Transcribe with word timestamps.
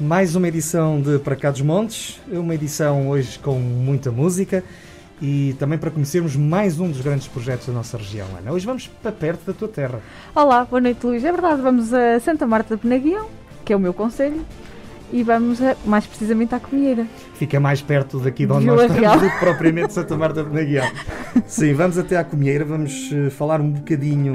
Mais 0.00 0.36
uma 0.36 0.48
edição 0.48 1.00
de 1.00 1.18
Para 1.18 1.36
Cá 1.36 1.50
dos 1.50 1.60
Montes, 1.60 2.20
uma 2.30 2.54
edição 2.54 3.08
hoje 3.08 3.38
com 3.38 3.58
muita 3.58 4.10
música 4.10 4.62
e 5.20 5.54
também 5.58 5.78
para 5.78 5.90
conhecermos 5.90 6.36
mais 6.36 6.78
um 6.80 6.90
dos 6.90 7.00
grandes 7.00 7.28
projetos 7.28 7.66
da 7.66 7.72
nossa 7.72 7.96
região, 7.96 8.26
Ana. 8.38 8.52
Hoje 8.52 8.66
vamos 8.66 8.86
para 8.86 9.12
perto 9.12 9.46
da 9.46 9.52
tua 9.52 9.68
terra. 9.68 10.00
Olá, 10.34 10.64
boa 10.64 10.80
noite 10.80 11.04
Luís. 11.04 11.24
É 11.24 11.30
verdade, 11.30 11.62
vamos 11.62 11.92
a 11.92 12.18
Santa 12.20 12.46
Marta 12.46 12.76
de 12.76 12.82
Penaguião, 12.82 13.28
que 13.64 13.72
é 13.72 13.76
o 13.76 13.80
meu 13.80 13.94
conselho, 13.94 14.44
e 15.12 15.22
vamos 15.22 15.62
a, 15.62 15.76
mais 15.84 16.06
precisamente 16.06 16.54
à 16.54 16.60
Comieira. 16.60 17.06
Fica 17.34 17.60
mais 17.60 17.82
perto 17.82 18.18
daqui 18.18 18.46
de 18.46 18.52
onde 18.52 18.66
nós 18.66 18.82
estamos 18.82 19.22
do 19.22 19.30
que 19.30 19.38
propriamente 19.38 19.92
Santa 19.92 20.16
Marta 20.16 20.42
de 20.42 20.50
Penaguião. 20.50 20.90
Sim, 21.46 21.74
vamos 21.74 21.98
até 21.98 22.16
à 22.16 22.24
Comieira, 22.24 22.64
vamos 22.64 23.10
eh, 23.12 23.30
falar 23.30 23.60
um 23.60 23.70
bocadinho 23.70 24.34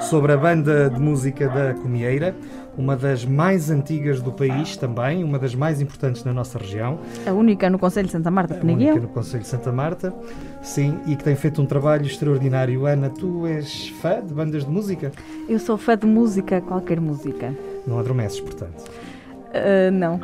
sobre 0.00 0.32
a 0.32 0.36
banda 0.36 0.88
de 0.88 1.00
música 1.00 1.48
da 1.48 1.74
Comieira 1.74 2.34
uma 2.76 2.96
das 2.96 3.24
mais 3.24 3.70
antigas 3.70 4.20
do 4.20 4.32
país 4.32 4.76
também, 4.76 5.22
uma 5.24 5.38
das 5.38 5.54
mais 5.54 5.80
importantes 5.80 6.24
na 6.24 6.32
nossa 6.32 6.58
região. 6.58 6.98
A 7.26 7.32
única 7.32 7.68
no 7.68 7.78
Conselho 7.78 8.06
de 8.06 8.12
Santa 8.12 8.30
Marta, 8.30 8.54
Penaguião. 8.54 8.90
A 8.90 8.92
única 8.92 9.06
no 9.06 9.12
Conselho 9.12 9.42
de 9.42 9.48
Santa 9.48 9.72
Marta, 9.72 10.14
sim, 10.62 10.98
e 11.06 11.16
que 11.16 11.24
tem 11.24 11.36
feito 11.36 11.60
um 11.60 11.66
trabalho 11.66 12.06
extraordinário. 12.06 12.86
Ana, 12.86 13.10
tu 13.10 13.46
és 13.46 13.88
fã 14.00 14.24
de 14.24 14.32
bandas 14.32 14.64
de 14.64 14.70
música? 14.70 15.12
Eu 15.48 15.58
sou 15.58 15.76
fã 15.76 15.96
de 15.96 16.06
música, 16.06 16.60
qualquer 16.60 17.00
música. 17.00 17.54
Não 17.86 17.98
adormeces, 17.98 18.40
portanto? 18.40 18.84
Uh, 19.50 19.90
não. 19.90 20.20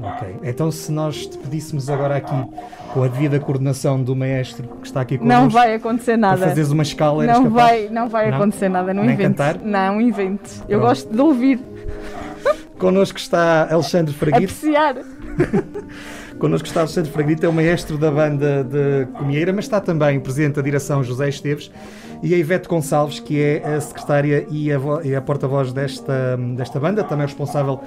Ok. 0.00 0.36
Então, 0.44 0.70
se 0.70 0.90
nós 0.90 1.26
te 1.26 1.36
pedíssemos 1.36 1.90
agora 1.90 2.16
aqui, 2.16 2.34
com 2.94 3.02
a 3.02 3.08
devida 3.08 3.38
coordenação 3.38 4.02
do 4.02 4.16
maestro 4.16 4.66
que 4.80 4.86
está 4.86 5.02
aqui 5.02 5.18
connosco... 5.18 5.42
Não 5.42 5.50
vai 5.50 5.74
acontecer 5.74 6.16
nada. 6.16 6.38
Para 6.38 6.48
fazeres 6.48 6.70
uma 6.70 6.82
escala, 6.82 7.26
não 7.26 7.50
vai, 7.50 7.88
não 7.90 8.08
vai 8.08 8.30
não? 8.30 8.38
acontecer 8.38 8.70
nada. 8.70 8.94
Não 8.94 9.02
Nem 9.02 9.12
invente. 9.12 9.28
cantar? 9.28 9.58
Não, 9.58 10.00
invente. 10.00 10.62
Eu 10.68 10.80
gosto 10.80 11.12
de 11.12 11.20
ouvir. 11.20 11.60
Connosco 12.78 13.18
está 13.18 13.72
Alexandre 13.72 14.12
Fraguito. 14.12 14.52
Apreciar. 14.52 14.96
Connosco 16.38 16.66
está 16.66 16.80
Alexandre 16.80 17.12
Fraguito, 17.12 17.46
é 17.46 17.48
o 17.48 17.52
maestro 17.52 17.96
da 17.96 18.10
banda 18.10 18.64
de 18.64 19.06
Comieira, 19.16 19.52
mas 19.52 19.66
está 19.66 19.80
também 19.80 20.18
o 20.18 20.20
presidente 20.20 20.56
da 20.56 20.62
direção 20.62 21.04
José 21.04 21.28
Esteves 21.28 21.70
e 22.20 22.34
a 22.34 22.36
Ivete 22.36 22.68
Gonçalves, 22.68 23.20
que 23.20 23.40
é 23.40 23.64
a 23.64 23.80
secretária 23.80 24.44
e 24.50 24.72
a, 24.72 24.78
a 25.18 25.20
porta-voz 25.20 25.72
desta, 25.72 26.36
desta 26.56 26.80
banda, 26.80 27.04
também 27.04 27.26
responsável, 27.26 27.80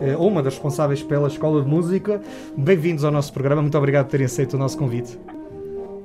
eh, 0.00 0.16
ou 0.16 0.26
uma 0.26 0.42
das 0.42 0.54
responsáveis 0.54 1.02
pela 1.02 1.28
Escola 1.28 1.62
de 1.62 1.68
Música. 1.68 2.20
Bem-vindos 2.56 3.04
ao 3.04 3.12
nosso 3.12 3.32
programa, 3.32 3.62
muito 3.62 3.78
obrigado 3.78 4.06
por 4.06 4.10
terem 4.10 4.26
aceito 4.26 4.54
o 4.54 4.58
nosso 4.58 4.76
convite. 4.76 5.16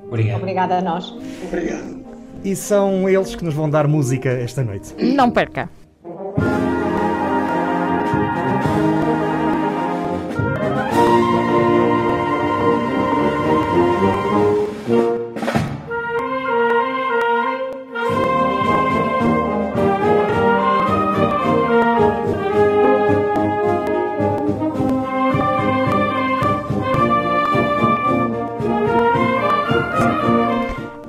Obrigado. 0.08 0.38
Obrigada 0.38 0.78
a 0.78 0.81
nós. 0.83 1.11
Obrigado. 1.48 2.05
E 2.43 2.55
são 2.55 3.10
eles 3.10 3.36
que 3.36 3.43
nos 3.43 3.55
vão 3.55 3.67
dar 3.67 3.87
música 3.87 4.30
esta 4.30 4.64
noite. 4.64 4.93
Não 5.04 5.32
perca! 5.32 5.70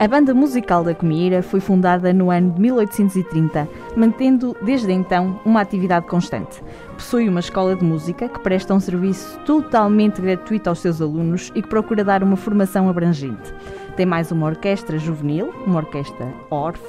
A 0.07 0.09
banda 0.09 0.33
musical 0.33 0.85
da 0.85 0.95
Comieira 0.95 1.43
foi 1.43 1.59
fundada 1.59 2.13
no 2.13 2.31
ano 2.31 2.53
de 2.53 2.61
1830, 2.61 3.69
mantendo 3.97 4.57
desde 4.63 4.93
então 4.93 5.41
uma 5.45 5.61
atividade 5.61 6.07
constante. 6.07 6.63
Possui 6.93 7.29
uma 7.29 7.41
escola 7.41 7.75
de 7.75 7.83
música 7.83 8.29
que 8.29 8.39
presta 8.39 8.73
um 8.73 8.79
serviço 8.79 9.37
totalmente 9.41 10.23
gratuito 10.23 10.69
aos 10.69 10.79
seus 10.79 11.03
alunos 11.03 11.51
e 11.57 11.61
que 11.61 11.69
procura 11.69 12.05
dar 12.05 12.23
uma 12.23 12.37
formação 12.37 12.89
abrangente. 12.89 13.53
Tem 13.97 14.07
mais 14.07 14.31
uma 14.31 14.47
orquestra 14.47 14.97
juvenil, 14.97 15.53
uma 15.67 15.79
orquestra 15.79 16.33
ORF, 16.51 16.81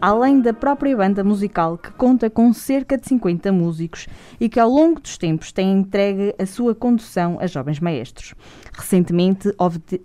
além 0.00 0.40
da 0.40 0.52
própria 0.52 0.96
banda 0.96 1.24
musical 1.24 1.76
que 1.76 1.90
conta 1.92 2.30
com 2.30 2.52
cerca 2.52 2.96
de 2.96 3.06
50 3.06 3.50
músicos 3.52 4.06
e 4.38 4.48
que 4.48 4.60
ao 4.60 4.70
longo 4.70 5.00
dos 5.00 5.18
tempos 5.18 5.52
tem 5.52 5.72
entregue 5.72 6.34
a 6.38 6.46
sua 6.46 6.74
condução 6.74 7.38
a 7.40 7.46
jovens 7.46 7.80
maestros. 7.80 8.34
Recentemente 8.72 9.52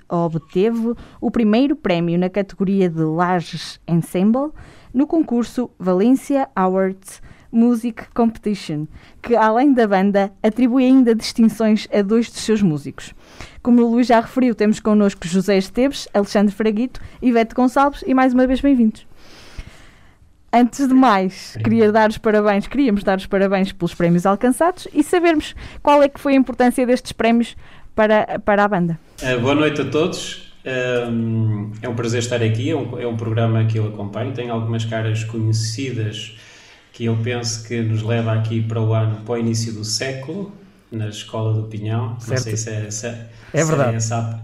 obteve 0.09 0.93
o 1.21 1.29
primeiro 1.29 1.75
prémio 1.75 2.17
na 2.17 2.29
categoria 2.29 2.89
de 2.89 3.01
Lages 3.01 3.79
Ensemble 3.87 4.51
no 4.93 5.05
concurso 5.05 5.69
Valencia 5.79 6.49
Awards 6.55 7.21
Music 7.51 8.05
Competition, 8.15 8.87
que 9.21 9.35
além 9.35 9.73
da 9.73 9.87
banda 9.87 10.33
atribui 10.41 10.85
ainda 10.85 11.13
distinções 11.13 11.87
a 11.93 12.01
dois 12.01 12.27
dos 12.31 12.41
seus 12.41 12.63
músicos. 12.63 13.13
Como 13.61 13.79
o 13.81 13.91
Luís 13.91 14.07
já 14.07 14.19
referiu, 14.19 14.55
temos 14.55 14.79
connosco 14.79 15.27
José 15.27 15.57
Esteves, 15.57 16.07
Alexandre 16.11 16.53
Fraguito, 16.53 16.99
Ivete 17.21 17.53
Gonçalves 17.53 18.03
e 18.07 18.13
mais 18.13 18.33
uma 18.33 18.47
vez 18.47 18.59
bem-vindos. 18.59 19.05
Antes 20.55 20.87
de 20.87 20.93
mais, 20.93 21.57
queria 21.63 21.91
dar 21.91 22.11
os 22.11 22.19
parabéns, 22.19 22.67
queríamos 22.67 23.03
dar 23.03 23.17
os 23.17 23.25
parabéns 23.25 23.71
pelos 23.71 23.95
prémios 23.95 24.23
alcançados 24.23 24.87
e 24.93 25.01
sabermos 25.01 25.55
qual 25.81 26.03
é 26.03 26.07
que 26.07 26.19
foi 26.19 26.33
a 26.33 26.35
importância 26.35 26.85
destes 26.85 27.11
prémios 27.11 27.55
para, 27.95 28.39
para 28.45 28.63
a 28.63 28.67
banda. 28.67 28.99
Uh, 29.19 29.39
boa 29.41 29.55
noite 29.55 29.81
a 29.81 29.85
todos. 29.85 30.53
Um, 30.63 31.71
é 31.81 31.89
um 31.89 31.95
prazer 31.95 32.19
estar 32.19 32.43
aqui. 32.43 32.69
É 32.69 32.75
um, 32.75 32.99
é 32.99 33.07
um 33.07 33.17
programa 33.17 33.65
que 33.65 33.79
eu 33.79 33.87
acompanho. 33.87 34.31
Tem 34.31 34.51
algumas 34.51 34.85
caras 34.85 35.23
conhecidas 35.23 36.37
que 36.91 37.05
eu 37.05 37.17
penso 37.23 37.67
que 37.67 37.81
nos 37.81 38.03
leva 38.03 38.31
aqui 38.33 38.61
para 38.61 38.79
o 38.79 38.93
ano, 38.93 39.21
para 39.25 39.33
o 39.33 39.37
início 39.39 39.73
do 39.73 39.83
século, 39.83 40.53
na 40.91 41.07
Escola 41.07 41.53
do 41.53 41.63
Pinhão. 41.63 42.15
Certo. 42.19 42.29
Não 42.29 42.37
sei 42.37 42.57
se 42.57 42.69
é, 42.69 42.91
se, 42.91 43.07
é 43.07 43.65
verdade. 43.65 43.93
É 43.93 43.95
essa, 43.95 44.43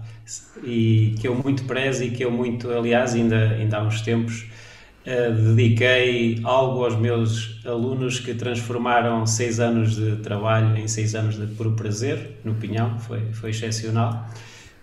e 0.64 1.14
que 1.20 1.28
eu 1.28 1.36
muito 1.36 1.64
prezo 1.64 2.02
e 2.02 2.10
que 2.10 2.24
eu 2.24 2.32
muito, 2.32 2.68
aliás, 2.68 3.14
ainda, 3.14 3.50
ainda 3.50 3.78
há 3.78 3.82
uns 3.84 4.00
tempos 4.00 4.49
Uh, 5.06 5.54
dediquei 5.54 6.40
algo 6.44 6.84
aos 6.84 6.94
meus 6.96 7.58
alunos 7.64 8.20
que 8.20 8.34
transformaram 8.34 9.24
seis 9.24 9.58
anos 9.58 9.96
de 9.96 10.16
trabalho 10.16 10.76
em 10.76 10.86
seis 10.86 11.14
anos 11.14 11.38
de 11.38 11.46
puro 11.54 11.72
prazer 11.72 12.38
no 12.44 12.54
Pinhão, 12.54 12.98
foi, 12.98 13.32
foi 13.32 13.50
excepcional. 13.50 14.28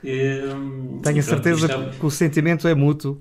Uh, 0.03 0.99
Tenho 1.03 1.19
a 1.19 1.23
certeza 1.23 1.67
é 1.71 1.99
que 1.99 2.05
o 2.05 2.09
sentimento 2.09 2.67
é 2.67 2.73
mútuo. 2.73 3.19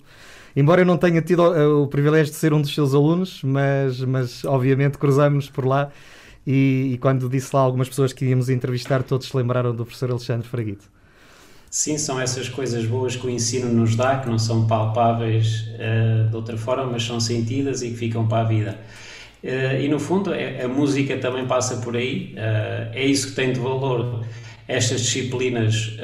Embora 0.54 0.80
eu 0.80 0.86
não 0.86 0.96
tenha 0.96 1.20
tido 1.20 1.42
o, 1.42 1.82
o 1.82 1.86
privilégio 1.86 2.32
de 2.32 2.38
ser 2.38 2.54
um 2.54 2.62
dos 2.62 2.74
seus 2.74 2.94
alunos, 2.94 3.42
mas, 3.42 4.00
mas 4.00 4.42
obviamente 4.46 4.96
cruzamos 4.96 5.50
por 5.50 5.66
lá 5.66 5.90
e, 6.46 6.92
e, 6.94 6.98
quando 6.98 7.28
disse 7.28 7.54
lá 7.54 7.60
algumas 7.60 7.88
pessoas 7.88 8.12
que 8.12 8.24
íamos 8.24 8.48
entrevistar, 8.48 9.02
todos 9.02 9.26
se 9.26 9.36
lembraram 9.36 9.74
do 9.74 9.84
professor 9.84 10.10
Alexandre 10.10 10.48
Fraguito. 10.48 10.95
Sim, 11.70 11.98
são 11.98 12.20
essas 12.20 12.48
coisas 12.48 12.84
boas 12.86 13.16
que 13.16 13.26
o 13.26 13.30
ensino 13.30 13.72
nos 13.72 13.96
dá, 13.96 14.18
que 14.18 14.28
não 14.28 14.38
são 14.38 14.66
palpáveis 14.66 15.66
uh, 15.74 16.28
de 16.30 16.36
outra 16.36 16.56
forma, 16.56 16.86
mas 16.86 17.04
são 17.04 17.20
sentidas 17.20 17.82
e 17.82 17.90
que 17.90 17.96
ficam 17.96 18.26
para 18.26 18.42
a 18.42 18.44
vida. 18.44 18.78
Uh, 19.42 19.80
e 19.80 19.88
no 19.88 19.98
fundo, 19.98 20.32
é, 20.32 20.62
a 20.62 20.68
música 20.68 21.18
também 21.18 21.46
passa 21.46 21.76
por 21.78 21.96
aí, 21.96 22.34
uh, 22.34 22.92
é 22.92 23.04
isso 23.04 23.28
que 23.28 23.34
tem 23.34 23.52
de 23.52 23.60
valor. 23.60 24.24
Estas 24.68 25.02
disciplinas 25.02 25.96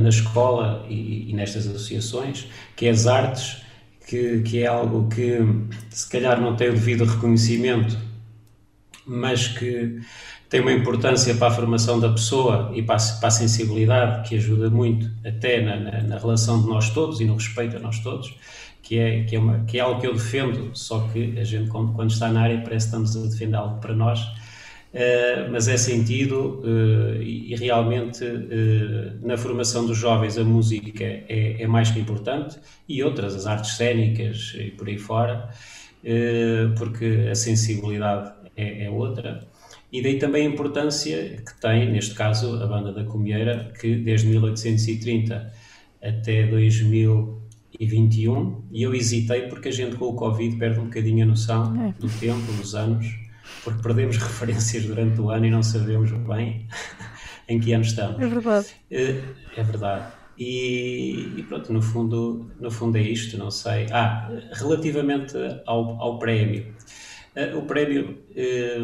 na 0.00 0.08
escola 0.08 0.86
e, 0.88 1.28
e, 1.28 1.32
nestas 1.32 1.66
associações, 1.66 2.46
que 2.76 2.86
é 2.86 2.90
as 2.90 3.08
artes, 3.08 3.62
que, 4.06 4.42
que 4.42 4.62
é 4.62 4.66
algo 4.68 5.08
que 5.08 5.40
se 5.90 6.08
calhar 6.08 6.40
não 6.40 6.54
tem 6.54 6.68
o 6.68 6.72
devido 6.72 7.04
reconhecimento, 7.04 7.98
mas 9.04 9.48
que 9.48 10.00
tem 10.48 10.60
uma 10.60 10.72
importância 10.72 11.34
para 11.34 11.48
a 11.48 11.50
formação 11.50 11.98
da 11.98 12.10
pessoa 12.10 12.70
e 12.74 12.82
para 12.82 12.96
a, 12.96 13.18
para 13.18 13.28
a 13.28 13.30
sensibilidade, 13.30 14.28
que 14.28 14.36
ajuda 14.36 14.70
muito 14.70 15.10
até 15.24 15.60
na, 15.60 15.76
na, 15.76 16.02
na, 16.02 16.18
relação 16.18 16.62
de 16.62 16.68
nós 16.68 16.90
todos 16.90 17.20
e 17.20 17.24
no 17.24 17.34
respeito 17.34 17.76
a 17.76 17.80
nós 17.80 17.98
todos, 17.98 18.34
que 18.82 18.98
é, 18.98 19.24
que 19.24 19.34
é, 19.34 19.38
uma, 19.38 19.64
que 19.64 19.78
é 19.78 19.80
algo 19.80 20.00
que 20.00 20.06
eu 20.06 20.12
defendo, 20.12 20.70
só 20.74 21.00
que 21.12 21.38
a 21.38 21.44
gente, 21.44 21.68
quando, 21.68 21.92
quando 21.92 22.10
está 22.10 22.30
na 22.30 22.42
área, 22.42 22.60
parece 22.60 22.86
que 22.86 22.96
estamos 22.96 23.16
a 23.16 23.28
defender 23.28 23.56
algo 23.56 23.80
para 23.80 23.94
nós. 23.94 24.20
Uh, 24.94 25.50
mas 25.50 25.68
é 25.68 25.76
sentido 25.76 26.62
uh, 26.64 27.20
e, 27.20 27.52
e, 27.52 27.56
realmente 27.56 28.24
uh, 28.24 29.26
na 29.26 29.36
formação 29.36 29.84
dos 29.84 29.98
jovens 29.98 30.38
a 30.38 30.44
música 30.44 31.04
é, 31.04 31.56
é, 31.60 31.66
mais 31.66 31.90
que 31.90 31.98
importante 31.98 32.56
e 32.88 33.02
outras, 33.02 33.34
as 33.34 33.46
artes 33.46 33.76
cênicas 33.76 34.54
e 34.56 34.70
por 34.70 34.88
aí 34.88 34.96
fora, 34.96 35.50
porque 36.78 37.28
a 37.30 37.34
sensibilidade 37.34 38.32
é, 38.56 38.84
é, 38.84 38.90
outra. 38.90 39.46
E 39.96 40.02
daí 40.02 40.18
também 40.18 40.46
a 40.46 40.50
importância 40.50 41.38
que 41.38 41.58
tem, 41.58 41.90
neste 41.90 42.14
caso, 42.14 42.62
a 42.62 42.66
banda 42.66 42.92
da 42.92 43.04
Comieira, 43.04 43.72
que 43.80 43.96
desde 43.96 44.26
1830 44.26 45.50
até 46.02 46.46
2021, 46.48 48.62
e 48.70 48.82
eu 48.82 48.94
hesitei 48.94 49.48
porque 49.48 49.68
a 49.68 49.72
gente 49.72 49.96
com 49.96 50.04
o 50.04 50.14
Covid 50.14 50.54
perde 50.58 50.80
um 50.80 50.84
bocadinho 50.84 51.24
a 51.24 51.26
noção 51.26 51.74
é. 51.82 51.94
do 51.98 52.10
tempo, 52.20 52.52
dos 52.58 52.74
anos, 52.74 53.06
porque 53.64 53.82
perdemos 53.82 54.18
referências 54.20 54.84
durante 54.84 55.18
o 55.18 55.30
ano 55.30 55.46
e 55.46 55.50
não 55.50 55.62
sabemos 55.62 56.12
bem 56.12 56.68
em 57.48 57.58
que 57.58 57.72
ano 57.72 57.84
estamos. 57.84 58.20
É 58.20 58.28
verdade. 58.28 58.66
É, 58.90 59.22
é 59.56 59.62
verdade. 59.62 60.12
E, 60.38 61.36
e, 61.38 61.44
pronto, 61.48 61.72
no 61.72 61.80
fundo, 61.80 62.50
no 62.60 62.70
fundo 62.70 62.98
é 62.98 63.00
isto, 63.00 63.38
não 63.38 63.50
sei. 63.50 63.86
Ah, 63.90 64.30
relativamente 64.52 65.38
ao, 65.64 65.98
ao 65.98 66.18
prémio. 66.18 66.74
Eh, 67.34 67.54
o 67.54 67.62
prémio, 67.62 68.18
eh, 68.36 68.78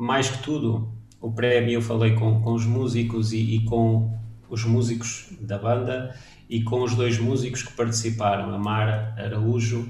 mais 0.00 0.30
que 0.30 0.42
tudo, 0.42 0.90
o 1.20 1.30
prémio 1.30 1.74
eu 1.74 1.82
falei 1.82 2.14
com, 2.14 2.40
com 2.40 2.54
os 2.54 2.64
músicos 2.64 3.34
e, 3.34 3.56
e 3.56 3.64
com 3.66 4.18
os 4.48 4.64
músicos 4.64 5.28
da 5.42 5.58
banda 5.58 6.16
e 6.48 6.62
com 6.62 6.82
os 6.82 6.94
dois 6.94 7.18
músicos 7.18 7.62
que 7.62 7.74
participaram, 7.74 8.54
a 8.54 8.58
Mara 8.58 9.14
Araújo 9.18 9.86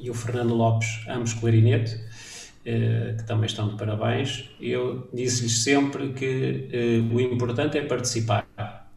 e 0.00 0.10
o 0.10 0.14
Fernando 0.14 0.54
Lopes, 0.54 1.04
ambos 1.08 1.34
clarinete, 1.34 2.00
eh, 2.64 3.14
que 3.16 3.22
também 3.22 3.46
estão 3.46 3.68
de 3.68 3.76
parabéns. 3.76 4.50
Eu 4.60 5.08
disse-lhes 5.14 5.62
sempre 5.62 6.08
que 6.12 6.68
eh, 6.72 7.14
o 7.14 7.20
importante 7.20 7.78
é 7.78 7.82
participar. 7.82 8.90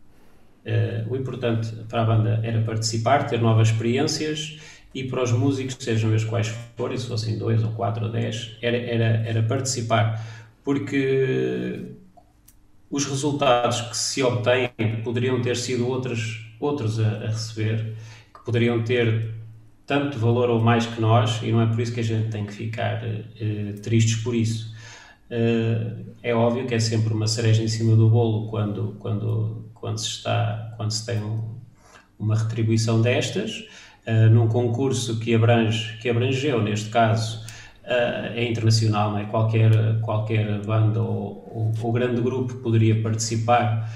Eh, 0.66 1.06
o 1.08 1.16
importante 1.16 1.72
para 1.88 2.02
a 2.02 2.06
banda 2.06 2.40
era 2.44 2.64
participar, 2.64 3.28
ter 3.28 3.40
novas 3.40 3.70
experiências 3.70 4.60
e 4.94 5.04
para 5.04 5.24
os 5.24 5.32
músicos, 5.32 5.78
sejam 5.80 6.10
eles 6.10 6.24
quais 6.24 6.48
forem, 6.76 6.98
se 6.98 7.08
fossem 7.08 7.38
dois 7.38 7.64
ou 7.64 7.72
quatro 7.72 8.06
ou 8.06 8.12
dez, 8.12 8.58
era, 8.62 8.78
era, 8.78 9.06
era 9.28 9.44
participar. 9.44 10.26
Porque 10.64 11.86
os 12.90 13.06
resultados 13.06 13.82
que 13.82 13.96
se 13.96 14.24
obtêm 14.24 14.72
poderiam 15.04 15.42
ter 15.42 15.56
sido 15.56 15.88
outros, 15.88 16.46
outros 16.60 17.00
a, 17.00 17.08
a, 17.08 17.28
receber, 17.28 17.96
que 18.34 18.44
poderiam 18.44 18.84
ter 18.84 19.36
tanto 19.86 20.18
valor 20.18 20.50
ou 20.50 20.60
mais 20.60 20.86
que 20.86 21.00
nós, 21.00 21.40
e 21.44 21.52
não 21.52 21.62
é 21.62 21.68
por 21.68 21.80
isso 21.80 21.94
que 21.94 22.00
a 22.00 22.04
gente 22.04 22.30
tem 22.30 22.46
que 22.46 22.54
ficar 22.54 23.02
uh, 23.04 23.82
tristes 23.82 24.24
por 24.24 24.36
isso. 24.36 24.74
Uh, 25.30 26.14
é 26.24 26.34
óbvio 26.34 26.66
que 26.66 26.74
é 26.74 26.80
sempre 26.80 27.14
uma 27.14 27.28
cereja 27.28 27.62
em 27.64 27.68
cima 27.68 27.96
do 27.96 28.10
bolo 28.10 28.50
quando, 28.50 28.96
quando, 29.00 29.70
quando, 29.74 30.00
se, 30.00 30.08
está, 30.08 30.74
quando 30.78 30.92
se 30.92 31.06
tem 31.06 31.24
um, 31.24 31.56
uma 32.18 32.36
retribuição 32.36 33.02
destas, 33.02 33.66
uh, 34.10 34.30
num 34.30 34.48
concurso 34.48 35.20
que, 35.20 35.34
abrange, 35.34 35.98
que 35.98 36.10
abrangeu, 36.10 36.62
neste 36.62 36.90
caso, 36.90 37.46
uh, 37.84 38.34
é 38.34 38.44
internacional, 38.50 39.12
não 39.12 39.20
é? 39.20 39.26
Qualquer, 39.26 39.72
qualquer 40.02 40.62
banda 40.66 41.02
ou, 41.02 41.52
ou, 41.54 41.74
ou, 41.82 41.92
grande 41.92 42.22
grupo 42.22 42.56
poderia 42.56 43.02
participar 43.02 43.90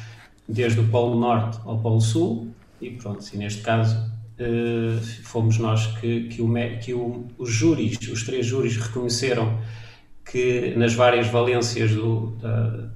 desde 0.47 0.79
o 0.79 0.87
Polo 0.87 1.19
Norte 1.19 1.59
ao 1.65 1.79
Polo 1.79 2.01
Sul 2.01 2.53
e 2.81 2.91
pronto, 2.91 3.25
e 3.33 3.37
neste 3.37 3.61
caso 3.61 3.97
uh, 4.39 4.99
fomos 5.23 5.57
nós 5.57 5.87
que, 5.97 6.27
que, 6.27 6.41
o, 6.41 6.53
que 6.79 6.93
o, 6.93 7.27
os 7.37 7.49
júris, 7.49 7.97
os 8.09 8.23
três 8.23 8.45
júris 8.45 8.77
reconheceram 8.77 9.57
que 10.29 10.73
nas 10.75 10.93
várias 10.93 11.27
valências 11.27 11.91
do, 11.91 12.37
da, 12.41 12.89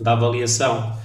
da 0.00 0.12
avaliação 0.12 0.98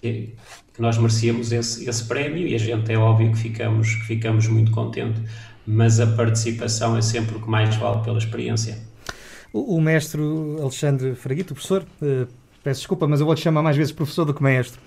que, 0.00 0.34
que 0.74 0.82
nós 0.82 0.98
merecíamos 0.98 1.52
esse, 1.52 1.88
esse 1.88 2.04
prémio 2.04 2.46
e 2.46 2.54
a 2.54 2.58
gente 2.58 2.92
é 2.92 2.98
óbvio 2.98 3.30
que 3.30 3.38
ficamos, 3.38 3.94
que 3.94 4.06
ficamos 4.06 4.46
muito 4.48 4.72
contentes 4.72 5.22
mas 5.66 6.00
a 6.00 6.06
participação 6.06 6.96
é 6.96 7.02
sempre 7.02 7.36
o 7.36 7.40
que 7.40 7.48
mais 7.48 7.74
vale 7.76 8.02
pela 8.02 8.18
experiência. 8.18 8.78
O, 9.52 9.76
o 9.76 9.80
mestre 9.80 10.20
Alexandre 10.60 11.14
Fraguito, 11.14 11.54
professor, 11.54 11.84
uh, 12.02 12.26
peço 12.62 12.80
desculpa, 12.80 13.06
mas 13.06 13.20
eu 13.20 13.26
vou-te 13.26 13.40
chamar 13.40 13.62
mais 13.62 13.76
vezes 13.76 13.92
professor 13.92 14.24
do 14.24 14.34
que 14.34 14.42
mestre. 14.42 14.78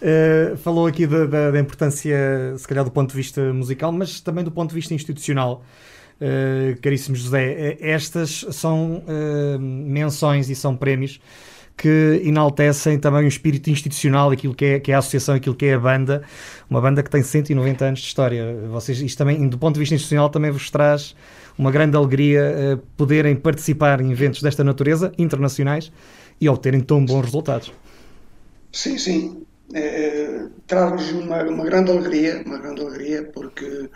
Uh, 0.00 0.56
falou 0.58 0.86
aqui 0.86 1.06
da, 1.06 1.26
da, 1.26 1.50
da, 1.50 1.60
importância, 1.60 2.16
se 2.56 2.66
calhar, 2.66 2.84
do 2.84 2.90
ponto 2.90 3.10
de 3.10 3.16
vista 3.16 3.52
musical, 3.52 3.92
mas 3.92 4.20
também 4.20 4.44
do 4.44 4.50
ponto 4.50 4.70
de 4.70 4.74
vista 4.74 4.94
institucional. 4.94 5.64
Uh, 6.20 6.78
caríssimo 6.80 7.16
José, 7.16 7.78
estas 7.80 8.44
são 8.50 9.02
menções 9.58 10.50
e 10.50 10.54
são 10.54 10.76
prémios 10.76 11.18
que 11.80 12.20
enaltecem 12.24 12.98
também 12.98 13.24
o 13.24 13.28
espírito 13.28 13.70
institucional, 13.70 14.30
aquilo 14.30 14.54
que 14.54 14.64
é, 14.64 14.80
que 14.80 14.92
é 14.92 14.94
a 14.94 14.98
associação, 14.98 15.34
aquilo 15.34 15.54
que 15.54 15.64
é 15.64 15.74
a 15.74 15.78
banda, 15.78 16.22
uma 16.68 16.78
banda 16.78 17.02
que 17.02 17.08
tem 17.08 17.22
190 17.22 17.84
anos 17.84 18.00
de 18.00 18.06
história. 18.06 18.54
Vocês, 18.70 19.00
isto 19.00 19.16
também, 19.16 19.48
do 19.48 19.56
ponto 19.56 19.74
de 19.74 19.80
vista 19.80 19.94
institucional, 19.94 20.28
também 20.28 20.50
vos 20.50 20.70
traz 20.70 21.16
uma 21.56 21.70
grande 21.70 21.96
alegria 21.96 22.74
uh, 22.74 22.78
poderem 22.98 23.34
participar 23.34 24.00
em 24.02 24.12
eventos 24.12 24.42
desta 24.42 24.62
natureza, 24.62 25.10
internacionais, 25.16 25.90
e 26.38 26.48
obterem 26.48 26.80
tão 26.80 27.02
bons 27.02 27.24
resultados. 27.24 27.72
Sim, 28.72 28.98
sim. 28.98 29.42
É, 29.72 29.80
é 29.80 30.46
traz-nos 30.66 31.10
uma, 31.12 31.42
uma 31.44 31.64
grande 31.64 31.90
alegria, 31.90 32.42
uma 32.44 32.58
grande 32.58 32.82
alegria, 32.82 33.24
porque 33.32 33.88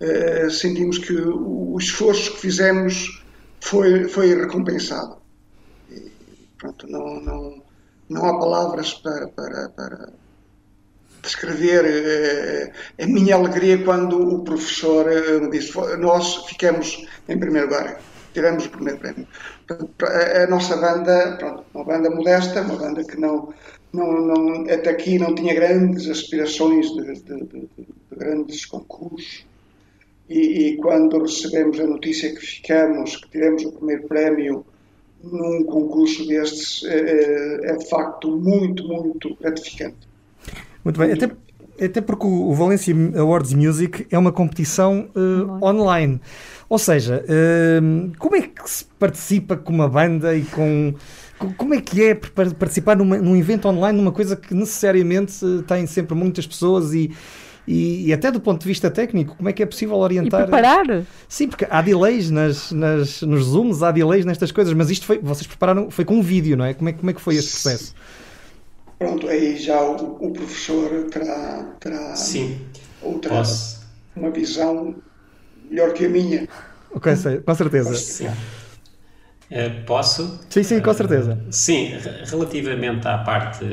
é, 0.00 0.48
sentimos 0.50 0.98
que 0.98 1.12
o, 1.12 1.76
esforço 1.78 2.32
que 2.32 2.40
fizemos 2.40 3.22
foi, 3.60 4.08
foi 4.08 4.34
recompensado. 4.34 5.18
Pronto, 6.58 6.86
não, 6.90 7.20
não, 7.20 7.62
não 8.08 8.24
há 8.26 8.38
palavras 8.38 8.94
para, 8.94 9.28
para, 9.28 9.68
para 9.70 10.12
descrever 11.22 11.84
eh, 11.84 12.72
a 13.02 13.06
minha 13.06 13.36
alegria 13.36 13.82
quando 13.84 14.34
o 14.34 14.44
professor 14.44 15.10
eh, 15.10 15.38
me 15.40 15.50
disse 15.50 15.72
nós 15.98 16.46
ficamos 16.46 17.06
em 17.28 17.38
primeiro 17.38 17.68
lugar, 17.68 18.00
tiramos 18.32 18.66
o 18.66 18.70
primeiro 18.70 18.98
prémio. 18.98 19.26
A, 19.70 20.46
nossa 20.48 20.76
banda, 20.76 21.36
pronto, 21.38 21.64
uma 21.74 21.84
banda 21.84 22.10
modesta, 22.10 22.62
uma 22.62 22.76
banda 22.76 23.04
que 23.04 23.18
não, 23.18 23.52
não, 23.92 24.12
não, 24.20 24.62
até 24.62 24.90
aqui 24.90 25.18
não 25.18 25.34
tinha 25.34 25.54
grandes 25.54 26.08
aspirações 26.08 26.90
de, 26.90 27.04
de, 27.04 27.44
de, 27.44 27.68
de 27.76 27.88
grandes 28.10 28.64
concursos. 28.66 29.46
E, 30.28 30.68
e, 30.68 30.76
quando 30.76 31.22
recebemos 31.22 31.80
a 31.80 31.86
notícia 31.86 32.34
que 32.34 32.40
ficamos, 32.40 33.16
que 33.16 33.30
tiramos 33.30 33.64
o 33.64 33.72
primeiro 33.72 34.06
prémio 34.06 34.64
num 35.22 35.64
concurso 35.64 36.26
destes 36.26 36.84
é, 36.84 36.98
é, 36.98 37.70
é 37.70 37.76
de 37.76 37.88
facto 37.88 38.30
muito, 38.30 38.86
muito 38.86 39.36
gratificante. 39.40 39.96
Muito 40.84 40.98
bem, 40.98 41.12
até, 41.12 41.30
até 41.84 42.00
porque 42.00 42.26
o 42.26 42.52
Valencia 42.54 42.94
Awards 43.16 43.52
Music 43.52 44.06
é 44.10 44.18
uma 44.18 44.32
competição 44.32 45.08
uh, 45.14 45.64
online. 45.64 46.20
Ou 46.68 46.78
seja, 46.78 47.24
uh, 47.24 48.12
como 48.18 48.36
é 48.36 48.42
que 48.42 48.70
se 48.70 48.84
participa 48.98 49.56
com 49.56 49.72
uma 49.72 49.88
banda 49.88 50.36
e 50.36 50.42
com. 50.42 50.94
Como 51.56 51.72
é 51.72 51.80
que 51.80 52.02
é 52.02 52.14
participar 52.16 52.96
numa, 52.96 53.16
num 53.16 53.36
evento 53.36 53.68
online, 53.68 53.96
numa 53.96 54.10
coisa 54.10 54.34
que 54.34 54.52
necessariamente 54.52 55.36
tem 55.68 55.86
sempre 55.86 56.12
muitas 56.16 56.44
pessoas 56.48 56.92
e, 56.92 57.12
e, 57.68 58.06
e, 58.06 58.12
até 58.14 58.30
do 58.30 58.40
ponto 58.40 58.62
de 58.62 58.66
vista 58.66 58.90
técnico, 58.90 59.36
como 59.36 59.46
é 59.46 59.52
que 59.52 59.62
é 59.62 59.66
possível 59.66 59.96
orientar? 59.96 60.40
E 60.40 60.44
preparar? 60.44 61.04
Sim, 61.28 61.48
porque 61.48 61.66
há 61.68 61.82
delays 61.82 62.30
nas, 62.30 62.72
nas, 62.72 63.20
nos 63.20 63.44
zooms, 63.44 63.82
há 63.82 63.90
delays 63.90 64.24
nestas 64.24 64.50
coisas, 64.50 64.72
mas 64.72 64.88
isto 64.88 65.04
foi, 65.04 65.18
vocês 65.18 65.46
prepararam, 65.46 65.90
foi 65.90 66.04
com 66.06 66.14
um 66.14 66.22
vídeo, 66.22 66.56
não 66.56 66.64
é? 66.64 66.72
Como 66.72 66.88
é, 66.88 66.94
como 66.94 67.10
é 67.10 67.12
que 67.12 67.20
foi 67.20 67.34
esse 67.34 67.50
processo? 67.50 67.94
Pronto, 68.98 69.28
aí 69.28 69.58
já 69.58 69.82
o, 69.82 70.16
o 70.18 70.32
professor 70.32 71.08
terá, 71.10 71.74
terá 71.78 72.16
Sim. 72.16 72.58
outra 73.02 73.34
Posso. 73.34 73.86
uma 74.16 74.30
visão 74.30 74.96
melhor 75.70 75.92
que 75.92 76.06
a 76.06 76.08
minha. 76.08 76.48
Ok, 76.90 77.12
com 77.44 77.54
certeza. 77.54 77.94
Sim. 77.94 78.28
Uh, 79.50 79.84
posso? 79.86 80.40
Sim, 80.48 80.62
sim, 80.62 80.80
com 80.80 80.94
certeza. 80.94 81.38
Uh, 81.46 81.52
sim, 81.52 81.92
relativamente 82.24 83.06
à 83.06 83.18
parte, 83.18 83.64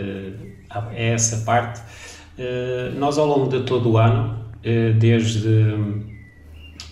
a 0.70 0.94
essa 0.94 1.38
parte, 1.46 1.80
eh, 1.80 2.05
nós, 2.98 3.18
ao 3.18 3.26
longo 3.26 3.50
de 3.50 3.64
todo 3.64 3.92
o 3.92 3.98
ano, 3.98 4.46
eh, 4.64 4.92
desde, 4.92 5.76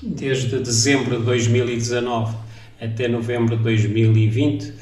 desde 0.02 0.60
dezembro 0.60 1.18
de 1.18 1.26
2019 1.26 2.36
até 2.80 3.08
novembro 3.08 3.58
de 3.58 3.64
2020, 3.64 4.74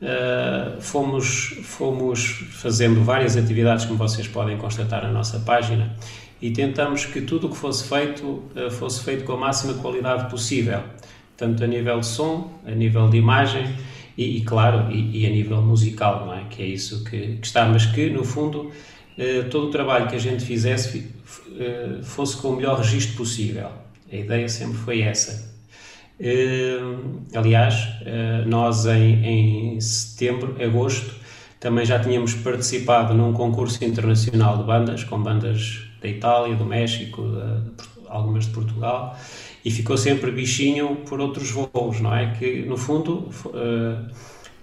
eh, 0.00 0.76
fomos, 0.80 1.58
fomos 1.64 2.44
fazendo 2.52 3.02
várias 3.02 3.36
atividades, 3.36 3.84
como 3.84 3.98
vocês 3.98 4.28
podem 4.28 4.56
constatar 4.56 5.02
na 5.02 5.10
nossa 5.10 5.40
página, 5.40 5.96
e 6.40 6.50
tentamos 6.50 7.04
que 7.04 7.20
tudo 7.20 7.48
o 7.48 7.50
que 7.50 7.56
fosse 7.56 7.88
feito 7.88 8.42
fosse 8.72 9.02
feito 9.02 9.24
com 9.24 9.32
a 9.32 9.36
máxima 9.38 9.74
qualidade 9.74 10.30
possível, 10.30 10.82
tanto 11.36 11.64
a 11.64 11.66
nível 11.66 11.98
de 12.00 12.06
som, 12.06 12.60
a 12.66 12.70
nível 12.72 13.08
de 13.08 13.16
imagem 13.16 13.74
e, 14.16 14.38
e 14.38 14.40
claro, 14.42 14.90
e, 14.92 15.22
e, 15.22 15.26
a 15.26 15.30
nível 15.30 15.60
musical, 15.62 16.26
não 16.26 16.34
é? 16.34 16.44
Que 16.48 16.62
é 16.62 16.66
isso 16.66 17.04
que, 17.04 17.38
que 17.38 17.46
está, 17.46 17.66
mas 17.66 17.86
que 17.86 18.08
no 18.10 18.24
fundo 18.24 18.70
eh, 18.70 18.95
todo 19.50 19.68
o 19.68 19.70
trabalho 19.70 20.08
que 20.08 20.14
a 20.14 20.18
gente 20.18 20.44
fizesse 20.44 21.10
eh, 21.58 21.98
fosse 22.02 22.36
com 22.36 22.48
o 22.48 22.56
melhor 22.56 22.78
registro 22.78 23.16
possível. 23.16 23.68
A 24.12 24.16
ideia 24.16 24.48
sempre 24.48 24.76
foi 24.78 25.00
essa. 25.00 25.54
aliás, 27.34 27.74
nós 28.46 28.86
em, 28.86 29.74
em 29.74 29.80
setembro, 29.80 30.56
agosto, 30.62 31.14
também 31.58 31.84
já 31.84 31.98
tínhamos 31.98 32.34
participado 32.34 33.14
num 33.14 33.32
concurso 33.32 33.84
internacional 33.84 34.58
de 34.58 34.64
bandas, 34.64 35.02
com 35.02 35.20
bandas 35.20 35.82
da 36.00 36.08
Itália, 36.08 36.54
do 36.54 36.64
México, 36.64 37.22
de, 37.22 38.06
algumas 38.08 38.44
de 38.44 38.52
Portugal, 38.52 39.18
e 39.64 39.70
ficou 39.70 39.96
sempre 39.96 40.30
bichinho 40.30 40.96
por 41.08 41.20
outros 41.20 41.50
voos, 41.50 42.00
não 42.00 42.14
é? 42.14 42.32
Que, 42.38 42.62
no 42.62 42.76
fundo, 42.76 43.28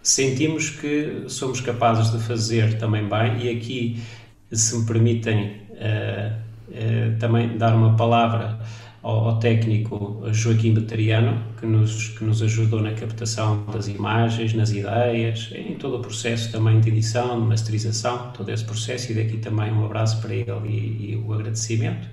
sentimos 0.02 0.70
que 0.70 1.26
somos 1.28 1.62
capazes 1.62 2.12
de 2.12 2.20
fazer 2.20 2.78
também 2.78 3.08
bem, 3.08 3.46
e 3.46 3.50
aqui, 3.50 4.02
se 4.54 4.78
me 4.78 4.86
permitem 4.86 5.62
uh, 5.72 6.34
uh, 6.70 7.20
também 7.20 7.58
dar 7.58 7.76
uma 7.76 7.96
palavra 7.96 8.60
ao, 9.02 9.30
ao, 9.30 9.40
técnico 9.40 10.22
Joaquim 10.32 10.74
Beteriano, 10.74 11.44
que 11.60 11.66
nos, 11.66 12.10
que 12.10 12.24
nos 12.24 12.42
ajudou 12.42 12.82
na 12.82 12.94
captação 12.94 13.66
das 13.72 13.88
imagens, 13.88 14.54
nas 14.54 14.72
ideias, 14.72 15.50
em 15.54 15.76
todo 15.76 15.98
o 15.98 16.00
processo 16.00 16.52
também 16.52 16.80
de 16.80 16.90
edição, 16.90 17.42
de 17.42 17.48
masterização, 17.48 18.32
todo 18.32 18.50
esse 18.50 18.64
processo, 18.64 19.12
e 19.12 19.16
daqui 19.16 19.38
também 19.38 19.72
um 19.72 19.86
abraço 19.86 20.22
para 20.22 20.34
ele 20.34 20.52
e, 20.68 21.12
e 21.12 21.16
o 21.16 21.34
agradecimento. 21.34 22.08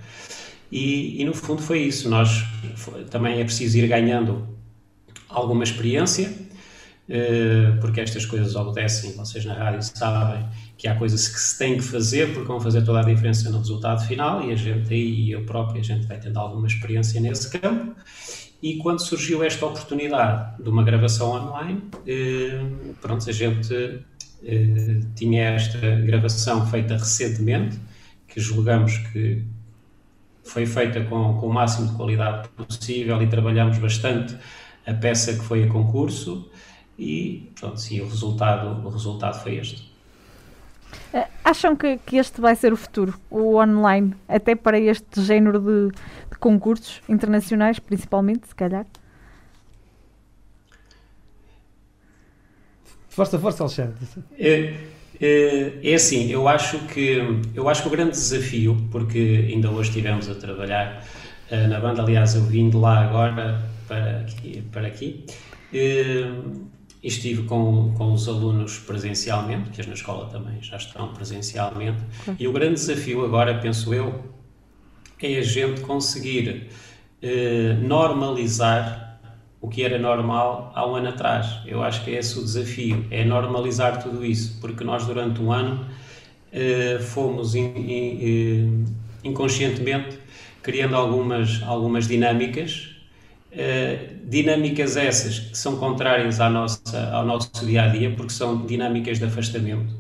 E, 0.71 1.21
e, 1.21 1.25
no 1.25 1.35
fundo 1.35 1.61
foi 1.61 1.81
isso. 1.83 2.09
Nós 2.09 2.45
foi, 2.77 3.05
também 3.05 3.41
é 3.41 3.45
preciso 3.45 3.79
ir 3.79 3.89
ganhando 3.89 4.47
alguma 5.29 5.65
experiência, 5.65 6.33
eh, 7.09 7.73
porque 7.81 8.01
estas 8.01 8.25
coisas 8.25 8.55
obedecem, 8.55 9.13
vocês 9.17 9.45
na 9.45 9.55
rádio 9.55 9.83
sabem 9.83 10.45
que 10.81 10.89
há 10.89 10.95
coisas 10.95 11.29
que 11.29 11.39
se 11.39 11.59
tem 11.59 11.77
que 11.77 11.83
fazer 11.83 12.33
porque 12.33 12.49
vão 12.49 12.59
fazer 12.59 12.83
toda 12.83 13.01
a 13.01 13.03
diferença 13.03 13.51
no 13.51 13.59
resultado 13.59 14.03
final 14.07 14.43
e 14.43 14.51
a 14.51 14.57
gente 14.57 14.91
aí 14.91 15.27
e 15.27 15.31
eu 15.31 15.45
próprio 15.45 15.79
a 15.79 15.85
gente 15.85 16.07
vai 16.07 16.19
tendo 16.19 16.39
alguma 16.39 16.67
experiência 16.67 17.21
nesse 17.21 17.51
campo 17.51 17.95
e 18.63 18.79
quando 18.79 19.01
surgiu 19.01 19.45
esta 19.45 19.67
oportunidade 19.67 20.63
de 20.63 20.71
uma 20.71 20.83
gravação 20.83 21.33
online 21.33 21.83
eh, 22.07 22.65
pronto, 22.99 23.29
a 23.29 23.33
gente 23.33 23.75
eh, 24.43 25.01
tinha 25.15 25.51
esta 25.51 25.79
gravação 25.79 26.67
feita 26.67 26.95
recentemente 26.97 27.79
que 28.27 28.41
julgamos 28.41 28.97
que 29.13 29.45
foi 30.43 30.65
feita 30.65 31.05
com, 31.05 31.35
com 31.35 31.47
o 31.49 31.53
máximo 31.53 31.89
de 31.89 31.95
qualidade 31.95 32.49
possível 32.57 33.21
e 33.21 33.27
trabalhamos 33.27 33.77
bastante 33.77 34.35
a 34.87 34.95
peça 34.95 35.35
que 35.35 35.45
foi 35.45 35.65
a 35.65 35.69
concurso 35.69 36.51
e 36.99 37.53
pronto, 37.61 37.79
sim, 37.79 38.01
o 38.01 38.09
resultado, 38.09 38.87
o 38.87 38.89
resultado 38.89 39.43
foi 39.43 39.57
este. 39.57 39.90
Eh, 41.13 41.27
acham 41.45 41.75
que, 41.75 41.99
que 41.99 42.17
este 42.17 42.41
vai 42.41 42.55
ser 42.55 42.73
o 42.73 42.77
futuro, 42.77 43.15
o 43.31 43.57
online, 43.57 44.15
até 44.29 44.55
para 44.55 44.79
este 44.79 45.23
género 45.23 45.59
de, 45.59 45.91
de 46.31 46.39
concursos 46.39 47.03
internacionais, 47.09 47.79
principalmente, 47.79 48.47
se 48.47 48.55
calhar? 48.55 48.87
Força, 53.09 53.39
força, 53.39 53.65
Alexandre. 53.65 53.95
É, 54.39 54.75
é, 55.21 55.73
é 55.83 55.95
assim, 55.95 56.31
eu 56.31 56.49
acho 56.49 56.79
que 56.87 57.21
eu 57.55 57.69
acho 57.69 57.83
que 57.83 57.89
o 57.89 57.91
grande 57.91 58.13
desafio, 58.13 58.77
porque 58.91 59.49
ainda 59.53 59.69
hoje 59.69 59.91
estivemos 59.91 60.31
a 60.31 60.35
trabalhar 60.35 61.05
uh, 61.51 61.69
na 61.69 61.81
banda, 61.81 62.03
aliás, 62.03 62.35
eu 62.37 62.43
vim 62.43 62.71
de 62.71 62.77
lá 62.77 63.01
agora 63.01 63.61
para 63.87 64.21
aqui, 64.21 64.63
para 64.71 64.87
aqui 64.87 65.27
uh, 65.75 66.70
estive 67.03 67.45
com, 67.45 67.95
com 67.97 68.13
os 68.13 68.29
alunos 68.29 68.79
presencialmente, 68.79 69.71
que 69.71 69.87
na 69.87 69.95
escola 69.95 70.27
também 70.27 70.61
já 70.61 70.77
estão 70.77 71.09
presencialmente, 71.09 72.03
e 72.39 72.47
o 72.47 72.53
grande 72.53 72.75
desafio 72.75 73.25
agora, 73.25 73.59
penso 73.59 73.95
eu, 73.95 74.25
é 75.23 75.37
a 75.37 75.43
gente 75.43 75.83
conseguir 75.83 76.69
uh, 77.23 77.87
normalizar 77.87 79.21
o 79.61 79.69
que 79.69 79.83
era 79.83 79.99
normal 79.99 80.73
há 80.75 80.87
um 80.87 80.95
ano 80.97 81.11
atrás. 81.11 81.61
Eu 81.67 81.83
acho 81.83 82.03
que 82.03 82.11
é 82.11 82.19
esse 82.19 82.39
o 82.39 82.43
desafio, 82.43 83.05
é 83.11 83.25
normalizar 83.25 84.03
tudo 84.03 84.25
isso, 84.25 84.59
porque 84.61 84.83
nós 84.83 85.05
durante 85.05 85.41
um 85.43 85.53
ano 85.53 85.87
uh, 86.53 87.03
fomos 87.03 87.55
in, 87.55 87.67
in, 87.77 88.25
in, 88.25 88.85
inconscientemente 89.25 90.19
criando 90.63 90.95
algumas, 90.95 91.63
algumas 91.63 92.07
dinâmicas, 92.07 92.90
dinâmicas 94.25 94.97
essas 94.97 95.39
que 95.41 95.59
são 95.59 95.77
contrárias 95.77 96.41
à 96.41 96.49
nossa, 96.49 97.11
ao 97.13 97.27
nosso 97.27 97.51
dia-a-dia, 97.67 98.11
-dia, 98.11 98.17
porque 98.17 98.33
são 98.33 98.65
dinâmicas 98.65 99.19
de 99.19 99.25
afastamento, 99.25 99.95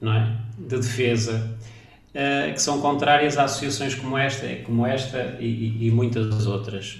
não 0.00 0.12
é? 0.12 0.36
de 0.58 0.76
defesa, 0.78 1.56
uh, 2.10 2.52
que 2.52 2.60
são 2.60 2.80
contrárias 2.80 3.36
a 3.38 3.44
associações 3.44 3.94
como 3.94 4.16
esta, 4.16 4.46
como 4.64 4.86
esta 4.86 5.36
e, 5.40 5.86
e 5.86 5.90
muitas 5.90 6.46
outras. 6.46 6.98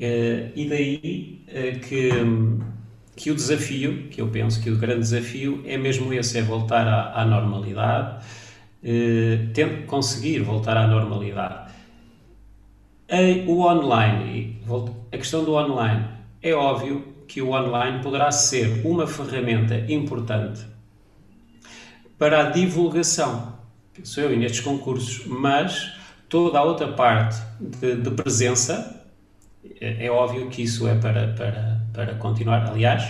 Uh, 0.00 0.50
e 0.54 0.66
daí 0.68 1.44
que, 1.88 2.10
que 3.16 3.30
o 3.30 3.34
desafio, 3.34 4.08
que 4.08 4.20
eu 4.20 4.28
penso 4.28 4.62
que 4.62 4.70
o 4.70 4.76
grande 4.76 5.00
desafio 5.00 5.62
é 5.66 5.76
mesmo 5.76 6.12
esse, 6.12 6.38
é 6.38 6.42
voltar 6.42 6.86
à, 6.86 7.20
à 7.20 7.24
normalidade, 7.24 8.24
uh, 8.82 9.86
conseguir 9.86 10.40
voltar 10.40 10.76
à 10.76 10.86
normalidade. 10.86 11.63
O 13.46 13.66
online, 13.66 14.58
a 15.12 15.16
questão 15.16 15.44
do 15.44 15.54
online, 15.54 16.04
é 16.42 16.54
óbvio 16.54 17.14
que 17.28 17.42
o 17.42 17.50
online 17.50 18.02
poderá 18.02 18.30
ser 18.30 18.84
uma 18.84 19.06
ferramenta 19.06 19.76
importante 19.90 20.62
para 22.18 22.46
a 22.46 22.50
divulgação, 22.50 23.54
sou 24.02 24.24
eu 24.24 24.36
nestes 24.36 24.60
concursos, 24.60 25.26
mas 25.26 25.92
toda 26.28 26.58
a 26.58 26.62
outra 26.62 26.88
parte 26.88 27.42
de, 27.60 27.96
de 27.96 28.10
presença 28.10 29.04
é, 29.80 30.06
é 30.06 30.10
óbvio 30.10 30.48
que 30.48 30.62
isso 30.62 30.86
é 30.88 30.94
para, 30.94 31.28
para, 31.28 31.80
para 31.92 32.14
continuar. 32.14 32.66
Aliás, 32.70 33.04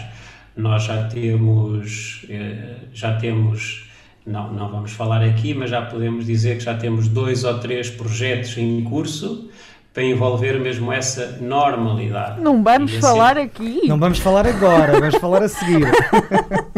nós 0.56 0.84
já 0.84 1.06
temos, 1.08 2.24
eh, 2.28 2.76
já 2.92 3.16
temos, 3.16 3.88
não, 4.26 4.52
não 4.52 4.70
vamos 4.70 4.92
falar 4.92 5.22
aqui, 5.22 5.54
mas 5.54 5.70
já 5.70 5.82
podemos 5.82 6.26
dizer 6.26 6.58
que 6.58 6.64
já 6.64 6.76
temos 6.76 7.08
dois 7.08 7.44
ou 7.44 7.58
três 7.58 7.90
projetos 7.90 8.56
em 8.56 8.82
curso 8.84 9.50
para 9.94 10.02
envolver 10.02 10.58
mesmo 10.58 10.92
essa 10.92 11.38
normalidade. 11.40 12.40
Não 12.40 12.64
vamos 12.64 12.90
assim, 12.90 13.00
falar 13.00 13.38
aqui. 13.38 13.82
Não 13.86 13.96
vamos 13.96 14.18
falar 14.18 14.44
agora, 14.44 14.98
vamos 14.98 15.14
falar 15.14 15.44
a 15.44 15.48
seguir. 15.48 15.86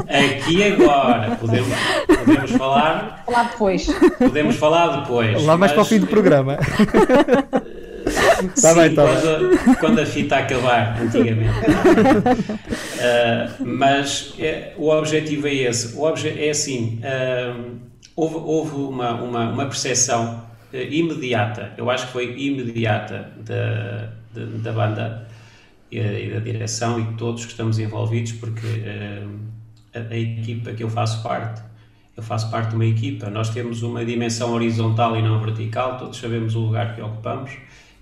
Aqui 0.06 0.62
agora, 0.62 1.34
podemos, 1.36 1.68
podemos 2.06 2.50
falar. 2.52 3.24
Falar 3.24 3.44
depois. 3.44 3.86
Podemos 4.18 4.56
falar 4.56 5.00
depois. 5.00 5.42
Lá 5.42 5.56
mais 5.56 5.58
mas, 5.58 5.72
para 5.72 5.82
o 5.82 5.84
fim 5.84 5.98
do 5.98 6.06
programa. 6.06 6.58
Tá 8.62 8.72
Sim, 8.72 8.78
bem, 8.78 8.94
tá 8.94 9.02
quando, 9.02 9.78
quando, 9.80 9.98
a 9.98 10.06
fita 10.06 10.36
acabar, 10.36 10.96
antigamente. 11.02 11.58
uh, 11.58 13.50
mas 13.66 14.32
é, 14.38 14.74
o 14.78 14.90
objetivo 14.90 15.48
é 15.48 15.54
esse. 15.54 15.96
O 15.96 16.04
obje 16.04 16.28
é 16.28 16.50
assim: 16.50 17.00
uh, 17.02 17.80
houve, 18.14 18.36
houve 18.36 18.76
uma, 18.76 19.20
uma, 19.20 19.50
uma 19.50 19.66
percepção 19.66 20.40
imediata, 20.72 21.72
eu 21.76 21.90
acho 21.90 22.06
que 22.06 22.12
foi 22.12 22.38
imediata, 22.38 23.32
da, 23.44 24.12
da, 24.34 24.44
da 24.58 24.72
banda 24.72 25.28
e, 25.90 25.98
e, 25.98 26.30
da 26.30 26.40
direção 26.40 27.00
e 27.00 27.04
de 27.04 27.14
todos 27.14 27.44
que 27.44 27.50
estamos 27.52 27.78
envolvidos, 27.78 28.32
porque 28.32 28.66
a, 29.94 29.98
a 29.98 30.16
equipa 30.16 30.72
que 30.72 30.82
eu 30.82 30.90
faço 30.90 31.22
parte 31.22 31.62
eu 32.16 32.22
faço 32.22 32.50
parte 32.50 32.70
de 32.70 32.76
uma 32.76 32.86
equipa, 32.86 33.28
nós 33.28 33.50
temos 33.50 33.82
uma 33.82 34.04
dimensão 34.04 34.52
horizontal 34.52 35.16
e 35.16 35.22
não 35.22 35.38
vertical, 35.38 35.98
todos 35.98 36.16
sabemos 36.18 36.54
o 36.54 36.60
lugar 36.60 36.94
que 36.94 37.02
ocupamos 37.02 37.50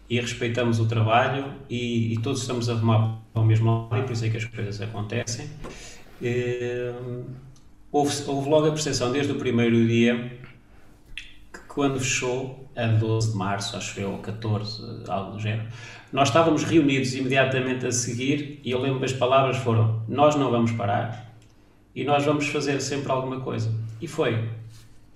e 0.08 0.20
respeitamos 0.20 0.78
o 0.78 0.86
trabalho 0.86 1.52
e, 1.68 2.12
e 2.14 2.18
todos 2.18 2.42
estamos 2.42 2.68
a 2.68 2.76
remar 2.76 3.18
para 3.32 3.42
o 3.42 3.44
mesmo 3.44 3.88
lado 3.90 4.02
e 4.02 4.02
por 4.04 4.12
isso 4.12 4.24
é 4.24 4.30
que 4.30 4.36
as 4.36 4.44
coisas 4.44 4.80
acontecem. 4.80 5.46
Uh, 6.22 7.24
houve, 7.90 8.14
houve 8.28 8.48
logo 8.48 8.68
a 8.68 8.70
percepção 8.70 9.10
desde 9.10 9.32
o 9.32 9.34
primeiro 9.34 9.84
dia 9.84 10.38
quando 11.74 11.98
fechou, 11.98 12.70
a 12.76 12.86
12 12.86 13.32
de 13.32 13.36
março, 13.36 13.76
acho 13.76 14.00
eu, 14.00 14.12
ou 14.12 14.18
14, 14.18 15.04
algo 15.08 15.32
do 15.32 15.40
género, 15.40 15.68
nós 16.12 16.28
estávamos 16.28 16.62
reunidos 16.62 17.14
imediatamente 17.14 17.84
a 17.84 17.92
seguir 17.92 18.60
e 18.64 18.70
eu 18.70 18.80
lembro 18.80 19.00
que 19.00 19.04
as 19.06 19.12
palavras 19.12 19.56
foram: 19.56 20.02
Nós 20.08 20.36
não 20.36 20.50
vamos 20.50 20.70
parar 20.72 21.34
e 21.94 22.04
nós 22.04 22.24
vamos 22.24 22.46
fazer 22.46 22.80
sempre 22.80 23.10
alguma 23.10 23.40
coisa. 23.40 23.72
E 24.00 24.06
foi. 24.06 24.48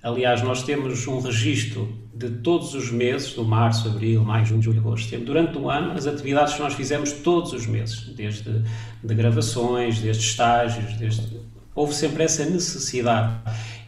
Aliás, 0.02 0.42
nós 0.42 0.62
temos 0.62 1.06
um 1.06 1.20
registro 1.20 1.92
de 2.14 2.30
todos 2.30 2.74
os 2.74 2.90
meses, 2.90 3.34
do 3.34 3.44
março, 3.44 3.88
abril, 3.88 4.24
maio, 4.24 4.44
junho, 4.44 4.62
julho, 4.62 4.80
agosto, 4.80 5.04
setembro, 5.04 5.26
durante 5.26 5.56
um 5.58 5.70
ano, 5.70 5.92
as 5.92 6.06
atividades 6.06 6.54
que 6.54 6.60
nós 6.60 6.74
fizemos 6.74 7.12
todos 7.12 7.52
os 7.52 7.66
meses, 7.66 8.08
desde 8.16 8.64
de 9.02 9.14
gravações, 9.14 10.00
desde 10.00 10.24
estágios, 10.24 10.94
desde... 10.94 11.40
houve 11.74 11.94
sempre 11.94 12.24
essa 12.24 12.44
necessidade. 12.44 13.36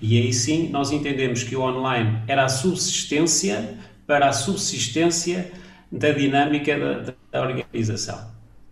E 0.01 0.19
aí 0.19 0.33
sim 0.33 0.69
nós 0.71 0.91
entendemos 0.91 1.43
que 1.43 1.55
o 1.55 1.63
online 1.63 2.19
era 2.27 2.45
a 2.45 2.49
subsistência 2.49 3.75
para 4.07 4.29
a 4.29 4.33
subsistência 4.33 5.51
da 5.91 6.11
dinâmica 6.11 6.79
da, 6.79 7.15
da 7.33 7.47
organização. 7.47 8.19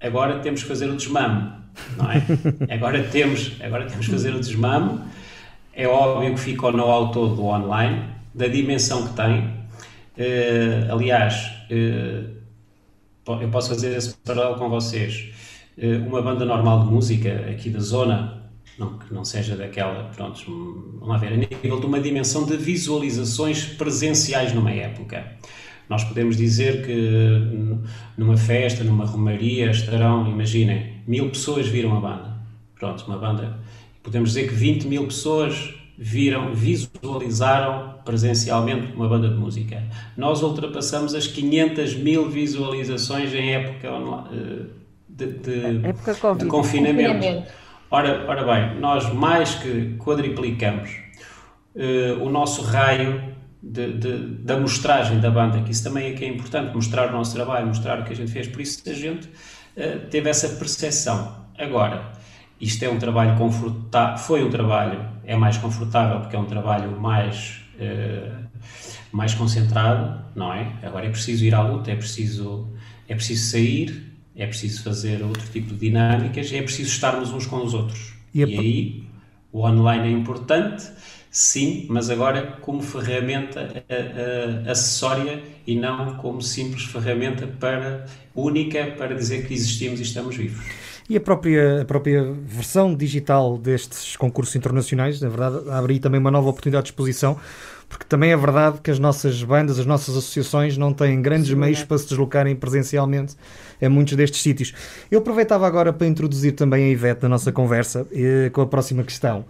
Agora 0.01 0.39
temos 0.41 0.63
que 0.63 0.69
fazer 0.69 0.89
o 0.89 0.97
desmame, 0.97 1.53
não 1.97 2.11
é? 2.11 2.23
Agora 2.75 3.03
temos, 3.05 3.53
agora 3.61 3.87
temos 3.87 4.07
que 4.07 4.13
fazer 4.13 4.35
o 4.35 4.41
desmame 4.41 5.01
é 5.79 5.87
óbvio 5.87 6.35
que 6.35 6.41
fica 6.41 6.67
o 6.67 6.73
know-how 6.73 7.13
todo 7.13 7.37
do 7.37 7.45
online, 7.45 8.03
da 8.35 8.49
dimensão 8.49 9.07
que 9.07 9.15
tem. 9.15 9.43
Uh, 10.19 10.93
aliás, 10.93 11.53
uh, 11.71 12.29
eu 13.41 13.49
posso 13.49 13.69
fazer 13.69 13.97
esse 13.97 14.17
paralelo 14.17 14.57
com 14.57 14.69
vocês. 14.69 15.31
Uh, 15.79 16.05
uma 16.09 16.21
banda 16.21 16.45
normal 16.45 16.85
de 16.85 16.91
música 16.91 17.47
aqui 17.49 17.71
da 17.71 17.79
zona, 17.79 18.43
não 18.79 18.99
que 18.99 19.13
não 19.13 19.25
seja 19.25 19.57
daquela, 19.57 20.05
pronto, 20.15 20.41
vamos 21.01 21.09
lá 21.09 21.17
ver, 21.17 21.33
a 21.33 21.37
nível 21.37 21.81
de 21.81 21.87
uma 21.87 22.01
dimensão 22.01 22.47
de 22.47 22.57
visualizações 22.57 23.65
presenciais 23.65 24.53
numa 24.53 24.71
época. 24.71 25.27
Nós 25.89 26.05
podemos 26.05 26.37
dizer 26.37 26.85
que 26.85 27.81
numa 28.17 28.37
festa, 28.37 28.85
numa 28.85 29.07
romaria, 29.07 29.71
estarão, 29.71 30.29
imaginem, 30.29 31.03
mil 31.07 31.31
pessoas 31.31 31.67
viram 31.67 31.97
a 31.97 32.01
banda. 32.01 32.37
Pronto, 32.79 33.05
uma 33.07 33.19
banda. 33.19 33.59
Podemos 34.03 34.31
dizer 34.31 34.49
que 34.49 34.55
20 34.55 34.87
mil 34.87 35.07
pessoas 35.07 35.75
viram, 35.97 36.55
visualizaram 36.55 37.95
presencialmente 38.05 38.93
uma 38.93 39.09
banda 39.09 39.29
de 39.29 39.35
música. 39.35 39.83
Nós 40.17 40.43
ultrapassamos 40.43 41.15
as 41.15 41.27
500 41.27 41.97
mil 41.97 42.29
visualizações 42.29 43.35
em 43.35 43.55
época 43.55 43.89
eh, 43.89 44.67
de, 45.09 45.27
de, 45.27 45.87
época 45.89 46.35
de 46.37 46.47
confinamento. 46.47 47.51
Ora, 47.91 48.27
ora 48.29 48.45
bem, 48.45 48.79
nós 48.79 49.11
mais 49.15 49.55
que 49.55 49.97
quadriplicamos 49.99 50.91
uh, 51.75 52.23
o 52.23 52.29
nosso 52.29 52.61
raio 52.61 53.35
de, 53.63 53.95
de, 53.95 54.19
da 54.45 54.59
mostragem 54.59 55.19
da 55.21 55.31
banda, 55.31 55.63
que 55.63 55.71
isso 55.71 55.85
também 55.85 56.13
é 56.13 56.15
que 56.15 56.23
é 56.23 56.29
importante, 56.29 56.75
mostrar 56.75 57.09
o 57.09 57.13
nosso 57.13 57.35
trabalho, 57.35 57.67
mostrar 57.67 57.99
o 58.01 58.05
que 58.05 58.13
a 58.13 58.17
gente 58.17 58.31
fez, 58.31 58.47
por 58.47 58.61
isso 58.61 58.83
a 58.87 58.93
gente 58.93 59.27
uh, 59.29 60.07
teve 60.11 60.29
essa 60.29 60.51
percepção. 60.51 61.47
Agora, 61.59 62.13
isto 62.61 62.85
é 62.85 62.91
um 62.91 62.99
trabalho 62.99 63.39
confortável, 63.39 64.19
foi 64.19 64.45
um 64.45 64.51
trabalho, 64.51 65.09
é 65.25 65.35
mais 65.35 65.57
confortável 65.57 66.21
porque 66.21 66.37
é 66.37 66.39
um 66.39 66.45
trabalho 66.45 67.01
mais, 67.01 67.63
uh, 67.81 68.49
mais 69.11 69.33
concentrado, 69.33 70.23
não 70.37 70.53
é? 70.53 70.75
Agora 70.83 71.07
é 71.07 71.11
preciso 71.11 71.43
ir 71.43 71.55
à 71.55 71.63
luta, 71.63 71.91
é 71.91 71.97
preciso, 71.97 72.71
é 73.09 73.15
preciso 73.15 73.51
sair, 73.51 74.08
é 74.39 74.47
preciso 74.47 74.85
fazer 74.85 75.23
outro 75.23 75.47
tipo 75.51 75.75
de 75.75 75.81
dinâmicas, 75.81 76.53
é 76.53 76.63
preciso 76.63 76.91
estarmos 76.91 77.33
uns 77.33 77.45
com 77.45 77.57
os 77.57 77.75
outros. 77.75 78.15
E, 78.33 78.39
e 78.39 78.45
aí 78.45 79.05
o 79.53 79.67
online 79.67 80.07
é 80.07 80.11
importante, 80.13 80.89
sim, 81.29 81.87
mas 81.91 82.09
agora 82.09 82.57
como 82.61 82.81
ferramenta 82.81 83.63
uh, 83.63 84.67
uh, 84.67 84.71
acessória 84.71 85.43
e 85.67 85.75
não 85.75 86.15
como 86.17 86.41
simples 86.41 86.85
ferramenta 86.85 87.49
para 87.49 88.07
única 88.35 88.95
para 88.97 89.15
dizer 89.17 89.45
que 89.47 89.53
existimos 89.53 89.99
e 89.99 90.05
estamos 90.05 90.37
vivos. 90.37 90.65
E 91.11 91.17
a 91.17 91.21
própria, 91.21 91.83
a 91.83 91.85
própria 91.85 92.23
versão 92.45 92.95
digital 92.95 93.57
destes 93.59 94.15
concursos 94.15 94.55
internacionais, 94.55 95.21
na 95.21 95.29
verdade, 95.29 95.69
abre 95.71 95.99
também 95.99 96.21
uma 96.21 96.31
nova 96.31 96.51
oportunidade 96.51 96.85
de 96.85 96.91
exposição, 96.91 97.39
porque 97.89 98.05
também 98.05 98.31
é 98.31 98.37
verdade 98.37 98.81
que 98.83 98.91
as 98.91 98.99
nossas 98.99 99.43
bandas, 99.43 99.79
as 99.79 99.87
nossas 99.87 100.15
associações 100.15 100.77
não 100.77 100.93
têm 100.93 101.21
grandes 101.23 101.49
Sim, 101.49 101.55
meios 101.55 101.81
é. 101.81 101.87
para 101.87 101.97
se 101.97 102.09
deslocarem 102.09 102.55
presencialmente 102.55 103.35
a 103.81 103.89
muitos 103.89 104.15
destes 104.15 104.41
sítios. 104.43 104.75
Eu 105.11 105.21
aproveitava 105.21 105.67
agora 105.67 105.93
para 105.93 106.07
introduzir 106.07 106.53
também 106.53 106.85
a 106.85 106.89
Ivete 106.89 107.23
na 107.23 107.31
nossa 107.31 107.53
conversa 107.53 108.07
eh, 108.13 108.51
com 108.53 108.61
a 108.61 108.67
próxima 108.67 109.03
questão. 109.03 109.45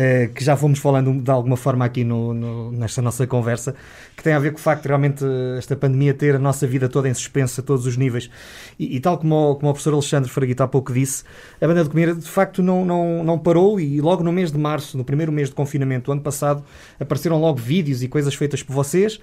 Eh, 0.00 0.30
que 0.32 0.44
já 0.44 0.56
fomos 0.56 0.78
falando 0.78 1.12
de 1.20 1.28
alguma 1.28 1.56
forma 1.56 1.84
aqui 1.84 2.04
no, 2.04 2.32
no, 2.32 2.70
nesta 2.70 3.02
nossa 3.02 3.26
conversa, 3.26 3.74
que 4.16 4.22
tem 4.22 4.32
a 4.32 4.38
ver 4.38 4.52
com 4.52 4.58
o 4.58 4.60
facto 4.60 4.82
de 4.82 4.86
realmente 4.86 5.24
esta 5.58 5.74
pandemia 5.74 6.14
ter 6.14 6.36
a 6.36 6.38
nossa 6.38 6.68
vida 6.68 6.88
toda 6.88 7.08
em 7.08 7.14
suspenso 7.14 7.60
a 7.60 7.64
todos 7.64 7.84
os 7.84 7.96
níveis. 7.96 8.30
E, 8.78 8.94
e 8.94 9.00
tal 9.00 9.18
como 9.18 9.34
o, 9.34 9.56
como 9.56 9.70
o 9.70 9.72
professor 9.72 9.92
Alexandre 9.94 10.30
Fraguita 10.30 10.62
há 10.62 10.68
pouco 10.68 10.92
disse, 10.92 11.24
a 11.60 11.66
banda 11.66 11.82
de 11.82 11.90
Comeira 11.90 12.14
de 12.14 12.28
facto 12.28 12.62
não, 12.62 12.84
não, 12.84 13.24
não 13.24 13.36
parou 13.40 13.80
e 13.80 14.00
logo 14.00 14.22
no 14.22 14.32
mês 14.32 14.52
de 14.52 14.58
março, 14.58 14.96
no 14.96 15.02
primeiro 15.02 15.32
mês 15.32 15.48
de 15.48 15.56
confinamento 15.56 16.04
do 16.06 16.12
ano 16.12 16.20
passado, 16.20 16.62
apareceram 17.00 17.40
logo 17.40 17.58
vídeos 17.58 18.00
e 18.00 18.06
coisas 18.06 18.36
feitas 18.36 18.62
por 18.62 18.74
vocês. 18.74 19.18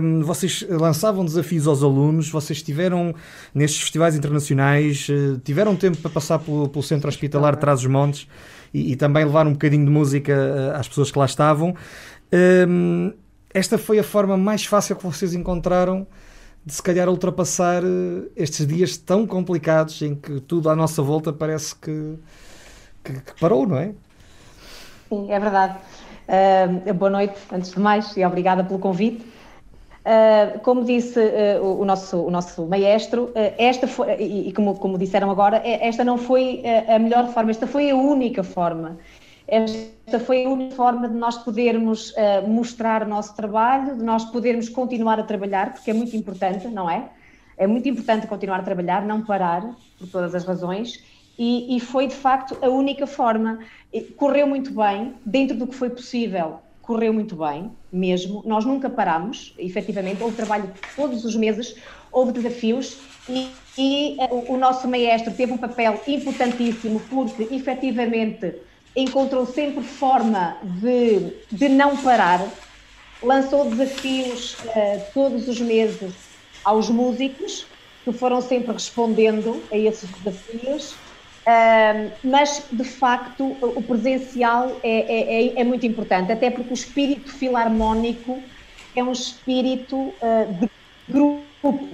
Um, 0.00 0.22
vocês 0.22 0.64
lançavam 0.70 1.22
desafios 1.22 1.66
aos 1.66 1.82
alunos, 1.82 2.30
vocês 2.30 2.60
estiveram 2.60 3.14
nestes 3.54 3.82
festivais 3.82 4.16
internacionais, 4.16 5.06
uh, 5.10 5.38
tiveram 5.44 5.76
tempo 5.76 5.98
para 5.98 6.10
passar 6.10 6.38
pelo, 6.38 6.66
pelo 6.66 6.82
centro 6.82 7.10
hospitalar 7.10 7.56
de 7.56 7.60
Trás-os-Montes 7.60 8.26
e, 8.72 8.92
e, 8.92 8.96
também 8.96 9.24
levar 9.24 9.46
um 9.46 9.52
bocadinho 9.52 9.84
de 9.84 9.90
música 9.90 10.32
eh, 10.32 10.78
às 10.78 10.88
pessoas 10.88 11.10
que 11.10 11.18
lá 11.18 11.26
estavam. 11.26 11.74
Um, 12.68 13.12
esta 13.52 13.76
foi 13.76 13.98
a 13.98 14.04
forma 14.04 14.36
mais 14.36 14.64
fácil 14.64 14.96
que 14.96 15.02
vocês 15.04 15.34
encontraram 15.34 16.06
de 16.64 16.72
se 16.72 16.82
calhar 16.82 17.08
ultrapassar 17.08 17.82
eh, 17.82 18.28
estes 18.36 18.66
dias 18.66 18.96
tão 18.96 19.26
complicados 19.26 20.00
em 20.02 20.14
que 20.14 20.40
tudo 20.40 20.70
à 20.70 20.76
nossa 20.76 21.02
volta 21.02 21.32
parece 21.32 21.74
que, 21.76 22.14
que, 23.04 23.12
que 23.12 23.40
parou, 23.40 23.66
não 23.66 23.76
é? 23.76 23.92
Sim, 25.08 25.30
é 25.30 25.38
verdade. 25.38 25.76
Uh, 26.28 26.94
boa 26.94 27.10
noite, 27.10 27.34
antes 27.52 27.72
de 27.72 27.80
mais, 27.80 28.16
e 28.16 28.24
obrigada 28.24 28.64
pelo 28.64 28.78
convite. 28.78 29.31
Uh, 30.02 30.58
como 30.60 30.84
disse 30.84 31.20
uh, 31.20 31.80
o, 31.80 31.84
nosso, 31.84 32.16
o 32.16 32.30
nosso 32.30 32.66
maestro, 32.66 33.26
uh, 33.26 33.54
esta 33.56 33.86
foi, 33.86 34.16
e, 34.20 34.48
e 34.48 34.52
como, 34.52 34.74
como, 34.76 34.98
disseram 34.98 35.30
agora, 35.30 35.62
esta 35.64 36.02
não 36.02 36.18
foi 36.18 36.60
a 36.88 36.98
melhor 36.98 37.28
forma, 37.28 37.52
esta 37.52 37.68
foi 37.68 37.90
a 37.90 37.94
única 37.94 38.42
forma. 38.42 38.98
Esta 39.46 40.18
foi 40.18 40.44
a 40.44 40.48
única 40.48 40.74
forma 40.74 41.08
de 41.08 41.14
nós 41.14 41.36
podermos 41.38 42.14
mostrar 42.48 43.02
o 43.02 43.08
nosso 43.08 43.36
trabalho, 43.36 43.96
de 43.96 44.02
nós 44.02 44.24
podermos 44.24 44.68
continuar 44.68 45.20
a 45.20 45.24
trabalhar, 45.24 45.72
porque 45.72 45.90
é 45.90 45.94
muito 45.94 46.16
importante, 46.16 46.66
não 46.68 46.88
é? 46.88 47.10
É 47.56 47.66
muito 47.66 47.88
importante 47.88 48.26
continuar 48.26 48.60
a 48.60 48.62
trabalhar, 48.62 49.04
não 49.04 49.20
parar, 49.22 49.62
por 49.98 50.08
todas 50.08 50.34
as 50.34 50.44
razões, 50.44 51.04
e, 51.38 51.76
e 51.76 51.80
foi 51.80 52.06
de 52.06 52.14
facto 52.14 52.56
a 52.62 52.68
única 52.68 53.06
forma. 53.06 53.58
Correu 54.16 54.46
muito 54.46 54.72
bem, 54.72 55.14
dentro 55.26 55.56
do 55.56 55.66
que 55.66 55.74
foi 55.74 55.90
possível, 55.90 56.60
correu 56.82 57.12
muito 57.12 57.36
bem, 57.36 57.70
mesmo. 57.90 58.42
Nós 58.44 58.64
nunca 58.64 58.90
paramos, 58.90 59.54
efetivamente, 59.56 60.22
houve 60.22 60.36
trabalho 60.36 60.70
todos 60.96 61.24
os 61.24 61.36
meses, 61.36 61.76
houve 62.10 62.32
desafios 62.32 62.98
e, 63.28 63.48
e 63.78 64.16
uh, 64.18 64.34
o, 64.34 64.54
o 64.54 64.58
nosso 64.58 64.88
maestro 64.88 65.32
teve 65.32 65.52
um 65.52 65.56
papel 65.56 66.00
importantíssimo 66.06 67.00
porque, 67.08 67.44
efetivamente, 67.54 68.56
encontrou 68.94 69.46
sempre 69.46 69.82
forma 69.82 70.58
de, 70.62 71.32
de 71.50 71.68
não 71.68 71.96
parar, 71.96 72.46
lançou 73.22 73.70
desafios 73.70 74.54
uh, 74.54 75.02
todos 75.14 75.48
os 75.48 75.60
meses 75.60 76.12
aos 76.64 76.90
músicos, 76.90 77.66
que 78.04 78.12
foram 78.12 78.42
sempre 78.42 78.72
respondendo 78.72 79.62
a 79.70 79.78
esses 79.78 80.10
desafios 80.10 80.96
mas, 82.22 82.66
de 82.70 82.84
facto, 82.84 83.56
o 83.60 83.82
presencial 83.82 84.76
é, 84.82 84.90
é, 84.90 85.46
é, 85.46 85.60
é, 85.60 85.64
muito 85.64 85.84
importante, 85.86 86.30
até 86.30 86.50
porque 86.50 86.72
o 86.72 86.74
espírito 86.74 87.30
filarmónico 87.32 88.40
é 88.94 89.02
um 89.02 89.12
espírito 89.12 89.96
uh, 89.96 90.52
de 90.60 90.70
grupo, 91.08 91.88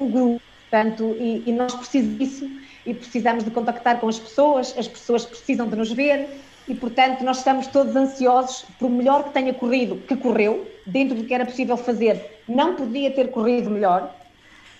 um 0.00 0.10
grupo, 0.10 0.42
portanto, 0.70 1.16
e, 1.18 1.42
e, 1.46 1.52
nós 1.52 1.74
precisamos 1.74 2.18
disso 2.18 2.50
e 2.86 2.94
precisamos 2.94 3.44
de 3.44 3.50
contactar 3.50 3.98
com 3.98 4.08
as 4.08 4.18
pessoas, 4.18 4.74
as 4.78 4.86
pessoas 4.86 5.24
precisam 5.24 5.66
de 5.66 5.76
nos 5.76 5.90
ver 5.90 6.28
e, 6.68 6.74
portanto, 6.74 7.22
nós 7.24 7.38
estamos 7.38 7.66
todos 7.66 7.96
ansiosos 7.96 8.64
por 8.78 8.90
melhor 8.90 9.24
que 9.24 9.30
tenha 9.30 9.54
corrido, 9.54 9.96
que 10.06 10.16
correu, 10.16 10.70
dentro 10.86 11.16
do 11.16 11.24
que 11.24 11.34
era 11.34 11.44
possível 11.44 11.76
fazer, 11.76 12.42
não 12.46 12.74
podia 12.74 13.10
ter 13.10 13.30
corrido 13.30 13.70
melhor, 13.70 14.14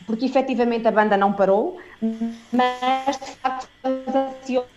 porque 0.07 0.27
efetivamente 0.27 0.87
a 0.87 0.91
banda 0.91 1.17
não 1.17 1.33
parou, 1.33 1.79
mas 2.53 3.19
de 3.19 3.31
facto 3.37 3.69
ansiosos 3.85 4.75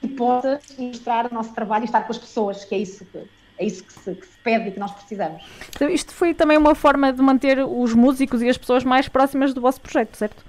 se 0.00 0.08
possa 0.08 0.60
mostrar 0.78 1.30
o 1.30 1.34
nosso 1.34 1.52
trabalho 1.54 1.84
e 1.84 1.86
estar 1.86 2.02
com 2.02 2.12
as 2.12 2.18
pessoas, 2.18 2.64
que 2.64 2.74
é 2.74 2.78
isso 2.78 3.04
que, 3.06 3.18
é 3.58 3.64
isso 3.64 3.84
que 3.84 3.92
se, 3.92 4.14
que 4.14 4.26
se, 4.26 4.38
pede 4.38 4.68
e 4.68 4.72
que 4.72 4.78
nós 4.78 4.92
precisamos. 4.92 5.42
Então, 5.74 5.88
isto 5.88 6.12
foi 6.12 6.34
também 6.34 6.56
uma 6.56 6.74
forma 6.74 7.12
de 7.12 7.22
manter 7.22 7.58
os 7.64 7.94
músicos 7.94 8.42
e 8.42 8.48
as 8.48 8.58
pessoas 8.58 8.84
mais 8.84 9.08
próximas 9.08 9.52
do 9.52 9.60
vosso 9.60 9.80
projeto, 9.80 10.16
certo? 10.16 10.44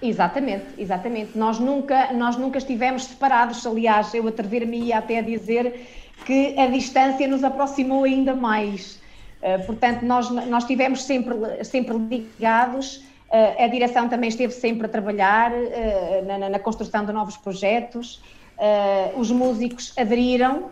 Exatamente, 0.00 0.66
exatamente. 0.78 1.36
Nós 1.36 1.58
nunca, 1.58 2.12
nós 2.12 2.36
nunca 2.36 2.58
estivemos 2.58 3.04
separados, 3.04 3.66
aliás, 3.66 4.14
eu 4.14 4.26
atrever-me 4.28 4.92
até 4.92 5.18
a 5.18 5.22
dizer 5.22 5.86
que 6.24 6.58
a 6.58 6.66
distância 6.66 7.26
nos 7.26 7.42
aproximou 7.42 8.04
ainda 8.04 8.34
mais. 8.34 9.00
Uh, 9.42 9.66
portanto, 9.66 10.02
nós, 10.02 10.30
nós 10.30 10.64
estivemos 10.64 11.04
sempre, 11.04 11.34
sempre 11.64 11.96
ligados 11.96 13.06
Uh, 13.28 13.62
a 13.62 13.66
direção 13.66 14.08
também 14.08 14.30
esteve 14.30 14.54
sempre 14.54 14.86
a 14.86 14.88
trabalhar 14.88 15.52
uh, 15.52 16.26
na, 16.26 16.48
na, 16.48 16.58
construção 16.58 17.04
de 17.04 17.12
novos 17.12 17.36
projetos. 17.36 18.22
Uh, 18.56 19.20
os 19.20 19.30
músicos 19.30 19.92
aderiram, 19.98 20.70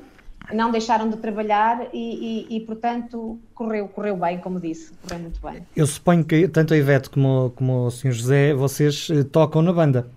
não 0.55 0.71
deixaram 0.71 1.11
de 1.11 1.19
trabalhar 1.19 1.89
e, 1.93 2.47
e, 2.49 2.57
e, 2.57 2.61
portanto, 2.61 3.39
correu, 3.55 3.89
correu 3.89 4.17
bem, 4.17 4.39
como 4.39 4.59
disse, 4.59 4.91
correu 5.03 5.19
muito 5.19 5.39
bem. 5.43 5.67
Eu 5.77 5.87
suponho 5.87 6.25
que 6.25 6.49
tanto 6.49 6.73
a 6.73 6.79
Ivete 6.79 7.11
como, 7.11 7.53
como 7.55 7.85
o 7.85 7.91
Sr. 7.91 8.13
José, 8.13 8.55
vocês 8.55 9.09
tocam 9.31 9.61
na 9.61 9.75
banda. 9.75 10.09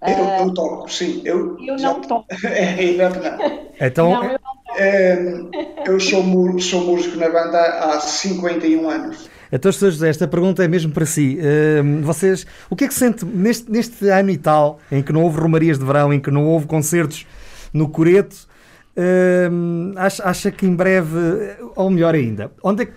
Eu, 0.00 0.24
eu 0.24 0.54
toco, 0.54 0.88
sim. 0.88 1.20
Eu, 1.24 1.58
eu 1.58 1.76
não 1.78 2.00
toco. 2.00 2.26
é, 2.46 2.80
Ivete 2.80 3.18
não. 3.18 3.68
Então, 3.80 4.10
não, 4.12 4.24
eu, 4.24 4.38
não 4.40 4.57
eu 5.86 6.00
sou, 6.00 6.22
sou 6.60 6.84
músico 6.84 7.16
na 7.16 7.28
banda 7.28 7.58
há 7.58 8.00
51 8.00 8.88
anos. 8.88 9.28
Então, 9.50 9.72
Sr. 9.72 9.90
José, 9.90 10.08
esta 10.10 10.28
pergunta 10.28 10.62
é 10.62 10.68
mesmo 10.68 10.92
para 10.92 11.06
si. 11.06 11.38
Uh, 11.38 12.02
vocês, 12.02 12.46
o 12.68 12.76
que 12.76 12.84
é 12.84 12.88
que 12.88 12.94
sente 12.94 13.24
neste, 13.24 13.70
neste 13.70 14.08
ano 14.08 14.30
e 14.30 14.36
tal, 14.36 14.78
em 14.92 15.02
que 15.02 15.12
não 15.12 15.22
houve 15.22 15.40
romarias 15.40 15.78
de 15.78 15.84
verão, 15.84 16.12
em 16.12 16.20
que 16.20 16.30
não 16.30 16.46
houve 16.46 16.66
concertos 16.66 17.26
no 17.72 17.88
Coreto, 17.88 18.48
Uh, 18.98 19.96
acha, 19.96 20.24
acha, 20.24 20.50
que 20.50 20.66
em 20.66 20.74
breve, 20.74 21.16
ou 21.76 21.88
melhor 21.88 22.16
ainda, 22.16 22.50
onde 22.64 22.82
é 22.82 22.86
que, 22.86 22.92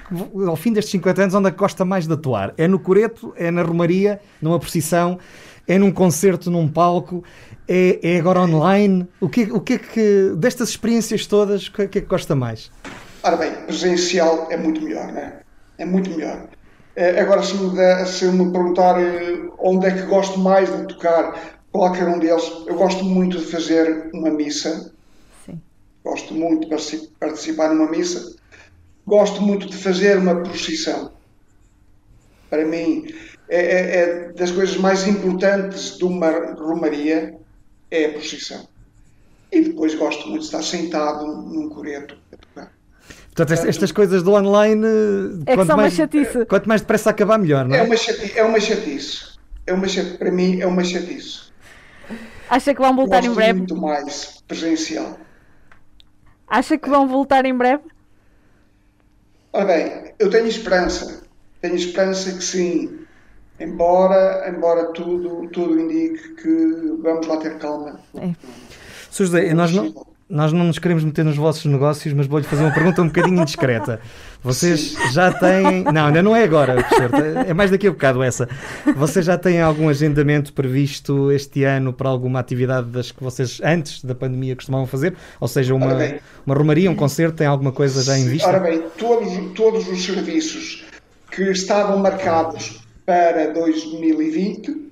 ao 0.48 0.56
fim 0.56 0.74
destes 0.74 0.94
50 0.94 1.22
anos, 1.22 1.36
onde 1.36 1.50
é 1.50 1.52
que 1.52 1.58
gosta 1.58 1.86
mais 1.86 2.08
de 2.08 2.14
atuar? 2.14 2.56
É 2.58 2.68
no 2.68 2.80
Coreto? 2.80 3.32
É 3.38 3.52
na 3.52 3.62
Romaria? 3.62 4.20
Numa 4.42 4.60
procissão? 4.60 5.20
É 5.68 5.78
num 5.78 5.92
concerto, 5.92 6.50
num 6.50 6.68
palco? 6.68 7.24
É, 7.68 8.00
é 8.02 8.20
agora 8.20 8.42
online? 8.42 9.08
O 9.20 9.30
que, 9.30 9.44
o 9.44 9.62
que 9.62 9.74
é 9.74 9.78
que, 9.78 10.34
destas 10.38 10.70
experiências 10.70 11.26
todas, 11.26 11.68
o 11.68 11.72
que 11.72 11.82
é 11.84 11.88
que 11.88 12.02
gosta 12.02 12.36
mais? 12.36 12.72
Ora 13.24 13.38
bem, 13.38 13.52
presencial 13.66 14.48
é 14.50 14.58
muito 14.58 14.82
melhor, 14.82 15.08
não 15.12 15.20
é? 15.20 15.40
É 15.78 15.86
muito 15.86 16.10
melhor. 16.10 16.48
Eh, 16.96 17.22
agora, 17.22 17.44
se 17.44 17.56
me, 17.56 17.76
der, 17.76 18.06
se 18.06 18.26
me 18.26 18.52
perguntar 18.52 19.00
eh, 19.02 19.50
onde 19.60 19.88
é 19.88 19.92
que 19.92 20.02
gosto 20.04 20.40
mais 20.40 20.70
de 20.76 20.88
tocar, 20.88 21.58
qualquer 21.72 22.08
um 22.08 22.20
deles, 22.20 22.44
eu 22.68 22.76
gosto 22.76 23.04
muito 23.06 23.38
de 23.38 23.46
fazer 23.46 24.10
uma 24.14 24.30
missa 24.30 24.92
Gosto 26.04 26.34
muito 26.34 26.68
de 26.68 27.08
participar 27.20 27.74
numa 27.74 27.90
missa. 27.90 28.36
Gosto 29.06 29.42
muito 29.42 29.68
de 29.68 29.78
fazer 29.78 30.18
uma 30.18 30.36
procissão. 30.42 31.12
Para 32.50 32.66
mim, 32.66 33.06
é, 33.48 33.60
é, 33.60 34.00
é 34.00 34.34
das 34.34 34.52
coisas 34.52 34.78
mais 34.78 35.08
importantes 35.08 35.98
de 35.98 36.04
uma 36.04 36.54
romaria 36.56 37.38
é 37.92 38.06
a 38.06 38.10
procissão. 38.14 38.68
E 39.52 39.62
depois 39.62 39.94
gosto 39.96 40.28
muito 40.28 40.40
de 40.40 40.46
estar 40.46 40.64
sentado 40.64 41.28
num 41.28 41.70
coreto 41.70 42.18
a 42.32 42.38
tocar. 42.38 42.72
Portanto, 43.36 43.68
estas 43.68 43.92
coisas 43.92 44.24
do 44.24 44.32
online. 44.34 44.86
É 45.46 45.56
que 45.56 45.66
são 45.66 45.78
mais, 45.78 45.94
chatice. 45.94 46.46
Quanto 46.46 46.68
mais 46.68 46.82
depressa 46.82 47.10
acabar, 47.10 47.38
melhor, 47.38 47.66
não 47.66 47.76
é? 47.76 47.80
É 47.80 47.84
uma 47.84 47.98
chatice. 47.98 48.40
É 48.40 48.44
uma 48.44 48.60
chatice. 48.60 49.26
É 49.68 49.74
uma 49.74 49.88
chatice. 49.88 50.18
Para 50.18 50.32
mim, 50.32 50.62
é 50.62 50.66
uma 50.66 50.84
chatice. 50.84 51.52
Acha 52.50 52.74
que 52.74 52.82
vão 52.82 52.96
voltar 52.96 53.18
Gosto 53.18 53.32
em 53.32 53.36
breve? 53.36 53.60
muito 53.60 53.78
mais 53.78 54.42
presencial. 54.48 55.18
Acha 56.48 56.78
que 56.78 56.90
vão 56.90 57.08
voltar 57.08 57.46
em 57.46 57.56
breve? 57.56 57.84
Ora 59.54 59.66
bem, 59.66 60.14
eu 60.20 60.30
tenho 60.30 60.48
esperança. 60.48 61.24
Tenho 61.62 61.76
esperança 61.76 62.32
que 62.34 62.44
sim. 62.44 63.00
Embora, 63.62 64.50
embora 64.50 64.86
tudo, 64.86 65.48
tudo 65.50 65.80
indique 65.80 66.30
que 66.36 66.98
vamos 67.04 67.28
lá 67.28 67.38
ter 67.38 67.60
calma. 67.60 68.00
É. 68.18 68.32
Sr. 69.12 69.26
José, 69.26 69.54
nós 69.54 69.72
não, 69.72 69.94
nós 70.28 70.52
não 70.52 70.64
nos 70.64 70.80
queremos 70.80 71.04
meter 71.04 71.24
nos 71.24 71.36
vossos 71.36 71.66
negócios, 71.66 72.12
mas 72.12 72.26
vou-lhe 72.26 72.44
fazer 72.44 72.64
uma 72.64 72.74
pergunta 72.74 73.04
um 73.04 73.08
bocadinho 73.08 73.38
indiscreta. 73.44 74.02
Vocês 74.42 74.96
já 75.12 75.32
têm. 75.32 75.84
Não, 75.84 76.08
ainda 76.08 76.24
não 76.24 76.36
é 76.36 76.44
agora, 76.44 76.82
professor. 76.82 77.12
É 77.46 77.54
mais 77.54 77.70
daqui 77.70 77.86
a 77.88 77.92
bocado 77.92 78.24
essa. 78.24 78.50
Vocês 78.96 79.26
já 79.26 79.38
têm 79.38 79.62
algum 79.62 79.90
agendamento 79.90 80.54
previsto 80.54 81.32
este 81.32 81.64
ano 81.64 81.94
para 81.94 82.10
alguma 82.10 82.40
atividade 82.40 82.88
das 82.88 83.12
que 83.12 83.24
vocês, 83.24 83.62
antes 83.64 84.04
da 84.04 84.16
pandemia, 84.16 84.56
costumavam 84.56 84.88
fazer? 84.88 85.16
Ou 85.40 85.48
seja, 85.48 85.76
uma, 85.76 85.94
uma 86.48 86.56
romaria, 86.56 86.90
um 86.90 86.96
concerto, 86.96 87.38
tem 87.38 87.46
alguma 87.46 87.72
coisa 87.72 88.02
já 88.02 88.18
em 88.18 88.28
vista? 88.28 88.48
Ora 88.48 88.60
bem, 88.60 88.82
todos, 88.98 89.32
todos 89.54 89.88
os 89.88 90.04
serviços 90.04 90.84
que 91.30 91.44
estavam 91.52 92.00
marcados 92.00 92.81
para 93.06 93.52
2020 93.54 94.92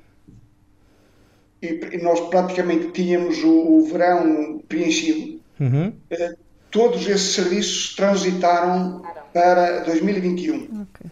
e 1.62 1.98
nós 2.02 2.20
praticamente 2.30 2.92
tínhamos 2.92 3.44
o, 3.44 3.50
o 3.50 3.86
verão 3.86 4.62
preenchido. 4.68 5.40
Uhum. 5.60 5.90
Uh, 6.12 6.38
todos 6.72 7.08
esses 7.08 7.34
serviços 7.34 7.96
transitaram 7.96 9.02
para 9.34 9.82
2021. 9.82 10.56
Okay. 10.56 11.12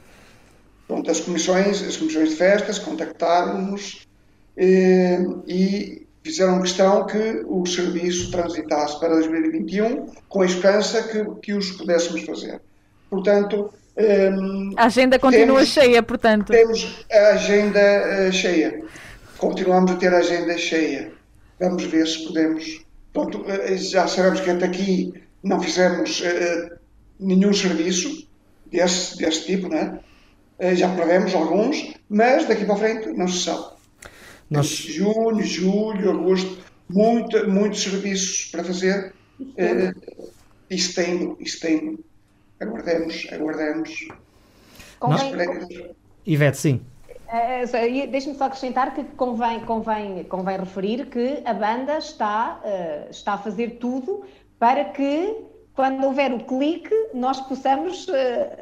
Pronto, 0.88 1.12
as 1.12 1.20
comissões, 1.20 1.84
as 1.84 1.98
comissões 1.98 2.30
de 2.30 2.36
festas 2.36 2.80
contactaram-nos 2.80 4.08
eh, 4.56 5.20
e 5.46 6.08
fizeram 6.24 6.62
questão 6.62 7.06
que 7.06 7.44
o 7.46 7.66
serviço 7.66 8.32
transitasse 8.32 8.98
para 9.00 9.16
2021 9.16 10.06
com 10.30 10.42
a 10.42 10.46
esperança 10.46 11.04
que, 11.04 11.26
que 11.42 11.54
os 11.54 11.72
pudéssemos 11.72 12.24
fazer. 12.24 12.62
Portanto, 13.10 13.70
eh, 13.98 14.30
a 14.78 14.86
agenda 14.86 15.20
continua 15.20 15.58
temos, 15.58 15.70
cheia, 15.70 16.04
portanto. 16.04 16.52
Temos 16.52 17.06
a 17.12 17.30
agenda 17.30 17.80
uh, 17.80 18.32
cheia 18.32 18.84
continuamos 19.38 19.92
a 19.92 19.96
ter 19.96 20.14
a 20.14 20.20
agenda 20.20 20.58
cheia. 20.58 21.12
Vamos 21.60 21.84
ver 21.84 22.08
se 22.08 22.26
podemos. 22.26 22.86
Pronto, 23.14 23.44
eh, 23.48 23.78
já 23.78 24.08
sabemos 24.08 24.42
que 24.42 24.50
até 24.50 24.66
aqui 24.66 25.14
não 25.44 25.60
fizemos 25.60 26.22
uh, 26.22 26.78
nenhum 27.20 27.54
serviço 27.54 28.28
desse, 28.66 29.18
desse 29.18 29.46
tipo, 29.46 29.68
né? 29.70 30.00
Uh, 30.60 30.76
já 30.76 30.94
perdemos 30.94 31.34
alguns, 31.34 31.94
mas 32.10 32.48
daqui 32.48 32.66
para 32.66 32.76
a 32.76 32.78
frente 32.78 33.12
não 33.14 33.28
se 33.28 33.44
sabe. 33.44 33.76
Nós... 34.50 34.68
Junho, 34.68 35.44
julho, 35.44 36.12
agosto, 36.12 36.58
muito, 36.90 37.50
muitos 37.50 37.82
serviços 37.82 38.50
para 38.52 38.64
fazer. 38.64 39.14
Uh, 39.40 40.30
e 40.70 40.78
setembro, 40.78 41.38
e 41.40 41.50
setembro. 41.50 42.04
Aguardemos, 42.60 43.28
aguardemos. 43.32 44.08
Convém... 45.00 45.96
Ivete, 46.26 46.58
sim. 46.58 46.82
Uh, 47.28 48.10
Deixe-me 48.10 48.36
só 48.36 48.46
acrescentar 48.46 48.96
que 48.96 49.04
convém, 49.04 49.60
convém, 49.62 50.24
convém 50.24 50.58
referir 50.58 51.08
que 51.08 51.42
a 51.46 51.54
banda 51.54 51.98
está, 51.98 52.62
uh, 52.64 53.12
está 53.12 53.34
a 53.34 53.38
fazer 53.38 53.78
tudo 53.80 54.24
para 54.58 54.86
que, 54.86 55.36
quando 55.74 56.06
houver 56.06 56.34
o 56.34 56.40
clique, 56.46 56.94
nós 57.14 57.40
possamos 57.42 58.08
uh, 58.08 58.14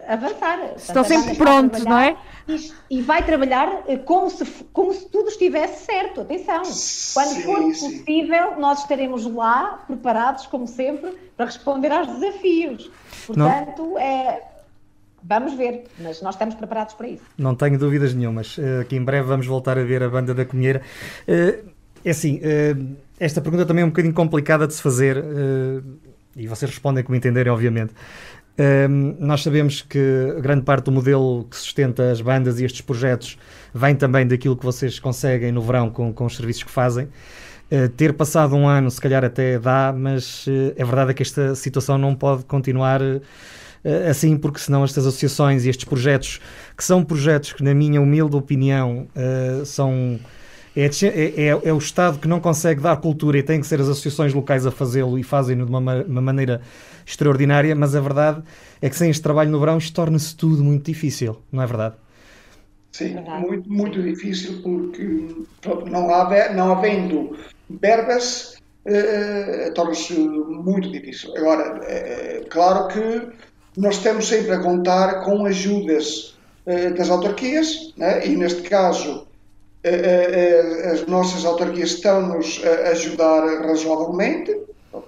avançar. 0.08 0.74
Estão 0.76 1.04
sempre 1.04 1.36
prontos, 1.36 1.86
não 1.86 1.98
é? 1.98 2.18
E, 2.48 2.74
e 2.90 3.02
vai 3.02 3.24
trabalhar 3.24 3.84
como 4.04 4.30
se, 4.30 4.44
como 4.74 4.94
se 4.94 5.08
tudo 5.10 5.30
estivesse 5.30 5.86
certo. 5.86 6.22
Atenção, 6.22 6.64
quando 7.14 7.36
sim, 7.36 7.42
for 7.44 7.62
possível, 7.62 8.56
sim. 8.56 8.60
nós 8.60 8.80
estaremos 8.80 9.26
lá, 9.26 9.84
preparados, 9.88 10.48
como 10.48 10.68
sempre, 10.68 11.16
para 11.38 11.46
responder 11.46 11.92
aos 11.92 12.08
desafios. 12.08 12.92
Portanto, 13.28 13.82
não. 13.82 14.00
é 14.00 14.42
Vamos 15.28 15.56
ver, 15.56 15.86
mas 16.00 16.22
nós 16.22 16.36
estamos 16.36 16.54
preparados 16.54 16.94
para 16.94 17.08
isso. 17.08 17.24
Não 17.36 17.56
tenho 17.56 17.80
dúvidas 17.80 18.14
nenhumas. 18.14 18.58
Uh, 18.58 18.86
que 18.88 18.96
em 18.96 19.04
breve 19.04 19.28
vamos 19.28 19.48
voltar 19.48 19.78
a 19.78 19.84
ver 19.84 20.04
a 20.04 20.10
banda 20.10 20.36
da 20.36 20.46
Cominheira. 20.46 20.84
Uh, 21.28 21.68
é 22.04 22.12
assim, 22.12 22.38
uh, 22.38 22.96
esta 23.20 23.42
pergunta 23.42 23.66
também 23.66 23.82
é 23.82 23.86
um 23.86 23.90
bocadinho 23.90 24.14
complicada 24.14 24.68
de 24.68 24.76
se 24.76 24.84
fazer 24.84 25.24
e 26.36 26.48
vocês 26.48 26.70
respondem 26.70 27.04
como 27.04 27.16
entenderem, 27.16 27.52
obviamente. 27.52 27.94
nós 29.20 29.42
sabemos 29.42 29.82
que 29.82 30.36
grande 30.42 30.64
parte 30.64 30.86
do 30.86 30.92
modelo 30.92 31.46
que 31.50 31.56
sustenta 31.56 32.12
as 32.12 32.20
bandas 32.20 32.60
e 32.60 32.66
estes 32.66 32.82
projetos 32.82 33.40
vem 33.74 33.96
também 33.96 34.28
daquilo 34.28 34.56
que 34.58 34.66
vocês 34.66 35.00
conseguem 35.00 35.52
no 35.52 35.62
verão 35.62 35.90
com, 35.90 36.14
com 36.14 36.26
os 36.26 36.36
serviços 36.36 36.64
que 36.64 36.72
fazem. 36.72 37.08
Uh, 37.72 37.90
ter 37.90 38.14
passado 38.14 38.56
um 38.56 38.68
ano, 38.68 38.92
se 38.92 39.02
calhar 39.02 39.26
até 39.26 39.58
dá, 39.58 39.94
mas 39.96 40.46
uh, 40.46 40.74
é 40.76 40.86
verdade 40.86 41.16
que 41.16 41.24
esta 41.24 41.56
situação 41.56 41.98
não 41.98 42.14
pode 42.14 42.44
continuar 42.46 43.02
eh, 43.84 44.10
assim, 44.10 44.38
porque 44.38 44.60
senão 44.60 44.84
estas 44.84 45.06
associações 45.06 45.66
e 45.66 45.70
estes 45.70 45.86
projetos, 45.86 46.40
que 46.76 46.84
são 46.84 47.04
projetos 47.04 47.54
que, 47.54 47.64
na 47.64 47.74
minha 47.74 48.02
humilde 48.02 48.36
opinião, 48.36 49.08
são. 49.64 50.20
É, 50.76 50.86
é, 50.86 51.44
é, 51.44 51.48
é, 51.48 51.74
o 51.74 51.78
Estado 51.78 52.20
que 52.20 52.28
não 52.28 52.40
consegue 52.40 52.82
dar 52.82 52.98
cultura 52.98 53.38
e 53.38 53.44
tem 53.44 53.62
que 53.62 53.68
ser 53.68 53.80
as 53.80 53.88
associações 53.88 54.34
locais 54.34 54.66
a 54.66 54.72
fazê-lo 54.72 55.18
e 55.18 55.24
fazem-no 55.24 55.66
de 55.66 55.72
uma, 55.72 56.04
uma, 56.04 56.22
maneira 56.22 56.62
extraordinária, 57.06 57.74
mas 57.76 57.96
a 57.96 58.02
verdade 58.02 58.44
é 58.82 58.90
que 58.90 58.96
sem 58.98 59.10
este 59.10 59.24
trabalho 59.24 59.52
no 59.52 59.60
verão 59.60 59.78
isto 59.78 59.94
torna-se 59.94 60.36
tudo 60.36 60.64
muito 60.64 60.86
difícil, 60.86 61.38
não 61.52 61.64
é 61.64 61.68
verdade? 61.68 61.96
Sim, 62.98 63.18
muito, 63.42 63.70
muito 63.70 64.02
difícil 64.02 64.62
porque 64.64 65.28
não, 65.92 66.10
há, 66.16 66.54
não 66.54 66.72
havendo 66.72 67.38
verbas 67.70 68.56
uh, 68.86 69.74
torna-se 69.74 70.14
muito 70.14 70.90
difícil. 70.90 71.36
Agora, 71.36 71.82
é 71.84 72.46
claro 72.50 72.88
que 72.88 73.28
nós 73.76 73.98
temos 73.98 74.30
sempre 74.30 74.54
a 74.54 74.60
contar 74.60 75.26
com 75.26 75.46
ajudas 75.46 76.38
uh, 76.66 76.94
das 76.98 77.10
autarquias, 77.10 77.94
né? 77.98 78.26
e 78.26 78.38
neste 78.38 78.62
caso 78.62 79.28
uh, 79.84 80.88
uh, 80.88 80.94
as 80.94 81.06
nossas 81.06 81.44
autarquias 81.44 81.90
estão-nos 81.90 82.62
a 82.64 82.92
ajudar 82.92 83.62
razoavelmente, 83.68 84.56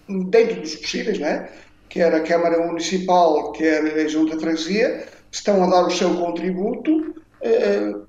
dentro 0.09 0.59
dos 0.59 0.75
possíveis, 0.75 1.19
né? 1.19 1.47
quer 1.87 2.13
a 2.13 2.19
Câmara 2.19 2.67
Municipal, 2.67 3.53
quer 3.53 3.81
a 3.97 4.07
Junta 4.09 4.35
de 4.35 4.41
Freguesia, 4.41 5.05
estão 5.31 5.63
a 5.63 5.67
dar 5.67 5.87
o 5.87 5.89
seu 5.89 6.13
contributo. 6.15 7.15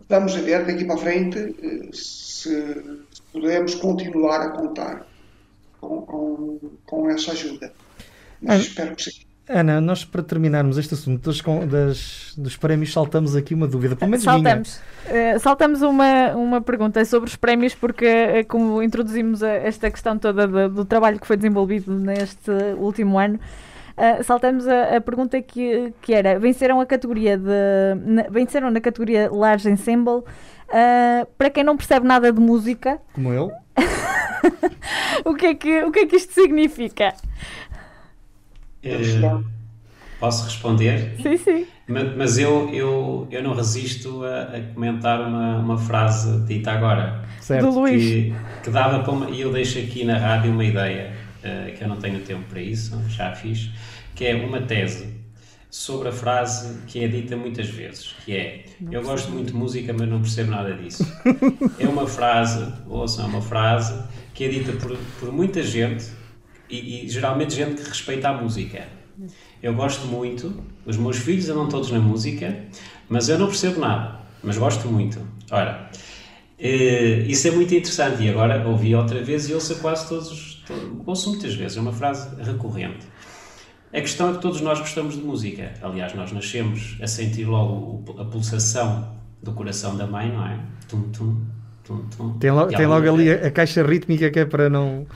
Vamos 0.09 0.35
ver 0.35 0.65
daqui 0.65 0.85
para 0.85 0.97
frente 0.97 1.91
se 1.93 3.07
podemos 3.33 3.75
continuar 3.75 4.41
a 4.41 4.51
contar 4.51 5.07
com, 5.81 6.03
com, 6.03 6.61
com 6.87 7.11
essa 7.11 7.33
ajuda. 7.33 7.73
Mas 8.41 8.63
espero 8.63 8.95
que 8.95 9.03
sim. 9.03 9.29
Ana, 9.49 9.81
nós 9.81 10.05
para 10.05 10.23
terminarmos 10.23 10.77
este 10.77 10.93
assunto 10.93 11.23
dos, 11.23 11.43
das, 11.71 12.35
dos 12.37 12.57
prémios, 12.57 12.93
saltamos 12.93 13.35
aqui 13.35 13.55
uma 13.55 13.67
dúvida, 13.67 13.97
pelo 13.97 14.11
menos 14.11 14.23
saltamos. 14.23 14.77
Uh, 15.07 15.41
saltamos 15.41 15.81
uma, 15.81 16.35
uma 16.35 16.61
pergunta 16.61 17.03
sobre 17.07 17.31
os 17.31 17.37
prémios, 17.37 17.75
porque 17.75 18.45
como 18.45 18.83
introduzimos 18.83 19.43
a, 19.43 19.49
esta 19.49 19.91
questão 19.91 20.19
toda 20.19 20.47
do, 20.47 20.69
do, 20.69 20.85
trabalho 20.85 21.19
que 21.19 21.27
foi 21.27 21.37
desenvolvido 21.39 21.95
neste 21.95 22.51
último 22.77 23.19
ano, 23.19 23.41
uh, 23.99 24.25
saltamos 24.25 24.67
a, 24.67 24.97
a, 24.97 25.01
pergunta 25.01 25.41
que, 25.43 25.93
que 26.01 26.15
era, 26.15 26.39
venceram 26.39 26.81
a 26.81 26.87
categoria 26.87 27.37
de, 27.37 27.95
na, 28.05 28.23
venceram 28.31 28.71
na 28.71 28.81
categoria 28.81 29.31
Large 29.31 29.69
Ensemble, 29.69 30.23
para 31.37 31.51
quem 31.51 31.65
não 31.65 31.77
percebe 31.77 32.07
nada 32.07 32.33
de 32.33 32.41
música... 32.41 33.01
Como 33.13 33.33
eu. 33.33 33.51
o, 35.25 35.35
que 35.35 35.47
é 35.47 35.55
que, 35.55 35.83
o 35.85 35.91
que 35.91 36.01
é 36.01 36.07
que 36.07 36.17
isto 36.17 36.33
significa? 36.33 37.15
Uh, 38.85 39.45
posso 40.21 40.45
responder? 40.45 41.17
Sim, 41.23 41.37
sim. 41.37 41.67
Mas, 41.89 42.17
mas, 42.17 42.39
eu, 42.39 42.69
eu, 42.71 43.27
eu 43.31 43.43
não 43.43 43.55
resisto 43.55 44.23
a, 44.23 44.43
a, 44.43 44.61
comentar 44.75 45.21
uma, 45.27 45.59
uma 45.59 45.79
frase 45.79 46.41
dita 46.43 46.73
agora. 46.73 47.25
Certo. 47.41 47.71
Do 47.71 47.81
Luís. 47.81 48.05
Que, 48.05 48.35
que 48.65 48.71
dava 48.71 49.03
para 49.03 49.13
uma, 49.13 49.31
e 49.31 49.41
eu 49.41 49.51
deixo 49.51 49.79
aqui 49.79 50.05
na 50.05 50.19
rádio 50.19 50.53
uma 50.53 50.65
ideia, 50.65 51.13
uh, 51.45 51.77
que 51.77 51.83
eu 51.83 51.89
não 51.89 51.97
tenho 51.97 52.21
tempo 52.21 52.45
para 52.49 52.61
isso, 52.61 53.01
já 53.09 53.35
fiz, 53.35 53.71
que 54.15 54.25
é 54.27 54.35
uma 54.35 54.61
tese 54.61 55.19
sobre 55.71 56.09
a 56.09 56.13
frase 56.13 56.79
que 56.87 57.05
é 57.05 57.09
dita 57.09 57.37
muitas 57.37 57.69
vezes, 57.69 58.15
que 58.25 58.35
é 58.35 58.65
eu 58.91 59.03
gosto 59.03 59.31
muito 59.31 59.49
de 59.49 59.55
música, 59.55 59.93
mas 59.93 60.09
não 60.09 60.21
percebo 60.21 60.51
nada 60.51 60.73
disso. 60.73 61.05
é 61.79 61.87
uma 61.87 62.07
frase, 62.07 62.73
ouçam, 62.87 63.25
é 63.25 63.29
uma 63.29 63.43
frase 63.43 64.03
que 64.33 64.45
é 64.45 64.49
dita 64.49 64.73
por, 64.73 64.97
por 65.19 65.33
muita 65.33 65.63
gente 65.63 66.07
e, 66.71 67.05
e, 67.05 67.09
geralmente 67.09 67.55
gente 67.55 67.83
que 67.83 67.89
respeita 67.89 68.29
a 68.29 68.33
música. 68.33 68.87
Eu 69.61 69.75
gosto 69.75 70.07
muito, 70.07 70.63
os 70.87 70.97
meus 70.97 71.17
filhos 71.17 71.49
andam 71.49 71.69
todos 71.69 71.91
na 71.91 71.99
música, 71.99 72.57
mas 73.09 73.29
eu 73.29 73.37
não 73.37 73.49
percebo 73.49 73.81
nada, 73.81 74.21
mas 74.43 74.57
gosto 74.57 74.87
muito. 74.87 75.21
Ora, 75.51 75.91
eh, 76.57 77.25
isso 77.27 77.49
é 77.49 77.51
muito 77.51 77.75
interessante 77.75 78.23
e 78.23 78.29
agora 78.29 78.67
ouvi 78.69 78.95
outra 78.95 79.21
vez 79.23 79.49
e 79.49 79.55
ouço 79.55 79.77
quase 79.81 80.09
todos 80.09 80.48
ouço 81.07 81.31
muitas 81.31 81.55
vezes, 81.55 81.77
é 81.77 81.81
uma 81.81 81.93
frase 81.93 82.29
recorrente. 82.43 83.07
A 83.93 84.01
questão 84.01 84.31
é 84.31 84.33
que 84.35 84.43
todos 84.43 84.61
nós 84.61 84.79
gostamos 84.79 85.15
de 85.15 85.23
música. 85.23 85.73
Aliás, 85.83 86.15
nós 86.15 86.31
nascemos 86.31 86.99
a 87.01 87.07
sentir 87.07 87.45
logo 87.45 88.05
a 88.21 88.25
pulsação 88.25 89.17
do 89.43 89.53
coração 89.53 89.97
da 89.97 90.07
mãe, 90.07 90.31
não 90.31 90.47
é? 90.47 90.59
Tum, 90.89 91.03
tum, 91.11 91.37
tum, 91.85 92.05
tum. 92.15 92.39
Tem, 92.39 92.51
lo, 92.51 92.67
tem 92.67 92.87
logo 92.87 93.11
ali 93.11 93.31
a, 93.31 93.47
a, 93.47 93.51
caixa 93.51 93.83
rítmica 93.83 94.31
que 94.31 94.41
é 94.41 94.45
para 94.45 94.69
não. 94.69 95.07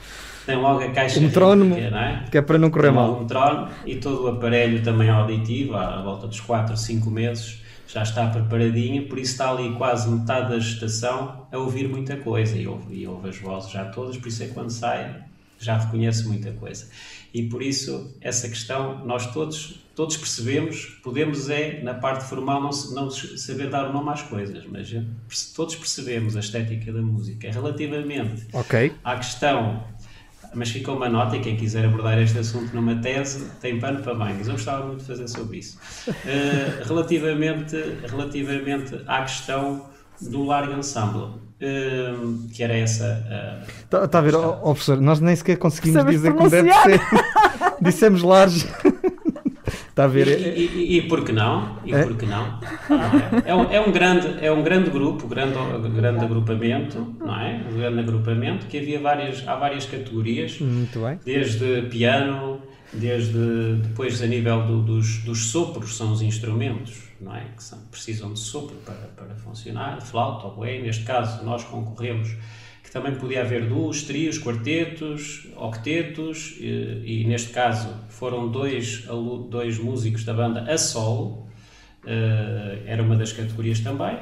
Tem 0.45 0.55
logo 0.55 0.79
a 0.79 0.89
caixa 0.89 1.19
o 1.19 1.23
metrónomo, 1.23 1.75
rítmica, 1.75 1.91
não 1.91 1.99
é? 1.99 2.25
Que 2.31 2.37
é 2.39 2.41
para 2.41 2.57
não 2.57 2.71
correr 2.71 2.87
tem 2.87 2.95
mal. 2.95 3.13
O 3.13 3.21
metrónomo 3.21 3.67
e 3.85 3.95
todo 3.97 4.23
o 4.23 4.27
aparelho 4.29 4.81
também 4.81 5.09
auditivo, 5.09 5.75
à 5.75 6.01
volta 6.01 6.25
dos 6.25 6.39
4, 6.39 6.75
5 6.75 7.11
meses, 7.11 7.61
já 7.87 8.01
está 8.01 8.27
preparadinho, 8.27 9.07
por 9.07 9.19
isso 9.19 9.33
está 9.33 9.51
ali 9.51 9.71
quase 9.75 10.09
metade 10.09 10.49
da 10.49 10.57
gestação 10.57 11.45
a 11.51 11.57
ouvir 11.59 11.87
muita 11.87 12.17
coisa 12.17 12.57
e 12.57 12.67
ouve, 12.67 12.95
e 12.95 13.07
ouve 13.07 13.29
as 13.29 13.37
vozes 13.37 13.71
já 13.71 13.85
todas, 13.85 14.17
por 14.17 14.29
isso 14.29 14.41
é 14.41 14.47
que 14.47 14.53
quando 14.53 14.71
sai 14.71 15.15
já 15.63 15.77
reconhece 15.77 16.27
muita 16.27 16.51
coisa 16.51 16.87
e 17.33 17.43
por 17.43 17.61
isso 17.61 18.15
essa 18.21 18.47
questão 18.47 19.05
nós 19.05 19.31
todos 19.33 19.83
todos 19.95 20.17
percebemos, 20.17 20.85
podemos 21.03 21.49
é 21.49 21.81
na 21.83 21.93
parte 21.93 22.25
formal 22.25 22.61
não, 22.61 22.71
não 22.91 23.09
saber 23.11 23.69
dar 23.69 23.89
o 23.89 23.93
nome 23.93 24.09
às 24.09 24.21
coisas, 24.23 24.65
mas 24.65 24.91
todos 25.55 25.75
percebemos 25.75 26.35
a 26.35 26.39
estética 26.39 26.91
da 26.91 27.01
música. 27.01 27.51
Relativamente 27.51 28.47
okay. 28.51 28.93
à 29.03 29.15
questão, 29.17 29.83
mas 30.53 30.69
fica 30.71 30.91
uma 30.91 31.07
nota 31.07 31.37
e 31.37 31.41
quem 31.41 31.55
quiser 31.55 31.85
abordar 31.85 32.17
este 32.19 32.39
assunto 32.39 32.73
numa 32.73 32.95
tese 32.95 33.49
tem 33.61 33.79
pano 33.79 34.01
para 34.01 34.15
banhos. 34.15 34.47
Eu 34.47 34.53
gostava 34.53 34.85
muito 34.85 35.01
de 35.01 35.05
fazer 35.05 35.27
sobre 35.27 35.57
isso. 35.57 35.77
Uh, 36.07 36.83
relativamente, 36.87 37.75
relativamente 38.07 38.99
à 39.05 39.21
questão 39.21 39.89
do 40.21 40.43
largo 40.43 40.73
ensemble. 40.73 41.41
Que 42.53 42.63
era 42.63 42.73
essa. 42.73 43.63
Está 43.83 44.07
tá 44.07 44.19
a 44.19 44.21
ver, 44.21 44.35
oh, 44.35 44.73
professor, 44.73 44.99
nós 44.99 45.19
nem 45.19 45.35
sequer 45.35 45.57
conseguimos 45.57 46.01
Sabes 46.01 46.15
dizer 46.15 46.33
como 46.33 46.49
deve 46.49 46.71
ser. 46.71 47.01
Dissemos 47.81 48.21
large. 48.21 48.67
Está 49.89 50.05
a 50.05 50.07
ver? 50.07 50.27
E, 50.27 50.65
e, 50.65 50.97
e, 50.97 51.01
por 51.07 51.23
que 51.23 51.31
não? 51.31 51.77
E 51.85 51.93
é? 51.93 52.03
por 52.03 52.17
que 52.17 52.25
não? 52.25 52.59
É? 53.45 53.51
é, 53.51 53.55
um, 53.55 53.71
é, 53.71 53.81
um, 53.81 53.91
grande, 53.91 54.37
é 54.41 54.51
um 54.51 54.63
grande 54.63 54.89
grupo, 54.89 55.27
grande, 55.27 55.55
grande 55.95 56.23
agrupamento, 56.23 57.15
não 57.19 57.39
é? 57.39 57.61
Um 57.71 57.77
grande 57.77 57.99
agrupamento 57.99 58.65
que 58.67 58.77
havia 58.77 58.99
várias, 58.99 59.47
há 59.47 59.55
várias 59.55 59.85
categorias. 59.85 60.59
Muito 60.59 60.99
bem. 60.99 61.19
Desde 61.25 61.83
piano, 61.83 62.61
desde 62.93 63.75
depois 63.83 64.21
a 64.21 64.27
nível 64.27 64.65
do, 64.65 64.81
dos, 64.81 65.19
dos 65.19 65.51
sopros, 65.51 65.95
são 65.97 66.11
os 66.11 66.21
instrumentos 66.21 67.12
não 67.23 67.35
é? 67.35 67.45
que 67.55 67.63
são, 67.63 67.79
precisam 67.89 68.33
de 68.33 68.39
sopro 68.39 68.75
para, 68.85 69.07
para 69.15 69.35
funcionar, 69.35 70.01
flauta, 70.01 70.47
oboé, 70.47 70.79
neste 70.79 71.03
caso 71.03 71.43
nós 71.43 71.63
concorremos 71.63 72.35
que 72.83 72.91
também 72.91 73.15
podia 73.15 73.41
haver 73.41 73.67
duos, 73.67 74.03
trios, 74.03 74.37
quartetos, 74.37 75.47
octetos 75.55 76.55
e, 76.59 77.21
e 77.21 77.25
neste 77.25 77.49
caso 77.49 77.89
foram 78.09 78.49
dois, 78.49 79.05
dois 79.49 79.79
músicos 79.79 80.23
da 80.23 80.33
banda 80.33 80.71
a 80.71 80.77
solo, 80.77 81.47
uh, 82.03 82.83
era 82.85 83.01
uma 83.01 83.15
das 83.15 83.31
categorias 83.31 83.79
também, 83.79 84.17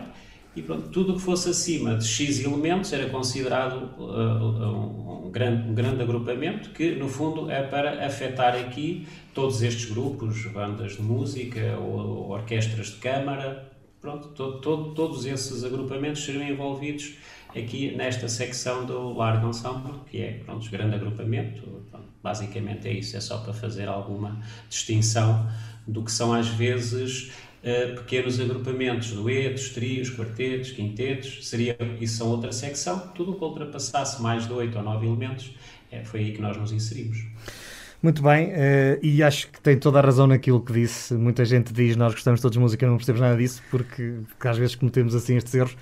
e 0.55 0.61
pronto, 0.61 0.89
tudo 0.89 1.13
o 1.13 1.15
que 1.15 1.21
fosse 1.21 1.49
acima 1.49 1.95
de 1.95 2.05
X 2.05 2.43
elementos 2.43 2.91
era 2.91 3.09
considerado 3.09 3.89
uh, 3.97 5.25
um, 5.25 5.31
grande, 5.31 5.69
um 5.69 5.73
grande 5.73 6.01
agrupamento 6.01 6.71
que, 6.71 6.95
no 6.95 7.07
fundo, 7.07 7.49
é 7.49 7.63
para 7.63 8.05
afetar 8.05 8.55
aqui 8.55 9.07
todos 9.33 9.61
estes 9.61 9.89
grupos, 9.89 10.45
bandas 10.47 10.97
de 10.97 11.01
música 11.01 11.77
ou, 11.79 11.99
ou 11.99 12.29
orquestras 12.31 12.87
de 12.87 12.97
câmara, 12.97 13.71
pronto, 14.01 14.29
todo, 14.29 14.59
todo, 14.59 14.93
todos 14.93 15.25
esses 15.25 15.63
agrupamentos 15.63 16.25
seriam 16.25 16.47
envolvidos 16.47 17.15
aqui 17.55 17.95
nesta 17.95 18.27
secção 18.27 18.85
do 18.85 19.13
Largo 19.13 19.47
Ensemble, 19.47 19.99
que 20.09 20.21
é, 20.21 20.33
pronto, 20.45 20.69
grande 20.69 20.95
agrupamento, 20.95 21.61
pronto, 21.89 22.07
basicamente 22.21 22.87
é 22.87 22.93
isso, 22.93 23.15
é 23.15 23.21
só 23.21 23.37
para 23.37 23.53
fazer 23.53 23.87
alguma 23.87 24.41
distinção 24.69 25.49
do 25.87 26.03
que 26.03 26.11
são 26.11 26.33
às 26.33 26.47
vezes 26.47 27.31
uh, 27.63 27.95
pequenos 27.95 28.39
agrupamentos, 28.39 29.11
duetos, 29.11 29.69
trios, 29.69 30.09
quartetos, 30.09 30.71
quintetos, 30.71 31.47
seria, 31.47 31.77
isso 31.99 32.25
outra 32.25 32.51
secção, 32.51 32.99
tudo 33.15 33.31
o 33.31 33.35
que 33.35 33.43
ultrapassasse 33.43 34.21
mais 34.21 34.47
de 34.47 34.53
oito 34.53 34.77
ou 34.77 34.83
nove 34.83 35.07
elementos, 35.07 35.55
é, 35.91 36.03
foi 36.03 36.21
aí 36.21 36.31
que 36.31 36.41
nós 36.41 36.57
nos 36.57 36.71
inserimos. 36.71 37.25
Muito 38.01 38.23
bem, 38.23 38.47
uh, 38.47 38.99
e 39.03 39.21
acho 39.21 39.47
que 39.49 39.61
tem 39.61 39.77
toda 39.77 39.99
a 39.99 40.01
razão 40.01 40.25
naquilo 40.25 40.59
que 40.59 40.73
disse. 40.73 41.13
Muita 41.13 41.45
gente 41.45 41.71
diz 41.71 41.95
nós 41.95 42.13
gostamos 42.13 42.41
todos 42.41 42.53
de 42.53 42.59
música, 42.59 42.87
não 42.87 42.97
percebemos 42.97 43.21
nada 43.21 43.37
disso, 43.37 43.61
porque, 43.69 44.15
porque 44.27 44.47
às 44.47 44.57
vezes 44.57 44.75
cometemos 44.75 45.13
assim 45.13 45.35
estes 45.35 45.53
erros. 45.53 45.73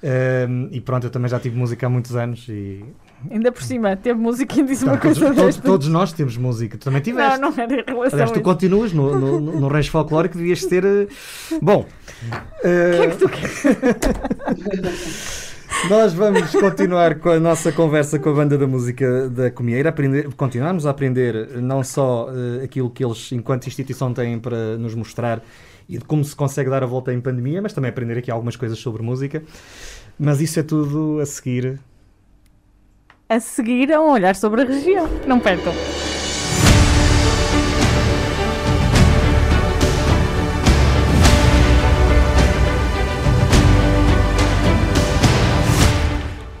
Uh, 0.00 0.68
e 0.70 0.80
pronto, 0.80 1.04
eu 1.08 1.10
também 1.10 1.28
já 1.28 1.40
tive 1.40 1.56
música 1.56 1.86
há 1.86 1.90
muitos 1.90 2.14
anos 2.14 2.46
e. 2.48 2.84
Ainda 3.30 3.50
por 3.50 3.62
cima, 3.62 3.96
teve 3.96 4.18
música 4.18 4.60
e 4.60 4.62
disse 4.62 4.84
uma 4.84 4.96
coisa 4.96 5.20
todos, 5.20 5.36
todos, 5.36 5.56
todos, 5.56 5.88
nós 5.88 6.12
temos 6.12 6.36
música, 6.36 6.78
tu 6.78 6.84
também 6.84 7.00
tiveste. 7.00 7.40
Não, 7.40 7.50
não 7.50 7.62
era 7.62 7.74
em 7.74 7.84
relação 7.84 8.18
Aliás, 8.18 8.30
tu 8.30 8.40
continuas 8.40 8.92
no, 8.92 9.18
no, 9.18 9.40
no, 9.40 9.60
no 9.60 9.68
rancho 9.68 9.90
folclórico, 9.90 10.38
devias 10.38 10.64
ter. 10.64 10.84
Uh... 10.84 11.08
Bom. 11.60 11.84
O 11.84 12.62
que 12.62 12.68
é 12.68 13.10
que 13.10 13.16
tu 13.16 13.28
queres? 13.28 13.62
Nós 15.88 16.12
vamos 16.12 16.50
continuar 16.50 17.18
com 17.20 17.28
a 17.28 17.38
nossa 17.38 17.70
conversa 17.70 18.18
com 18.18 18.30
a 18.30 18.32
banda 18.32 18.58
da 18.58 18.66
música 18.66 19.28
da 19.28 19.50
Comieira, 19.50 19.90
aprender, 19.90 20.32
continuarmos 20.34 20.86
a 20.86 20.90
aprender 20.90 21.60
não 21.62 21.84
só 21.84 22.28
uh, 22.28 22.64
aquilo 22.64 22.90
que 22.90 23.04
eles, 23.04 23.30
enquanto 23.32 23.68
instituição, 23.68 24.12
têm 24.12 24.38
para 24.40 24.76
nos 24.76 24.94
mostrar 24.94 25.40
e 25.88 25.96
de 25.96 26.04
como 26.04 26.24
se 26.24 26.34
consegue 26.34 26.68
dar 26.68 26.82
a 26.82 26.86
volta 26.86 27.12
em 27.12 27.20
pandemia, 27.20 27.62
mas 27.62 27.72
também 27.72 27.90
aprender 27.90 28.18
aqui 28.18 28.30
algumas 28.30 28.56
coisas 28.56 28.78
sobre 28.78 29.02
música. 29.02 29.42
Mas 30.18 30.40
isso 30.40 30.58
é 30.58 30.62
tudo 30.62 31.20
a 31.20 31.26
seguir. 31.26 31.78
A 33.30 33.40
seguir 33.40 33.92
a 33.92 34.00
um 34.00 34.10
olhar 34.10 34.34
sobre 34.34 34.62
a 34.62 34.64
região. 34.64 35.06
Não 35.26 35.38
percam. 35.38 35.74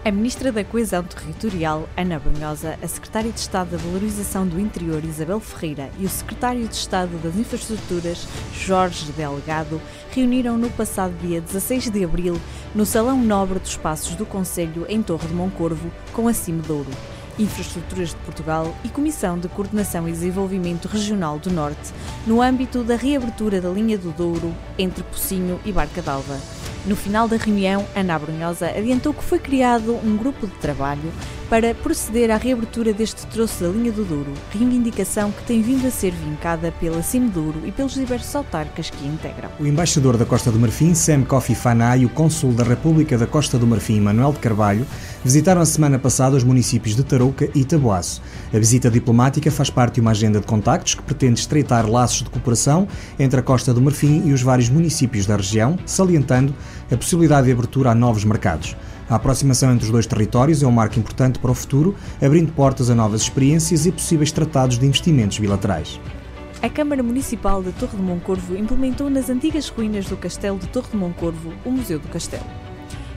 A 0.08 0.10
Ministra 0.10 0.50
da 0.50 0.64
Coesão 0.64 1.04
Territorial, 1.04 1.86
Ana 1.94 2.18
Brunhosa, 2.18 2.78
a 2.82 2.88
Secretária 2.88 3.30
de 3.30 3.40
Estado 3.40 3.72
da 3.72 3.76
Valorização 3.76 4.46
do 4.46 4.58
Interior, 4.58 5.04
Isabel 5.04 5.38
Ferreira, 5.38 5.90
e 5.98 6.06
o 6.06 6.08
Secretário 6.08 6.66
de 6.66 6.74
Estado 6.74 7.18
das 7.22 7.36
Infraestruturas, 7.36 8.26
Jorge 8.54 9.12
Delgado, 9.12 9.78
reuniram 10.10 10.56
no 10.56 10.70
passado 10.70 11.12
dia 11.20 11.42
16 11.42 11.90
de 11.90 12.02
abril 12.02 12.40
no 12.74 12.86
Salão 12.86 13.22
Nobre 13.22 13.58
dos 13.58 13.76
Passos 13.76 14.14
do 14.14 14.24
Conselho, 14.24 14.86
em 14.88 15.02
Torre 15.02 15.28
de 15.28 15.34
Moncorvo, 15.34 15.90
com 16.14 16.26
a 16.26 16.32
Douro. 16.66 16.90
Infraestruturas 17.38 18.08
de 18.08 18.16
Portugal 18.16 18.74
e 18.82 18.88
Comissão 18.88 19.38
de 19.38 19.46
Coordenação 19.48 20.08
e 20.08 20.12
Desenvolvimento 20.12 20.88
Regional 20.88 21.38
do 21.38 21.50
Norte, 21.50 21.92
no 22.26 22.40
âmbito 22.40 22.82
da 22.82 22.96
reabertura 22.96 23.60
da 23.60 23.68
linha 23.68 23.98
do 23.98 24.10
Douro 24.12 24.54
entre 24.78 25.04
Pocinho 25.04 25.60
e 25.66 25.70
Barca 25.70 26.00
d'Alva. 26.00 26.57
No 26.86 26.96
final 26.96 27.28
da 27.28 27.36
reunião, 27.36 27.84
Ana 27.94 28.18
Brunhosa 28.18 28.68
adiantou 28.68 29.12
que 29.12 29.22
foi 29.22 29.38
criado 29.38 29.98
um 30.04 30.16
grupo 30.16 30.46
de 30.46 30.54
trabalho 30.54 31.12
para 31.48 31.74
proceder 31.74 32.30
à 32.30 32.36
reabertura 32.36 32.92
deste 32.92 33.26
troço 33.26 33.64
da 33.64 33.70
linha 33.70 33.90
do 33.90 34.04
Douro, 34.04 34.32
reivindicação 34.50 35.30
que 35.30 35.42
tem 35.44 35.62
vindo 35.62 35.86
a 35.86 35.90
ser 35.90 36.12
vincada 36.12 36.72
pela 36.78 37.02
Cime 37.02 37.30
Douro 37.30 37.62
e 37.64 37.72
pelos 37.72 37.94
diversos 37.94 38.34
autarcas 38.36 38.90
que 38.90 39.04
a 39.04 39.08
integram. 39.08 39.50
O 39.58 39.66
embaixador 39.66 40.16
da 40.18 40.26
Costa 40.26 40.52
do 40.52 40.58
Marfim, 40.58 40.94
Sam 40.94 41.22
Kofi 41.22 41.54
Fana, 41.54 41.96
e 41.96 42.04
o 42.04 42.08
cônsul 42.10 42.52
da 42.52 42.64
República 42.64 43.16
da 43.16 43.26
Costa 43.26 43.58
do 43.58 43.66
Marfim, 43.66 43.98
Manuel 44.00 44.32
de 44.32 44.38
Carvalho, 44.40 44.86
visitaram 45.24 45.62
a 45.62 45.66
semana 45.66 45.98
passada 45.98 46.36
os 46.36 46.44
municípios 46.44 46.94
de 46.94 47.02
Tarouca 47.02 47.48
e 47.54 47.64
Taboaço. 47.64 48.20
A 48.52 48.58
visita 48.58 48.90
diplomática 48.90 49.50
faz 49.50 49.70
parte 49.70 49.94
de 49.94 50.00
uma 50.00 50.10
agenda 50.10 50.40
de 50.40 50.46
contactos 50.46 50.94
que 50.94 51.02
pretende 51.02 51.40
estreitar 51.40 51.88
laços 51.88 52.22
de 52.22 52.30
cooperação 52.30 52.86
entre 53.18 53.40
a 53.40 53.42
Costa 53.42 53.72
do 53.72 53.80
Marfim 53.80 54.22
e 54.26 54.32
os 54.32 54.42
vários 54.42 54.68
municípios 54.68 55.24
da 55.24 55.36
região, 55.36 55.78
salientando 55.86 56.54
a 56.90 56.96
possibilidade 56.96 57.46
de 57.46 57.52
abertura 57.52 57.90
a 57.90 57.94
novos 57.94 58.24
mercados. 58.24 58.76
A 59.08 59.14
aproximação 59.14 59.72
entre 59.72 59.84
os 59.86 59.90
dois 59.90 60.06
territórios 60.06 60.62
é 60.62 60.66
um 60.66 60.70
marco 60.70 60.98
importante 60.98 61.38
para 61.38 61.50
o 61.50 61.54
futuro, 61.54 61.94
abrindo 62.22 62.52
portas 62.52 62.90
a 62.90 62.94
novas 62.94 63.22
experiências 63.22 63.86
e 63.86 63.92
possíveis 63.92 64.30
tratados 64.30 64.78
de 64.78 64.86
investimentos 64.86 65.38
bilaterais. 65.38 66.00
A 66.60 66.68
Câmara 66.68 67.02
Municipal 67.02 67.62
de 67.62 67.72
Torre 67.72 67.96
de 67.96 68.02
Moncorvo 68.02 68.56
implementou 68.56 69.08
nas 69.08 69.30
antigas 69.30 69.68
ruínas 69.68 70.06
do 70.06 70.16
Castelo 70.16 70.58
de 70.58 70.66
Torre 70.66 70.88
de 70.90 70.96
Moncorvo 70.96 71.52
o 71.64 71.70
Museu 71.70 71.98
do 71.98 72.08
Castelo. 72.08 72.44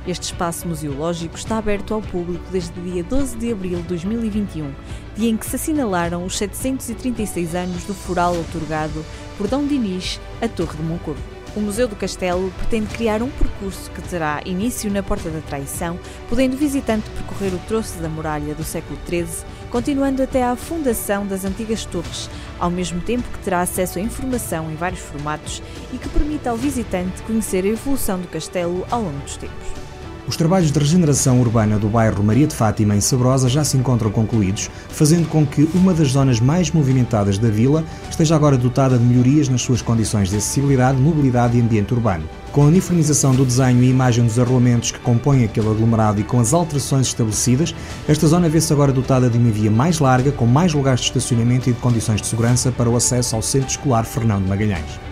Este 0.08 0.24
espaço 0.24 0.68
museológico 0.68 1.36
está 1.36 1.58
aberto 1.58 1.94
ao 1.94 2.02
público 2.02 2.44
desde 2.52 2.80
o 2.80 2.84
dia 2.84 3.04
12 3.04 3.38
de 3.38 3.52
abril 3.52 3.78
de 3.82 3.88
2021, 3.88 4.72
dia 5.16 5.30
em 5.30 5.38
que 5.38 5.46
se 5.46 5.56
assinalaram 5.56 6.24
os 6.24 6.38
736 6.38 7.54
anos 7.54 7.84
do 7.84 7.94
foral 7.94 8.36
otorgado 8.36 9.06
por 9.38 9.48
Dom 9.48 9.66
Dinis 9.68 10.20
à 10.42 10.48
Torre 10.48 10.78
de 10.78 10.84
Moncorvo. 10.84 11.41
O 11.54 11.60
Museu 11.60 11.86
do 11.86 11.98
Castelo 11.98 12.50
pretende 12.58 12.96
criar 12.96 13.22
um 13.22 13.30
percurso 13.30 13.92
que 13.92 14.02
terá 14.02 14.42
início 14.46 14.90
na 14.90 15.04
Porta 15.04 15.30
da 15.30 15.42
Traição, 15.42 16.00
podendo 16.30 16.54
o 16.54 16.58
visitante 16.58 17.10
percorrer 17.10 17.54
o 17.54 17.60
troço 17.68 18.00
da 18.00 18.08
muralha 18.08 18.56
do 18.56 18.64
século 18.64 18.98
XIII, 19.06 19.46
continuando 19.70 20.24
até 20.24 20.46
à 20.46 20.56
fundação 20.56 21.28
das 21.28 21.44
antigas 21.44 21.84
torres, 21.84 22.30
ao 22.58 22.70
mesmo 22.70 23.02
tempo 23.02 23.28
que 23.28 23.40
terá 23.40 23.60
acesso 23.60 24.00
a 24.00 24.02
informação 24.02 24.72
em 24.72 24.76
vários 24.76 25.02
formatos 25.02 25.62
e 25.92 25.98
que 25.98 26.08
permita 26.08 26.52
ao 26.52 26.58
visitante 26.58 27.22
conhecer 27.24 27.66
a 27.66 27.70
evolução 27.70 28.18
do 28.18 28.30
castelo 28.30 28.88
ao 28.90 29.02
longo 29.02 29.20
dos 29.20 29.36
tempos. 29.36 29.91
Os 30.32 30.38
trabalhos 30.38 30.72
de 30.72 30.80
regeneração 30.80 31.42
urbana 31.42 31.78
do 31.78 31.90
bairro 31.90 32.24
Maria 32.24 32.48
de 32.48 32.56
Fátima, 32.56 32.96
em 32.96 33.02
Sabrosa, 33.02 33.50
já 33.50 33.66
se 33.66 33.76
encontram 33.76 34.10
concluídos, 34.10 34.72
fazendo 34.88 35.28
com 35.28 35.46
que 35.46 35.70
uma 35.74 35.94
das 35.94 36.12
zonas 36.14 36.40
mais 36.40 36.72
movimentadas 36.72 37.38
da 37.38 37.50
vila 37.50 37.84
esteja 38.10 38.34
agora 38.34 38.58
dotada 38.58 38.98
de 38.98 39.04
melhorias 39.04 39.50
nas 39.50 39.62
suas 39.62 39.82
condições 39.82 40.30
de 40.30 40.38
acessibilidade, 40.38 41.02
mobilidade 41.02 41.58
e 41.58 41.62
ambiente 41.62 41.94
urbano. 41.94 42.24
Com 42.54 42.62
a 42.62 42.68
uniformização 42.68 43.36
do 43.36 43.44
desenho 43.44 43.84
e 43.84 43.90
imagem 43.90 44.26
dos 44.26 44.40
arrolamentos 44.40 44.92
que 44.92 45.00
compõem 45.00 45.44
aquele 45.44 45.68
aglomerado 45.68 46.22
e 46.22 46.24
com 46.24 46.40
as 46.40 46.54
alterações 46.54 47.08
estabelecidas, 47.08 47.76
esta 48.08 48.26
zona 48.26 48.48
vê-se 48.48 48.72
agora 48.72 48.94
dotada 48.94 49.30
de 49.30 49.38
uma 49.38 49.52
via 49.52 49.70
mais 49.70 50.00
larga, 50.00 50.32
com 50.32 50.46
mais 50.46 50.74
lugares 50.74 51.02
de 51.02 51.08
estacionamento 51.08 51.70
e 51.70 51.74
de 51.74 51.80
condições 51.82 52.22
de 52.22 52.28
segurança 52.28 52.72
para 52.72 52.90
o 52.90 52.96
acesso 52.96 53.36
ao 53.36 53.42
Centro 53.42 53.68
Escolar 53.68 54.06
Fernando 54.06 54.48
Magalhães. 54.48 55.11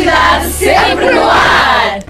Universidade 0.00 0.46
sempre 0.52 1.10
no 1.14 1.20
ar! 1.20 2.02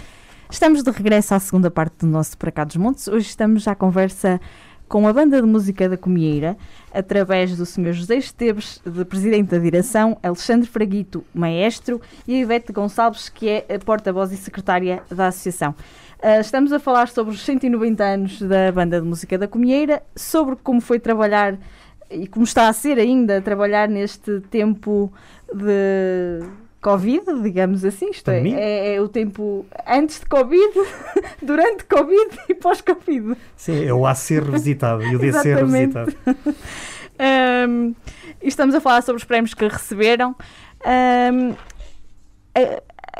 Estamos 0.49 0.81
de 0.85 0.91
regresso 0.93 1.35
à 1.35 1.41
segunda 1.41 1.73
parte 1.73 1.99
do 1.99 2.07
nosso 2.07 2.39
Para 2.39 2.53
Cá 2.53 2.63
dos 2.63 2.77
Montes. 2.77 3.09
Hoje 3.09 3.27
estamos 3.27 3.67
à 3.67 3.75
conversa 3.75 4.41
com 4.89 5.09
a 5.09 5.13
banda 5.13 5.41
de 5.43 5.47
música 5.47 5.89
da 5.89 5.97
Comieira, 5.97 6.57
através 6.95 7.57
do 7.57 7.67
Sr. 7.67 7.93
José 7.93 8.15
Esteves, 8.15 8.81
de 8.87 9.05
Presidente 9.05 9.51
da 9.51 9.59
Direção, 9.59 10.17
Alexandre 10.23 10.69
Fraguito, 10.69 11.25
Maestro, 11.35 12.01
e 12.29 12.37
a 12.37 12.39
Ivete 12.39 12.73
Gonçalves, 12.73 13.29
que 13.29 13.49
é 13.49 13.67
a 13.75 13.79
porta-voz 13.81 14.31
e 14.31 14.37
secretária 14.37 15.03
da 15.11 15.27
Associação. 15.27 15.75
Uh, 16.23 16.41
estamos 16.41 16.73
a 16.73 16.79
falar 16.79 17.09
sobre 17.09 17.35
os 17.35 17.45
190 17.45 18.05
anos 18.05 18.41
da 18.41 18.71
banda 18.71 19.01
de 19.01 19.07
música 19.07 19.37
da 19.37 19.49
Comieira, 19.49 20.01
sobre 20.15 20.55
como 20.55 20.81
foi 20.81 21.01
trabalhar 21.01 21.59
e 22.09 22.29
como 22.29 22.45
está 22.45 22.69
a 22.69 22.73
ser 22.73 23.01
ainda 23.01 23.41
trabalhar 23.41 23.89
neste 23.89 24.41
tempo 24.43 25.13
de 25.53 26.41
Covid, 26.81 27.43
digamos 27.43 27.85
assim, 27.85 28.11
isto 28.11 28.31
é, 28.31 28.41
é, 28.49 28.95
é, 28.95 29.01
o 29.01 29.09
tempo 29.09 29.67
antes 29.87 30.21
de 30.21 30.27
Covid, 30.27 30.73
durante 31.43 31.85
Covid 31.85 32.39
e 32.49 32.55
pós-Covid. 32.55 33.37
Sim, 33.57 33.85
é 33.85 33.93
o 33.93 34.07
A 34.07 34.15
ser 34.15 34.43
revisitado 34.43 35.03
e 35.03 35.15
o 35.15 35.19
D 35.19 35.33
ser 35.33 35.59
revisitado. 35.59 36.15
um, 37.69 37.95
estamos 38.43 38.75
a 38.75 38.81
falar 38.81 39.03
sobre 39.03 39.19
os 39.19 39.25
prémios 39.25 39.53
que 39.53 39.69
receberam. 39.69 40.35
Um, 40.87 41.55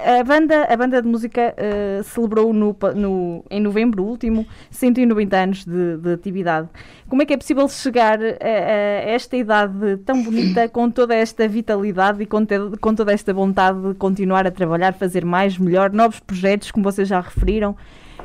a 0.05 0.25
banda, 0.25 0.65
a 0.65 0.77
banda 0.77 1.03
de 1.03 1.09
música 1.09 1.55
uh, 1.55 2.03
celebrou 2.05 2.53
no, 2.53 2.77
no, 2.95 3.45
em 3.51 3.61
novembro 3.61 4.05
último 4.05 4.47
190 4.71 5.37
anos 5.37 5.65
de, 5.65 5.97
de, 5.99 6.13
atividade. 6.13 6.69
Como 7.09 7.23
é 7.23 7.27
que 7.27 7.35
é 7.35 7.37
possível 7.37 7.69
chegar 7.69 8.19
a, 8.21 8.25
a, 8.25 9.11
esta 9.11 9.37
idade 9.37 9.99
tão 9.99 10.23
bonita 10.23 10.69
com 10.69 10.91
toda 10.91 11.15
esta 11.15 11.47
vitalidade 11.47 12.23
e 12.23 12.27
com, 12.27 12.45
te, 12.45 12.57
com 12.81 12.95
toda 12.95 13.13
esta 13.13 13.33
vontade 13.33 13.81
de 13.81 13.95
continuar 13.95 14.47
a 14.47 14.51
trabalhar, 14.51 14.95
fazer 14.95 15.25
mais, 15.25 15.59
melhor, 15.59 15.93
novos 15.93 16.21
projetos, 16.21 16.71
como 16.71 16.85
vocês 16.85 17.09
já 17.09 17.21
referiram? 17.21 17.77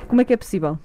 Como 0.07 0.21
é 0.21 0.25
que 0.25 0.33
é 0.33 0.37
possível? 0.37 0.77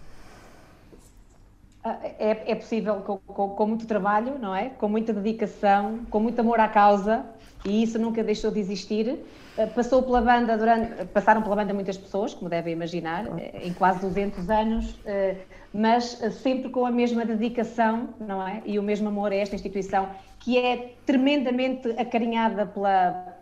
Ah, 1.83 1.99
é, 2.03 2.53
é 2.53 2.55
possível 2.55 2.97
com, 2.97 3.19
com, 3.19 3.49
com 3.51 3.67
muito 3.67 3.87
trabalho, 3.87 4.39
não 4.39 4.55
é? 4.55 4.69
Com 4.69 4.89
muita 4.89 5.13
dedicação, 5.13 6.01
com 6.11 6.21
muito 6.21 6.39
amor 6.41 6.61
à 6.61 6.69
causa 6.69 7.25
e 7.65 7.83
isso 7.83 7.99
nunca 7.99 8.23
deixou 8.23 8.51
de 8.51 8.61
existir. 8.61 9.19
Eh, 9.61 9.67
passou 9.67 10.03
pela 10.03 10.23
banda 10.23 10.57
durante, 10.57 11.05
passaram 11.07 11.43
pela 11.43 11.55
banda 11.55 11.75
muitas 11.75 11.99
pessoas, 11.99 12.33
como 12.33 12.49
devem 12.49 12.73
imaginar, 12.73 13.27
eh, 13.39 13.61
em 13.65 13.75
quase 13.75 14.01
200 14.01 14.49
anos, 14.49 14.99
eh, 15.05 15.37
mas 15.73 16.19
sempre 16.43 16.71
com 16.71 16.87
a 16.87 16.91
mesma 16.91 17.27
dedicação, 17.27 18.15
não 18.19 18.47
é? 18.47 18.63
E 18.65 18.79
o 18.79 18.83
mesmo 18.83 19.09
amor 19.09 19.33
a 19.33 19.35
esta 19.35 19.55
instituição, 19.55 20.09
que 20.39 20.57
é 20.57 20.95
tremendamente 21.05 21.91
acarinhada 21.99 22.65
pela, 22.65 23.37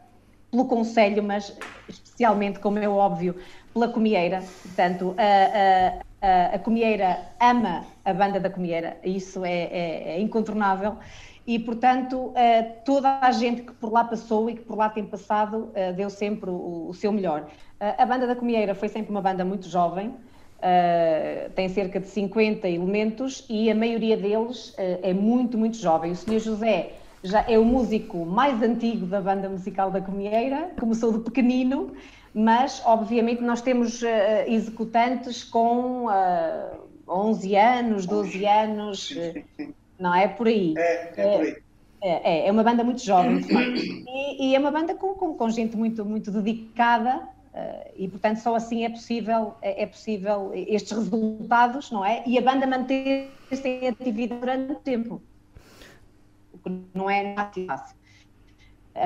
pelo 0.50 0.64
Conselho, 0.64 1.22
mas 1.22 1.57
especialmente, 1.88 2.59
como 2.59 2.81
é 2.81 2.88
óbvio, 2.88 3.37
pela 3.72 3.87
Comieira. 3.87 4.42
Portanto, 4.62 5.14
a, 5.16 6.26
a, 6.26 6.28
a, 6.28 6.54
a 6.57 6.59
Comieira 6.59 7.16
ama 7.40 7.87
a 8.04 8.12
banda 8.12 8.40
da 8.40 8.50
Comieira, 8.50 8.96
isso 9.04 9.44
é, 9.44 9.68
é, 9.70 10.09
é 10.16 10.20
incontornável 10.20 10.98
e, 11.48 11.58
portanto, 11.58 12.30
eh, 12.34 12.62
toda 12.84 13.20
a 13.22 13.32
gente 13.32 13.62
que 13.62 13.72
por 13.72 13.90
lá 13.90 14.04
passou 14.04 14.50
e 14.50 14.54
que 14.54 14.61
por 14.61 14.76
lá 14.76 14.90
tem 14.90 15.02
passado 15.02 15.70
eh, 15.74 15.94
deu 15.94 16.11
sempre 16.11 16.50
o, 16.50 16.92
seu 16.92 17.11
melhor. 17.11 17.48
Eh, 17.80 17.94
a 17.96 18.04
banda 18.04 18.26
da 18.26 18.37
Comieira 18.37 18.74
foi 18.74 18.90
sempre 18.90 19.11
uma 19.11 19.22
banda 19.22 19.46
muito 19.46 19.66
jovem, 19.66 20.14
tem 21.54 21.68
cerca 21.68 22.00
de 22.00 22.08
50 22.08 22.68
elementos 22.68 23.46
e 23.48 23.70
a 23.70 23.74
maioria 23.76 24.16
deles 24.16 24.74
é 24.76 25.14
muito, 25.14 25.56
muito 25.56 25.76
jovem. 25.76 26.11
O 26.11 26.16
Sr. 26.16 26.40
José 26.40 26.94
já 27.22 27.44
é 27.48 27.56
o 27.56 27.64
músico 27.64 28.26
mais 28.26 28.61
antigo 28.61 29.06
da 29.06 29.20
banda 29.20 29.48
musical 29.48 29.88
da 29.88 30.00
Comieira, 30.00 30.72
começou 30.78 31.12
de 31.12 31.20
pequenino, 31.20 31.92
mas 32.34 32.82
obviamente 32.84 33.40
nós 33.40 33.62
temos 33.62 34.02
executantes 34.48 35.44
com 35.44 36.06
11 37.06 37.56
anos, 37.56 38.04
12 38.04 38.44
anos. 38.44 39.08
Sim, 39.11 39.32
sim, 39.32 39.44
sim 39.56 39.74
não 39.98 40.14
é 40.14 40.28
por 40.28 40.46
aí. 40.46 40.74
É, 40.76 41.12
é 41.16 41.37
por 41.37 41.46
aí. 41.46 41.56
É, 42.00 42.44
é, 42.44 42.48
é 42.48 42.52
uma 42.52 42.62
banda 42.62 42.84
muito 42.84 43.04
jovem. 43.04 43.40
E, 44.11 44.48
e, 44.48 44.54
é 44.56 44.58
uma 44.58 44.70
banda 44.70 44.94
com, 44.94 45.14
com, 45.14 45.34
com 45.34 45.50
gente 45.50 45.76
muito, 45.76 46.04
muito 46.04 46.32
dedicada 46.32 47.18
uh, 47.54 47.90
e, 47.96 48.08
portanto, 48.08 48.38
só 48.38 48.54
assim 48.56 48.84
é 48.84 48.88
possível, 48.88 49.54
é, 49.62 49.82
é, 49.82 49.87
possível 49.87 50.50
estes 50.54 50.90
resultados, 50.90 51.90
não 51.90 52.04
é? 52.04 52.22
E 52.26 52.37
a 52.37 52.40
banda 52.40 52.66
manter-se 52.66 53.68
em 53.68 53.87
atividade 53.87 54.40
durante 54.40 54.72
o 54.72 54.74
tempo, 54.76 55.22
o 56.52 56.58
que 56.58 56.82
não 56.94 57.08
é 57.08 57.34
fácil 57.66 57.97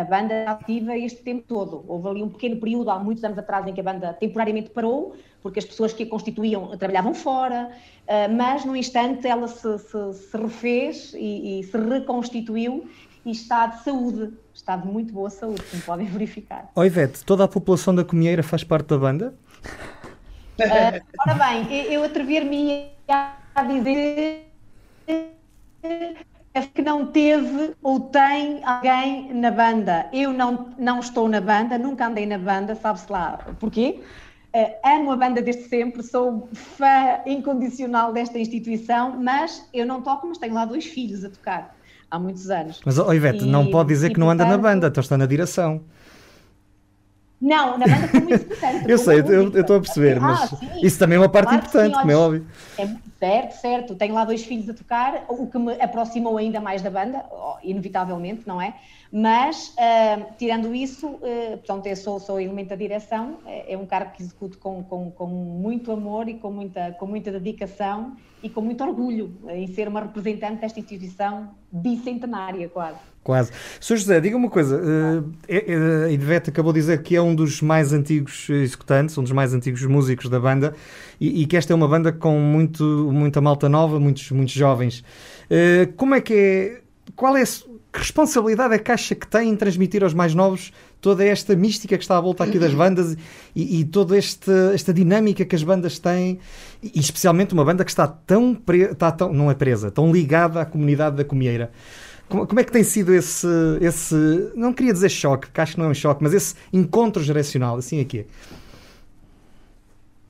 a 0.01 0.05
banda 0.05 0.45
ativa 0.51 0.97
este 0.97 1.23
tempo 1.23 1.45
todo. 1.47 1.85
Houve 1.87 2.09
ali 2.09 2.23
um 2.23 2.29
pequeno 2.29 2.57
período, 2.57 2.91
há 2.91 2.99
muitos 2.99 3.23
anos 3.25 3.39
atrás, 3.39 3.67
em 3.67 3.75
que 3.75 3.81
a 3.81 3.85
banda 3.85 4.13
temporariamente 4.15 4.71
parou, 4.71 5.17
porque 5.43 5.59
as 5.59 5.65
pessoas 5.65 5.93
que 5.93 6.05
a 6.05 6.07
constituíam 6.09 6.77
trabalhavam 6.77 7.15
fora, 7.15 7.71
eh, 8.07 8.29
mas 8.29 8.65
no 8.65 8.77
instante 8.77 9.27
ela 9.27 9.49
se, 9.49 9.79
se, 9.79 10.15
se 10.15 10.37
refez 10.37 11.15
e, 11.15 11.61
e, 11.61 11.65
se 11.65 11.77
reconstituiu 11.77 12.89
e 13.25 13.31
está 13.31 13.67
de 13.67 13.83
saúde, 13.83 14.33
está 14.55 14.77
de 14.77 14.87
muito 14.87 15.13
boa 15.13 15.31
saúde, 15.31 15.63
como 15.71 15.83
podem 15.83 16.07
verificar. 16.11 16.71
Oi, 16.75 16.87
Ivete, 16.87 17.25
toda 17.25 17.45
a 17.45 17.49
população 17.49 17.95
da 17.95 18.05
Comieira 18.05 18.43
faz 18.43 18.65
parte 18.65 18.89
da 18.89 18.99
banda? 18.99 19.35
Uh, 20.59 21.01
ora 21.27 21.35
bem, 21.35 21.93
eu 21.93 22.05
atrever-me 22.05 22.91
a 23.09 23.63
dizer 23.65 24.47
que 26.75 26.83
não 26.83 27.07
teve 27.07 27.75
ou 27.83 28.01
tem 28.01 28.63
alguém 28.65 29.33
na 29.33 29.51
banda. 29.51 30.07
Eu 30.13 30.33
não, 30.33 30.71
não 30.79 31.01
estou 31.01 31.29
na 31.29 31.41
banda, 31.41 31.79
nunca 31.79 32.07
andei 32.07 32.27
na 32.27 32.39
banda, 32.39 32.75
sabe-se 32.75 33.11
lá 33.11 33.39
porquê? 33.59 34.01
Uh, 34.55 34.71
amo 34.87 35.13
a 35.13 35.17
banda 35.17 35.41
desde 35.41 35.63
sempre, 35.63 36.03
sou 36.03 36.47
fã 36.53 37.21
incondicional 37.25 38.13
desta 38.13 38.39
instituição, 38.39 39.19
mas 39.19 39.67
eu 39.73 39.87
não 39.87 40.03
toco, 40.03 40.27
mas 40.27 40.37
tenho 40.37 40.53
lá 40.53 40.67
dois 40.67 40.85
filhos 40.85 41.25
a 41.25 41.31
tocar 41.31 41.75
há 42.11 42.19
muitos 42.19 42.51
anos. 42.51 42.83
Mas, 42.85 42.99
oh, 42.99 43.11
Ivete, 43.15 43.45
e, 43.45 43.47
não 43.47 43.71
pode 43.71 43.89
dizer 43.89 44.11
que 44.11 44.21
não 44.21 44.29
anda 44.29 44.45
na 44.45 44.59
banda, 44.59 44.89
então 44.89 45.01
está 45.01 45.17
na 45.17 45.25
direção. 45.25 45.81
Não, 47.43 47.77
na 47.77 47.87
banda 47.89 48.07
foi 48.07 48.21
muito 48.21 48.45
importante. 48.45 48.89
eu 48.89 48.99
sei, 48.99 49.19
eu 49.19 49.49
estou 49.49 49.77
a 49.77 49.81
perceber, 49.81 50.21
mas 50.21 50.53
ah, 50.53 50.79
isso 50.81 50.97
também 50.97 51.17
é 51.17 51.21
uma 51.21 51.29
parte 51.29 51.49
claro 51.49 51.65
importante, 51.65 51.93
sim, 51.93 52.01
como 52.01 52.13
é 52.13 52.17
óbvio. 52.17 52.47
É, 52.79 52.87
certo, 53.19 53.53
certo. 53.61 53.95
Tenho 53.97 54.15
lá 54.15 54.25
dois 54.25 54.45
filhos 54.45 54.69
a 54.69 54.75
tocar, 54.75 55.25
o 55.29 55.49
que 55.49 55.59
me 55.59 55.73
aproximou 55.81 56.39
ainda 56.39 56.61
mais 56.61 56.83
da 56.83 56.91
banda, 56.91 57.25
inevitavelmente, 57.65 58.47
não 58.47 58.63
é? 58.63 58.75
Mas, 59.11 59.71
uh, 59.71 60.33
tirando 60.39 60.73
isso, 60.73 61.09
uh, 61.09 61.59
portanto, 61.59 61.87
eu 61.87 61.97
sou, 61.97 62.21
sou 62.21 62.41
elemento 62.41 62.69
da 62.69 62.77
direção, 62.77 63.39
é, 63.45 63.75
é 63.75 63.77
um 63.77 63.87
cargo 63.87 64.13
que 64.13 64.23
executo 64.23 64.57
com, 64.59 64.85
com, 64.85 65.11
com, 65.11 65.27
muito 65.27 65.91
amor 65.91 66.29
e 66.29 66.35
com 66.35 66.51
muita, 66.53 66.93
com 66.93 67.07
muita 67.07 67.33
dedicação 67.33 68.17
e 68.41 68.49
com 68.49 68.61
muito 68.61 68.85
orgulho 68.85 69.37
em 69.49 69.67
ser 69.67 69.89
uma 69.89 70.01
representante 70.01 70.61
desta 70.61 70.79
instituição 70.79 71.51
bicentenária, 71.73 72.69
quase. 72.69 73.12
Quase. 73.23 73.53
Sr. 73.81 73.97
José, 73.97 74.21
diga 74.21 74.37
uma 74.37 74.51
coisa. 74.51 74.77
Uh, 74.77 76.07
a 76.07 76.11
Ivete 76.11 76.51
acabou 76.51 76.73
de 76.73 76.81
dizer 76.81 77.03
que 77.03 77.15
é 77.15 77.23
um 77.23 77.35
dos 77.35 77.63
mais 77.63 77.93
antigos 77.93 78.49
executantes, 78.51 79.17
um 79.17 79.23
dos 79.23 79.31
mais 79.31 79.55
antigos 79.55 79.85
músicos 79.85 80.29
da 80.29 80.41
banda 80.41 80.75
e, 81.21 81.43
e 81.43 81.47
que 81.47 81.57
esta 81.57 81.73
é 81.73 81.77
uma 81.77 81.87
banda 81.87 82.13
com 82.13 82.37
muito, 82.39 82.83
muita 83.13 83.41
malta 83.41 83.69
nova, 83.69 84.01
muitos, 84.01 84.29
muitos 84.33 84.55
jovens. 84.55 85.05
Uh, 85.45 85.93
como 85.97 86.17
é 86.17 86.21
que 86.21 86.35
é. 86.35 86.81
Qual 87.15 87.37
é. 87.37 87.45
Que 87.45 87.99
responsabilidade 87.99 88.73
é 88.75 88.79
que 88.79 88.91
acha 88.91 89.15
que 89.15 89.27
tem 89.27 89.51
em 89.51 89.57
transmitir 89.57 90.03
aos 90.03 90.15
mais 90.15 90.35
novos 90.35 90.73
toda 91.03 91.23
esta 91.25 91.55
mística 91.55 91.99
que 91.99 92.05
está 92.05 92.17
à 92.17 92.21
volta 92.21 92.43
aqui 92.43 92.59
das 92.59 92.73
bandas 92.73 93.17
e, 93.55 93.81
e 93.81 93.85
toda 93.85 94.17
esta, 94.17 94.71
esta 94.73 94.95
dinâmica 94.95 95.45
que 95.45 95.55
as 95.55 95.63
bandas 95.63 95.99
têm, 95.99 96.39
e 96.83 96.99
especialmente 96.99 97.53
uma 97.53 97.65
banda 97.65 97.85
que 97.85 97.91
está 97.91 98.07
tão, 98.07 98.55
pre, 98.55 98.85
está 98.85 99.11
tão 99.11 99.33
não 99.33 99.51
é 99.51 99.55
presa, 99.55 99.91
tão 99.91 100.11
ligada 100.11 100.61
à 100.61 100.65
comunidade 100.65 101.17
da 101.17 101.25
Comieira. 101.25 101.71
Como, 102.33 102.47
como, 102.47 102.61
é 102.61 102.65
que 102.65 102.73
tem 102.73 102.83
sido 102.83 103.15
esse, 103.15 103.47
esse, 103.83 104.15
não 104.55 104.73
queria 104.73 104.95
dizer 104.95 105.11
choque, 105.11 105.51
que 105.51 105.61
acho 105.61 105.75
que 105.75 105.79
não 105.79 105.89
é 105.89 105.91
um 105.91 105.95
choque, 105.95 106.23
mas 106.23 106.33
esse 106.33 106.55
encontro 106.73 107.23
geracional, 107.23 107.77
assim 107.77 108.01
aqui 108.01 108.21
é. 108.21 108.25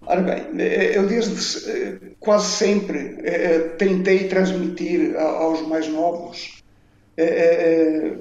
Ora 0.04 0.20
bem, 0.20 0.46
eu 0.94 1.06
desde 1.06 1.70
eh, 1.70 1.98
quase 2.18 2.56
sempre 2.56 3.18
eh, 3.22 3.76
tentei 3.78 4.26
transmitir 4.26 5.16
aos 5.16 5.64
mais 5.68 5.86
novos 5.86 6.60
eh, 7.16 8.14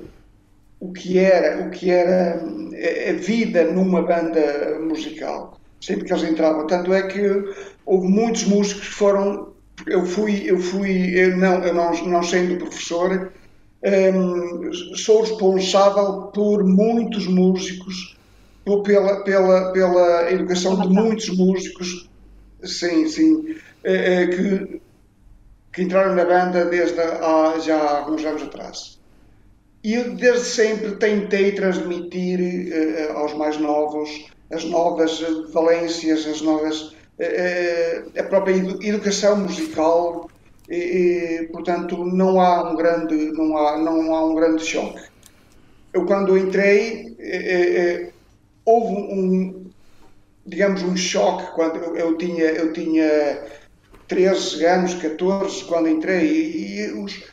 o 0.79 0.93
que 0.93 1.17
era, 1.17 1.65
o 1.65 1.71
que 1.71 1.89
era 1.89 2.39
a 2.39 3.13
vida 3.13 3.63
numa 3.63 4.03
banda 4.03 4.77
musical. 4.79 5.59
Sempre 5.81 6.05
que 6.05 6.13
eles 6.13 6.29
entravam. 6.29 6.67
Tanto 6.67 6.93
é 6.93 7.07
que 7.07 7.19
houve 7.83 8.07
muitos 8.07 8.43
músicos 8.43 8.89
que 8.89 8.93
foram. 8.93 9.53
Eu 9.87 10.05
fui, 10.05 10.43
eu 10.45 10.59
fui, 10.59 11.19
eu 11.19 11.35
não, 11.35 11.63
eu 11.63 11.73
não, 11.73 11.91
não 12.05 12.21
sendo 12.21 12.57
professor, 12.57 13.31
um, 13.83 14.71
sou 14.95 15.21
responsável 15.21 16.23
por 16.33 16.63
muitos 16.63 17.27
músicos, 17.27 18.17
por, 18.63 18.83
pela, 18.83 19.23
pela, 19.23 19.71
pela 19.71 20.31
educação 20.31 20.79
de 20.79 20.87
muitos 20.87 21.29
músicos, 21.35 22.09
sim, 22.63 23.07
sim, 23.07 23.55
é, 23.83 24.23
é, 24.23 24.27
que, 24.27 24.81
que 25.73 25.81
entraram 25.81 26.15
na 26.15 26.25
banda 26.25 26.65
desde 26.65 26.99
há, 26.99 27.57
já 27.59 27.75
há 27.77 27.99
alguns 27.99 28.23
anos 28.23 28.43
atrás. 28.43 28.99
E 29.83 29.95
eu 29.95 30.15
desde 30.15 30.45
sempre 30.45 30.95
tentei 30.97 31.53
transmitir 31.53 32.39
uh, 32.39 33.17
aos 33.17 33.33
mais 33.33 33.57
novos 33.57 34.27
as 34.51 34.63
novas 34.65 35.19
valências, 35.51 36.27
as 36.27 36.41
novas 36.41 36.81
uh, 36.81 38.19
a 38.19 38.23
própria 38.23 38.53
educação 38.53 39.37
musical 39.37 40.29
e, 40.69 40.75
e, 41.41 41.47
portanto 41.47 42.05
não 42.05 42.39
há 42.39 42.69
um 42.71 42.75
grande 42.75 43.31
não 43.33 43.57
há 43.57 43.77
não 43.77 44.15
há 44.15 44.25
um 44.25 44.35
grande 44.35 44.63
choque. 44.65 45.01
Eu 45.93 46.05
quando 46.05 46.37
entrei 46.37 47.07
uh, 47.11 48.13
houve 48.65 48.93
um 48.93 49.71
digamos 50.45 50.81
um 50.83 50.95
choque 50.95 51.53
quando 51.53 51.77
eu, 51.77 51.97
eu 51.97 52.17
tinha 52.17 52.45
eu 52.45 52.73
tinha 52.73 53.43
13 54.07 54.65
anos, 54.65 54.93
14 54.95 55.65
quando 55.65 55.87
entrei 55.87 56.25
e, 56.25 56.79
e 56.79 56.91
os 56.93 57.31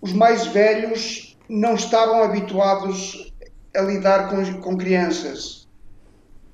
os 0.00 0.12
mais 0.12 0.46
velhos 0.46 1.36
não 1.48 1.74
estavam 1.74 2.22
habituados 2.22 3.32
a 3.74 3.80
lidar 3.80 4.30
com, 4.30 4.60
com 4.60 4.76
crianças. 4.76 5.66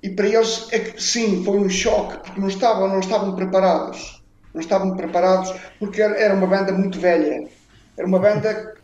E 0.03 0.11
para 0.11 0.27
eles, 0.27 0.69
é 0.73 0.99
sim, 0.99 1.45
foi 1.45 1.59
um 1.59 1.69
choque, 1.69 2.19
porque 2.19 2.41
não 2.41 2.49
estavam, 2.49 2.89
não 2.89 3.01
estavam 3.01 3.35
preparados. 3.35 4.22
Não 4.53 4.61
estavam 4.61 4.97
preparados 4.97 5.53
porque 5.79 6.03
era 6.03 6.35
uma 6.35 6.47
banda 6.47 6.73
muito 6.73 7.01
velha. 7.01 7.49
Era 7.97 8.07
uma 8.07 8.19
banda, 8.19 8.75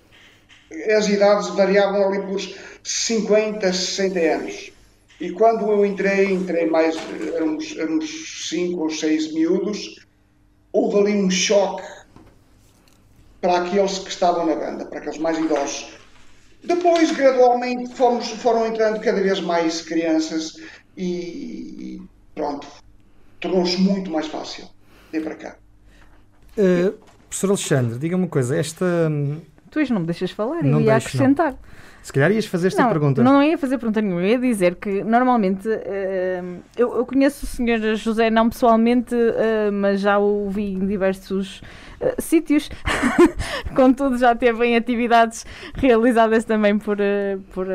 as 0.96 1.08
idades 1.08 1.48
variavam 1.48 2.08
ali 2.08 2.22
por 2.22 2.40
50, 2.82 3.72
60 3.72 4.18
anos. 4.18 4.72
E 5.20 5.30
quando 5.32 5.70
eu 5.70 5.84
entrei, 5.84 6.32
entrei 6.32 6.66
mais, 6.66 6.96
éramos, 7.34 7.76
éramos 7.76 8.48
cinco 8.48 8.82
ou 8.82 8.90
seis 8.90 9.32
miúdos, 9.32 10.06
houve 10.72 10.98
ali 10.98 11.22
um 11.22 11.30
choque 11.30 11.82
para 13.40 13.58
aqueles 13.58 13.98
que 13.98 14.10
estavam 14.10 14.46
na 14.46 14.54
banda, 14.54 14.86
para 14.86 15.00
aqueles 15.00 15.18
mais 15.18 15.38
idosos. 15.38 15.98
Depois, 16.62 17.10
gradualmente, 17.10 17.94
fomos, 17.94 18.28
foram 18.28 18.66
entrando 18.66 19.00
cada 19.00 19.20
vez 19.20 19.40
mais 19.40 19.82
crianças 19.82 20.56
e 20.96 22.00
pronto, 22.34 22.66
tornou-se 23.40 23.78
muito 23.80 24.10
mais 24.10 24.26
fácil 24.26 24.68
ir 25.12 25.22
para 25.22 25.34
cá. 25.34 25.56
Uh, 26.56 26.92
professor 27.28 27.50
Alexandre, 27.50 27.98
diga-me 27.98 28.24
uma 28.24 28.28
coisa, 28.28 28.56
esta... 28.56 28.86
Tu 29.70 29.80
hoje 29.80 29.92
não 29.92 30.00
me 30.00 30.06
deixas 30.06 30.30
falar, 30.30 30.62
não 30.62 30.80
eu 30.80 30.86
ia 30.86 30.92
deixo, 30.92 31.08
acrescentar. 31.08 31.52
Não. 31.52 31.58
Se 32.02 32.12
calhar 32.12 32.32
ias 32.32 32.46
fazer 32.46 32.68
esta 32.68 32.82
não, 32.82 32.88
pergunta. 32.88 33.22
Não, 33.22 33.34
não 33.34 33.42
ia 33.42 33.58
fazer 33.58 33.76
pergunta 33.76 34.00
nenhuma. 34.00 34.22
Eu 34.22 34.28
ia 34.28 34.38
dizer 34.38 34.76
que 34.76 35.04
normalmente 35.04 35.68
uh, 35.68 36.62
eu, 36.74 36.96
eu, 36.96 37.04
conheço 37.04 37.44
o 37.44 37.46
Sr. 37.46 37.96
José 37.96 38.30
não 38.30 38.48
pessoalmente, 38.48 39.14
uh, 39.14 39.70
mas 39.70 40.00
já 40.00 40.18
o 40.18 40.44
ouvi 40.44 40.72
em 40.72 40.86
diversos 40.86 41.60
uh, 42.00 42.14
sítios. 42.18 42.70
Contudo, 43.76 44.16
já 44.16 44.34
teve 44.34 44.64
em 44.64 44.76
atividades 44.76 45.44
realizadas 45.74 46.44
também 46.44 46.78
por, 46.78 46.96
por 47.52 47.66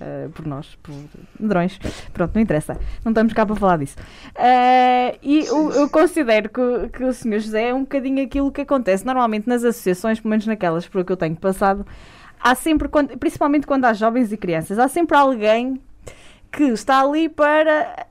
Uh, 0.00 0.28
por 0.30 0.46
nós, 0.46 0.76
por 0.82 0.94
medrões. 1.38 1.78
Pronto, 2.12 2.34
não 2.34 2.42
interessa. 2.42 2.78
Não 3.04 3.12
estamos 3.12 3.32
cá 3.32 3.46
para 3.46 3.54
falar 3.56 3.78
disso. 3.78 3.96
Uh, 4.34 5.18
e 5.22 5.46
eu, 5.46 5.70
eu, 5.72 5.88
considero 5.88 6.48
que, 6.48 6.88
que 6.92 7.04
o 7.04 7.12
Sr. 7.12 7.38
José 7.38 7.68
é 7.68 7.74
um 7.74 7.82
bocadinho 7.82 8.24
aquilo 8.24 8.50
que 8.50 8.62
acontece 8.62 9.06
normalmente 9.06 9.48
nas 9.48 9.62
associações, 9.64 10.18
pelo 10.18 10.30
menos 10.30 10.46
naquelas 10.46 10.88
por 10.88 11.04
que 11.04 11.12
eu 11.12 11.16
tenho 11.16 11.36
passado, 11.36 11.86
há 12.40 12.54
sempre, 12.54 12.88
principalmente 13.18 13.66
quando 13.66 13.84
há 13.86 13.92
jovens 13.92 14.32
e 14.32 14.36
crianças, 14.36 14.78
há 14.78 14.88
sempre 14.88 15.16
alguém 15.16 15.80
que 16.52 16.64
está 16.64 17.00
ali 17.00 17.28
para 17.28 18.06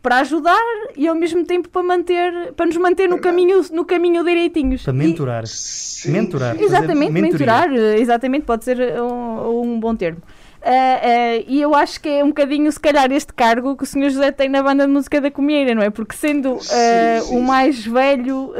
para 0.00 0.20
ajudar 0.20 0.62
e 0.96 1.08
ao 1.08 1.14
mesmo 1.14 1.44
tempo 1.44 1.68
para 1.68 1.82
manter 1.82 2.52
para 2.52 2.66
nos 2.66 2.76
manter 2.76 3.08
no 3.08 3.18
caminho 3.18 3.60
no 3.72 3.84
caminho 3.84 4.22
direitinhos 4.24 4.84
para 4.84 4.92
mentorar 4.92 5.44
Sim. 5.46 6.12
mentorar 6.12 6.62
exatamente 6.62 7.12
mentorar 7.12 7.72
exatamente 7.72 8.44
pode 8.44 8.64
ser 8.64 8.78
um, 9.02 9.62
um 9.62 9.80
bom 9.80 9.94
termo 9.96 10.22
Uh, 10.58 11.40
uh, 11.40 11.44
e 11.46 11.60
eu 11.60 11.74
acho 11.74 12.00
que 12.00 12.08
é 12.08 12.24
um 12.24 12.28
bocadinho, 12.28 12.70
se 12.70 12.80
calhar, 12.80 13.10
este 13.12 13.32
cargo 13.32 13.76
que 13.76 13.84
o 13.84 13.86
Sr. 13.86 14.10
José 14.10 14.32
tem 14.32 14.48
na 14.48 14.62
banda 14.62 14.86
de 14.86 14.92
música 14.92 15.20
da 15.20 15.30
Comieira, 15.30 15.74
não 15.74 15.82
é? 15.82 15.90
Porque 15.90 16.16
sendo 16.16 16.54
uh, 16.54 16.60
sim, 16.60 16.74
sim, 17.22 17.36
o 17.36 17.42
mais 17.42 17.84
velho 17.86 18.52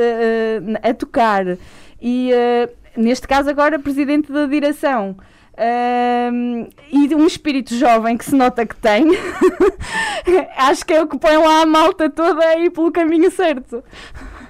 a 0.82 0.94
tocar 0.94 1.58
e 2.00 2.30
neste 2.96 3.26
caso 3.26 3.50
agora 3.50 3.78
presidente 3.78 4.30
da 4.30 4.46
direção. 4.46 5.16
E 6.92 7.14
um 7.14 7.26
espírito 7.26 7.74
jovem 7.74 8.16
que 8.16 8.24
se 8.24 8.34
nota 8.34 8.64
que 8.64 8.76
tem, 8.76 9.04
acho 10.56 10.86
que 10.86 10.92
é 10.92 11.02
o 11.02 11.08
que 11.08 11.18
põe 11.18 11.36
lá 11.36 11.62
a 11.62 11.66
malta 11.66 12.08
toda 12.08 12.44
aí 12.44 12.70
pelo 12.70 12.92
caminho 12.92 13.30
certo. 13.30 13.82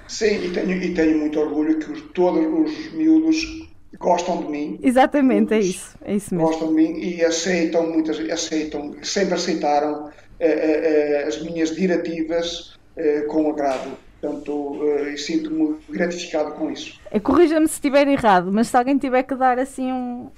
Sim, 0.07 0.45
e 0.45 0.51
tenho, 0.51 0.83
e 0.83 0.95
tenho 0.95 1.19
muito 1.19 1.41
orgulho 1.41 1.79
que 1.79 2.03
todos 2.13 2.45
os 2.47 2.93
miúdos 2.93 3.68
gostam 3.99 4.39
de 4.39 4.49
mim. 4.49 4.79
Exatamente, 4.83 5.55
é 5.55 5.61
isso, 5.61 5.97
é 6.05 6.15
isso 6.15 6.35
mesmo. 6.35 6.49
Gostam 6.49 6.69
de 6.69 6.75
mim 6.75 6.99
e 7.01 7.25
aceitam, 7.25 7.87
muitas 7.91 8.19
aceitam, 8.31 8.95
sempre 9.03 9.35
aceitaram 9.35 10.05
uh, 10.05 10.05
uh, 10.05 11.29
as 11.29 11.43
minhas 11.43 11.75
diretivas 11.75 12.79
uh, 12.97 13.27
com 13.29 13.51
agrado. 13.51 13.91
Portanto, 14.21 14.53
uh, 14.53 15.19
sinto-me 15.19 15.77
gratificado 15.89 16.53
com 16.53 16.71
isso. 16.71 16.99
É, 17.11 17.21
corrija-me 17.21 17.69
se 17.69 17.75
estiver 17.75 18.07
errado, 18.09 18.51
mas 18.53 18.69
se 18.69 18.77
alguém 18.77 18.99
tiver 18.99 19.23
que 19.23 19.35
dar 19.35 19.59
assim 19.59 19.93
um. 19.93 20.31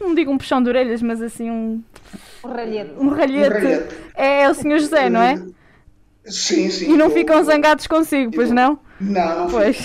Não 0.00 0.14
digo 0.14 0.32
um 0.32 0.38
puxão 0.38 0.62
de 0.62 0.68
orelhas, 0.68 1.02
mas 1.02 1.20
assim 1.20 1.50
um. 1.50 1.82
Um 2.44 2.48
ralhete. 2.48 2.92
Um 2.98 3.08
ralhete. 3.08 3.50
Um 3.50 3.60
ralhete. 3.60 3.94
É, 4.14 4.42
é, 4.42 4.50
o 4.50 4.54
Sr. 4.54 4.78
José, 4.78 5.10
não 5.10 5.20
é? 5.20 5.36
Sim, 6.24 6.70
sim. 6.70 6.92
E 6.92 6.96
não 6.96 7.10
ficam 7.10 7.42
zangados 7.44 7.86
consigo, 7.86 8.32
pois 8.34 8.50
não? 8.50 8.80
Não, 9.00 9.40
não 9.40 9.50
pois. 9.50 9.78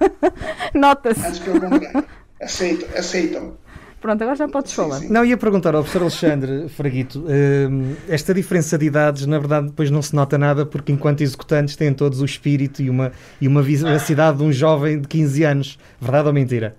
Nota-se. 0.74 1.26
Antes 1.26 1.38
pelo 1.40 1.60
contrário. 1.60 2.04
Aceitam, 2.40 2.88
aceitam. 2.96 3.56
Pronto, 4.00 4.22
agora 4.22 4.36
já 4.36 4.48
podes 4.48 4.72
falar. 4.72 5.00
Não, 5.00 5.24
ia 5.24 5.36
perguntar 5.36 5.74
ao 5.74 5.82
professor 5.82 6.02
Alexandre 6.02 6.68
Fraguito, 6.68 7.20
uh, 7.20 7.96
esta 8.08 8.34
diferença 8.34 8.76
de 8.76 8.86
idades, 8.86 9.26
na 9.26 9.38
verdade, 9.38 9.66
depois 9.68 9.90
não 9.90 10.02
se 10.02 10.14
nota 10.14 10.36
nada, 10.36 10.66
porque 10.66 10.92
enquanto 10.92 11.22
executantes 11.22 11.76
têm 11.76 11.92
todos 11.94 12.20
o 12.20 12.24
espírito 12.24 12.82
e 12.82 12.90
uma, 12.90 13.10
e 13.40 13.48
uma 13.48 13.62
vivacidade 13.62 14.38
de 14.38 14.44
um 14.44 14.52
jovem 14.52 15.00
de 15.00 15.08
15 15.08 15.44
anos. 15.44 15.78
Verdade 16.00 16.28
ou 16.28 16.34
mentira? 16.34 16.76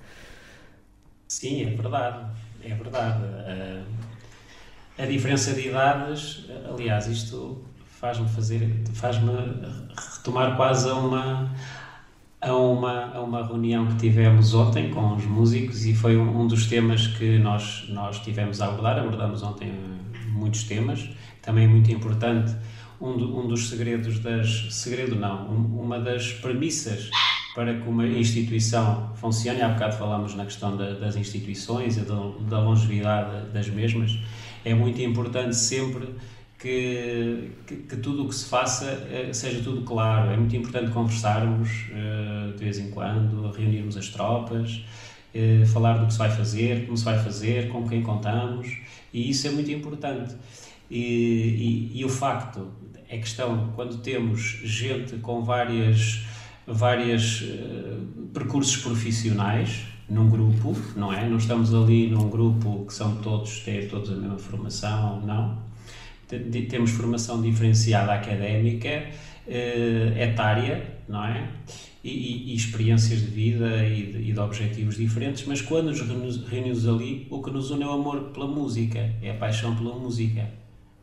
Sim, 1.28 1.64
é 1.64 1.76
verdade. 1.76 2.26
É 2.64 2.74
verdade. 2.74 3.24
Uh, 3.24 3.84
a 4.98 5.06
diferença 5.06 5.54
de 5.54 5.68
idades, 5.68 6.46
aliás, 6.72 7.08
isto 7.08 7.64
faz-me 8.00 8.30
fazer, 8.30 8.84
faz-me 8.94 9.32
retomar 10.16 10.56
quase 10.56 10.88
a 10.88 10.94
uma 10.94 11.52
a 12.40 12.54
uma, 12.54 13.12
a 13.16 13.22
uma 13.22 13.46
reunião 13.46 13.88
que 13.88 13.96
tivemos 13.96 14.54
ontem 14.54 14.92
com 14.92 15.16
os 15.16 15.26
músicos 15.26 15.86
e 15.86 15.94
foi 15.94 16.18
um, 16.18 16.42
um, 16.42 16.48
dos 16.48 16.68
temas 16.68 17.08
que 17.08 17.40
nós, 17.40 17.86
nós 17.90 18.20
tivemos 18.20 18.62
a 18.62 18.68
abordar. 18.68 19.00
Abordamos 19.00 19.42
ontem 19.42 19.74
muitos 20.30 20.64
temas, 20.64 21.10
também 21.42 21.68
muito 21.68 21.92
importante. 21.92 22.56
Um, 23.00 23.16
do, 23.16 23.40
um 23.40 23.48
dos 23.48 23.70
segredos 23.70 24.20
das. 24.20 24.68
Segredo 24.72 25.16
não, 25.16 25.50
um, 25.50 25.82
uma 25.82 26.00
das 26.00 26.34
premissas 26.34 27.10
para 27.54 27.74
que 27.76 27.90
uma 27.90 28.08
instituição 28.08 29.12
funcione, 29.16 29.62
há 29.62 29.70
bocado 29.70 29.96
falámos 29.98 30.36
na 30.36 30.46
questão 30.46 30.78
da, 30.78 30.94
das 30.94 31.16
instituições 31.16 31.98
e 31.98 32.02
da, 32.02 32.16
da 32.48 32.60
longevidade 32.60 33.50
das 33.52 33.68
mesmas, 33.68 34.20
é 34.64 34.76
muito 34.76 35.02
importante 35.02 35.56
sempre 35.56 36.08
que, 36.58 37.52
que, 37.68 37.76
que, 37.76 37.98
tudo 37.98 38.26
o 38.26 38.30
que 38.30 38.36
se 38.36 38.46
faça 38.46 38.86
eh, 39.12 39.32
seja 39.32 39.62
tudo 39.62 39.82
claro. 39.82 40.32
É 40.32 40.38
muito 40.38 40.56
importante 40.56 40.92
conversarmos 40.92 41.70
uh, 41.92 42.54
de 42.54 42.64
vez 42.64 42.80
em 42.80 42.90
quando, 42.90 43.52
reunirmos 43.52 43.96
as 43.96 44.10
tropas, 44.10 44.84
uh, 45.36 45.66
falar 45.68 46.00
do 46.00 46.08
que 46.08 46.14
se 46.14 46.20
vai 46.20 46.32
fazer, 46.32 46.86
como 46.86 46.98
se 46.98 47.06
vai 47.06 47.20
fazer, 47.24 47.70
com 47.70 47.88
quem 47.88 48.02
contamos, 48.02 48.76
e 49.14 49.30
isso 49.30 49.48
é 49.48 49.52
muito 49.52 49.72
importante. 49.72 50.36
E, 50.90 51.92
e, 51.94 52.00
e 52.00 52.06
o 52.06 52.10
facto, 52.10 52.72
é 53.08 53.18
questão, 53.18 53.72
quando 53.76 53.98
temos 54.00 54.42
gente 54.64 55.18
com 55.18 55.44
várias, 55.44 56.26
várias 56.66 57.44
percursos 58.34 58.78
profissionais, 58.78 59.86
num 60.10 60.30
grupo, 60.30 60.76
não 60.96 61.12
é? 61.12 61.28
Não 61.28 61.38
estamos 61.38 61.74
ali 61.74 62.10
num 62.10 62.30
grupo 62.30 62.86
que 62.86 62.94
são 62.94 63.18
todos, 63.18 63.60
têm 63.60 63.88
todos 63.88 64.10
a 64.10 64.16
mesma 64.16 64.38
formação, 64.38 65.22
não 65.22 65.68
temos 66.70 66.92
formação 66.92 67.42
diferenciada 67.42 68.14
académica, 68.14 69.10
eh, 69.48 70.14
etária, 70.18 71.00
não 71.08 71.24
é? 71.24 71.50
E, 72.04 72.52
e, 72.52 72.56
experiências 72.56 73.22
de 73.22 73.28
vida 73.28 73.86
e 73.86 74.12
de, 74.12 74.30
e 74.30 74.34
de, 74.34 74.40
objetivos 74.40 74.96
diferentes, 74.96 75.46
mas 75.46 75.62
quando 75.62 75.88
nos 75.88 76.48
reunimos 76.48 76.88
ali, 76.88 77.28
o 77.30 77.42
que 77.42 77.52
nos 77.52 77.72
une 77.72 77.84
é 77.84 77.88
o 77.88 77.92
amor 77.92 78.32
pela 78.32 78.48
música, 78.48 79.14
é 79.22 79.32
a 79.32 79.34
paixão 79.36 79.76
pela 79.76 79.96
música. 79.96 80.50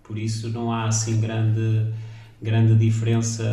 Por 0.03 0.19
isso 0.19 0.51
não 0.51 0.71
há 0.71 0.85
assim 0.85 1.21
grande, 1.21 1.93
grande 2.41 2.75
diferença 2.77 3.45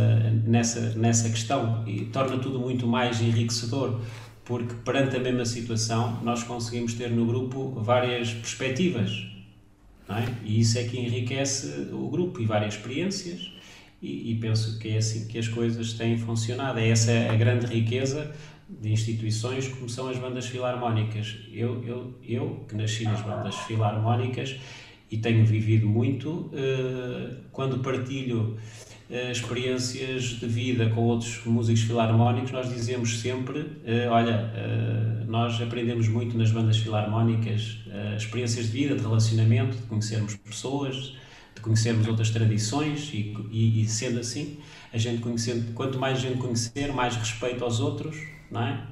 nessa, 0.46 0.94
nessa 0.96 1.30
questão 1.30 1.88
e 1.88 2.06
torna 2.06 2.38
tudo 2.38 2.60
muito 2.60 2.86
mais 2.86 3.22
enriquecedor, 3.22 4.00
porque 4.44 4.74
perante 4.86 5.16
a 5.16 5.20
mesma 5.20 5.46
situação 5.46 6.20
nós 6.24 6.44
conseguimos 6.44 6.94
ter 6.94 7.10
no 7.10 7.26
grupo 7.26 7.72
várias 7.82 8.34
perspectivas, 8.34 9.31
é? 10.18 10.26
E 10.44 10.60
isso 10.60 10.78
é 10.78 10.84
que 10.84 10.98
enriquece 11.00 11.90
o 11.92 12.10
grupo 12.10 12.42
e 12.42 12.46
várias 12.46 12.76
experiências, 12.76 13.52
e, 14.02 14.32
e, 14.32 14.36
penso 14.36 14.80
que 14.80 14.90
é 14.90 14.98
assim 14.98 15.28
que 15.28 15.38
as 15.38 15.48
coisas 15.48 15.94
têm 15.94 16.18
funcionado. 16.18 16.80
É 16.80 16.90
essa 16.90 17.12
a 17.32 17.36
grande 17.36 17.68
riqueza 17.68 18.34
de 18.68 18.92
instituições 18.92 19.68
como 19.68 19.88
são 19.88 20.08
as 20.08 20.18
bandas 20.18 20.48
filarmónicas. 20.48 21.38
Eu, 21.54 21.84
eu, 21.84 22.14
eu 22.24 22.66
que 22.68 22.76
nasci 22.76 23.04
nas 23.04 23.22
bandas 23.22 23.56
filarmónicas 23.68 24.60
e 25.12 25.18
tenho 25.18 25.46
vivido 25.46 25.88
muito, 25.88 26.30
uh, 26.30 27.42
quando 27.52 27.80
partilho 27.80 28.58
experiências 29.32 30.24
de 30.24 30.48
vida 30.48 30.90
com 30.90 31.02
outros 31.02 31.46
músicos 31.46 31.82
filarmónicos, 31.82 32.52
nós 32.52 32.70
dizemos 32.70 33.20
sempre: 33.20 33.60
uh, 33.60 34.10
olha, 34.10 34.52
nós 35.28 35.62
aprendemos 35.62 36.08
muito 36.08 36.38
nas 36.38 36.52
bandas 36.52 36.78
filarmónicas 36.78 37.80
experiências 38.18 38.68
de 38.68 38.72
vida, 38.72 38.96
de 38.96 39.02
relacionamento, 39.02 39.76
de 39.76 39.84
conhecermos 39.84 40.36
pessoas, 40.36 41.16
de 41.56 41.62
conhecermos 41.62 42.08
outras 42.08 42.30
tradições 42.30 43.10
e, 43.14 43.36
e, 43.52 43.82
e 43.82 43.86
sendo 43.88 44.20
assim, 44.20 44.58
a 44.94 44.98
gente 44.98 45.22
conhecendo, 45.22 45.74
quanto 45.74 46.00
mais 46.00 46.20
gente 46.20 46.38
conhecer, 46.38 46.94
mais 46.94 47.16
respeito 47.16 47.64
aos 47.64 47.80
outros, 47.80 48.16
não 48.50 48.62
é? 48.62 48.88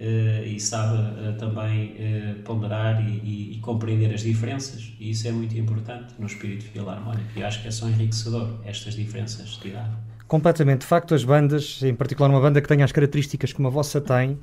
Uh, 0.00 0.44
e 0.44 0.58
sabe 0.58 0.96
uh, 0.96 1.38
também 1.38 1.92
uh, 1.92 2.42
ponderar 2.42 3.00
e, 3.00 3.12
e, 3.22 3.52
e, 3.52 3.58
compreender 3.60 4.12
as 4.12 4.22
diferenças. 4.22 4.92
E 4.98 5.10
isso 5.10 5.28
é 5.28 5.30
muito 5.30 5.56
importante 5.56 6.14
no 6.18 6.26
espírito 6.26 6.64
filarmónico. 6.64 7.28
E 7.36 7.44
acho 7.44 7.62
que 7.62 7.68
é 7.68 7.70
só 7.70 7.88
enriquecedor 7.88 8.58
estas 8.64 8.94
diferenças 8.94 9.50
de 9.50 9.68
idade. 9.68 9.90
Completamente. 10.26 10.80
De 10.80 10.86
facto, 10.86 11.14
as 11.14 11.22
bandas, 11.22 11.80
em 11.82 11.94
particular 11.94 12.28
uma 12.28 12.40
banda 12.40 12.60
que 12.60 12.66
tenha 12.66 12.84
as 12.84 12.90
características 12.90 13.52
como 13.52 13.68
a 13.68 13.70
vossa 13.70 14.00
tem, 14.00 14.38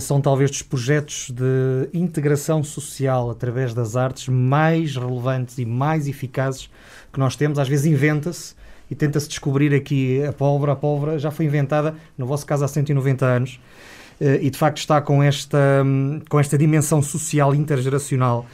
são 0.00 0.20
talvez 0.20 0.50
dos 0.50 0.62
projetos 0.62 1.30
de 1.30 1.88
integração 1.94 2.62
social 2.64 3.30
através 3.30 3.72
das 3.72 3.94
artes 3.94 4.28
mais 4.28 4.96
relevantes 4.96 5.58
e 5.58 5.64
mais 5.64 6.08
eficazes 6.08 6.68
que 7.12 7.20
nós 7.20 7.36
temos. 7.36 7.58
Às 7.58 7.68
vezes 7.68 7.86
inventa-se 7.86 8.54
e 8.90 8.94
tenta-se 8.94 9.28
descobrir 9.28 9.74
aqui 9.74 10.22
a 10.24 10.32
pólvora. 10.32 10.72
A 10.72 10.76
pólvora 10.76 11.18
já 11.18 11.30
foi 11.30 11.46
inventada, 11.46 11.94
no 12.18 12.26
vosso 12.26 12.44
caso, 12.44 12.64
há 12.64 12.68
190 12.68 13.24
anos 13.24 13.58
eh, 13.58 13.91
e 14.40 14.50
de 14.50 14.58
facto 14.58 14.78
está 14.78 15.00
com 15.00 15.22
esta, 15.22 15.84
com 16.28 16.38
esta 16.38 16.56
dimensão 16.56 17.02
social 17.02 17.54
intergeracional 17.54 18.46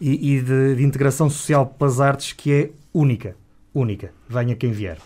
e, 0.00 0.36
e 0.36 0.40
de, 0.40 0.76
de, 0.76 0.84
integração 0.84 1.28
social 1.28 1.66
pelas 1.66 2.00
artes 2.00 2.32
que 2.32 2.52
é 2.52 2.70
única. 2.92 3.36
Única. 3.74 4.12
Venha 4.28 4.54
quem 4.54 4.72
vier. 4.72 4.98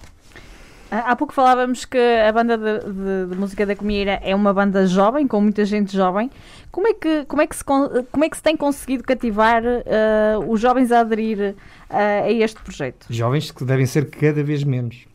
Há 0.90 1.14
pouco 1.14 1.32
falávamos 1.32 1.84
que 1.84 1.98
a 1.98 2.32
banda 2.32 2.58
de, 2.58 2.80
de, 2.80 3.26
de, 3.30 3.36
música 3.36 3.64
da 3.64 3.76
Comieira 3.76 4.20
é 4.24 4.34
uma 4.34 4.52
banda 4.52 4.88
jovem, 4.88 5.24
com 5.24 5.40
muita 5.40 5.64
gente 5.64 5.96
jovem. 5.96 6.28
Como 6.72 6.88
é 6.88 6.94
que, 6.94 7.24
como 7.26 7.40
é 7.40 7.46
que, 7.46 7.54
se, 7.54 7.62
como 7.64 8.24
é 8.24 8.28
que 8.28 8.36
se 8.36 8.42
tem 8.42 8.56
conseguido 8.56 9.04
cativar 9.04 9.62
uh, 9.62 10.50
os 10.50 10.60
jovens 10.60 10.90
a 10.90 11.00
aderir 11.00 11.54
uh, 11.88 11.94
a 12.24 12.30
este 12.30 12.60
projeto? 12.60 13.06
Jovens 13.08 13.52
que 13.52 13.64
devem 13.64 13.86
ser 13.86 14.10
cada 14.10 14.42
vez 14.42 14.64
menos. 14.64 15.06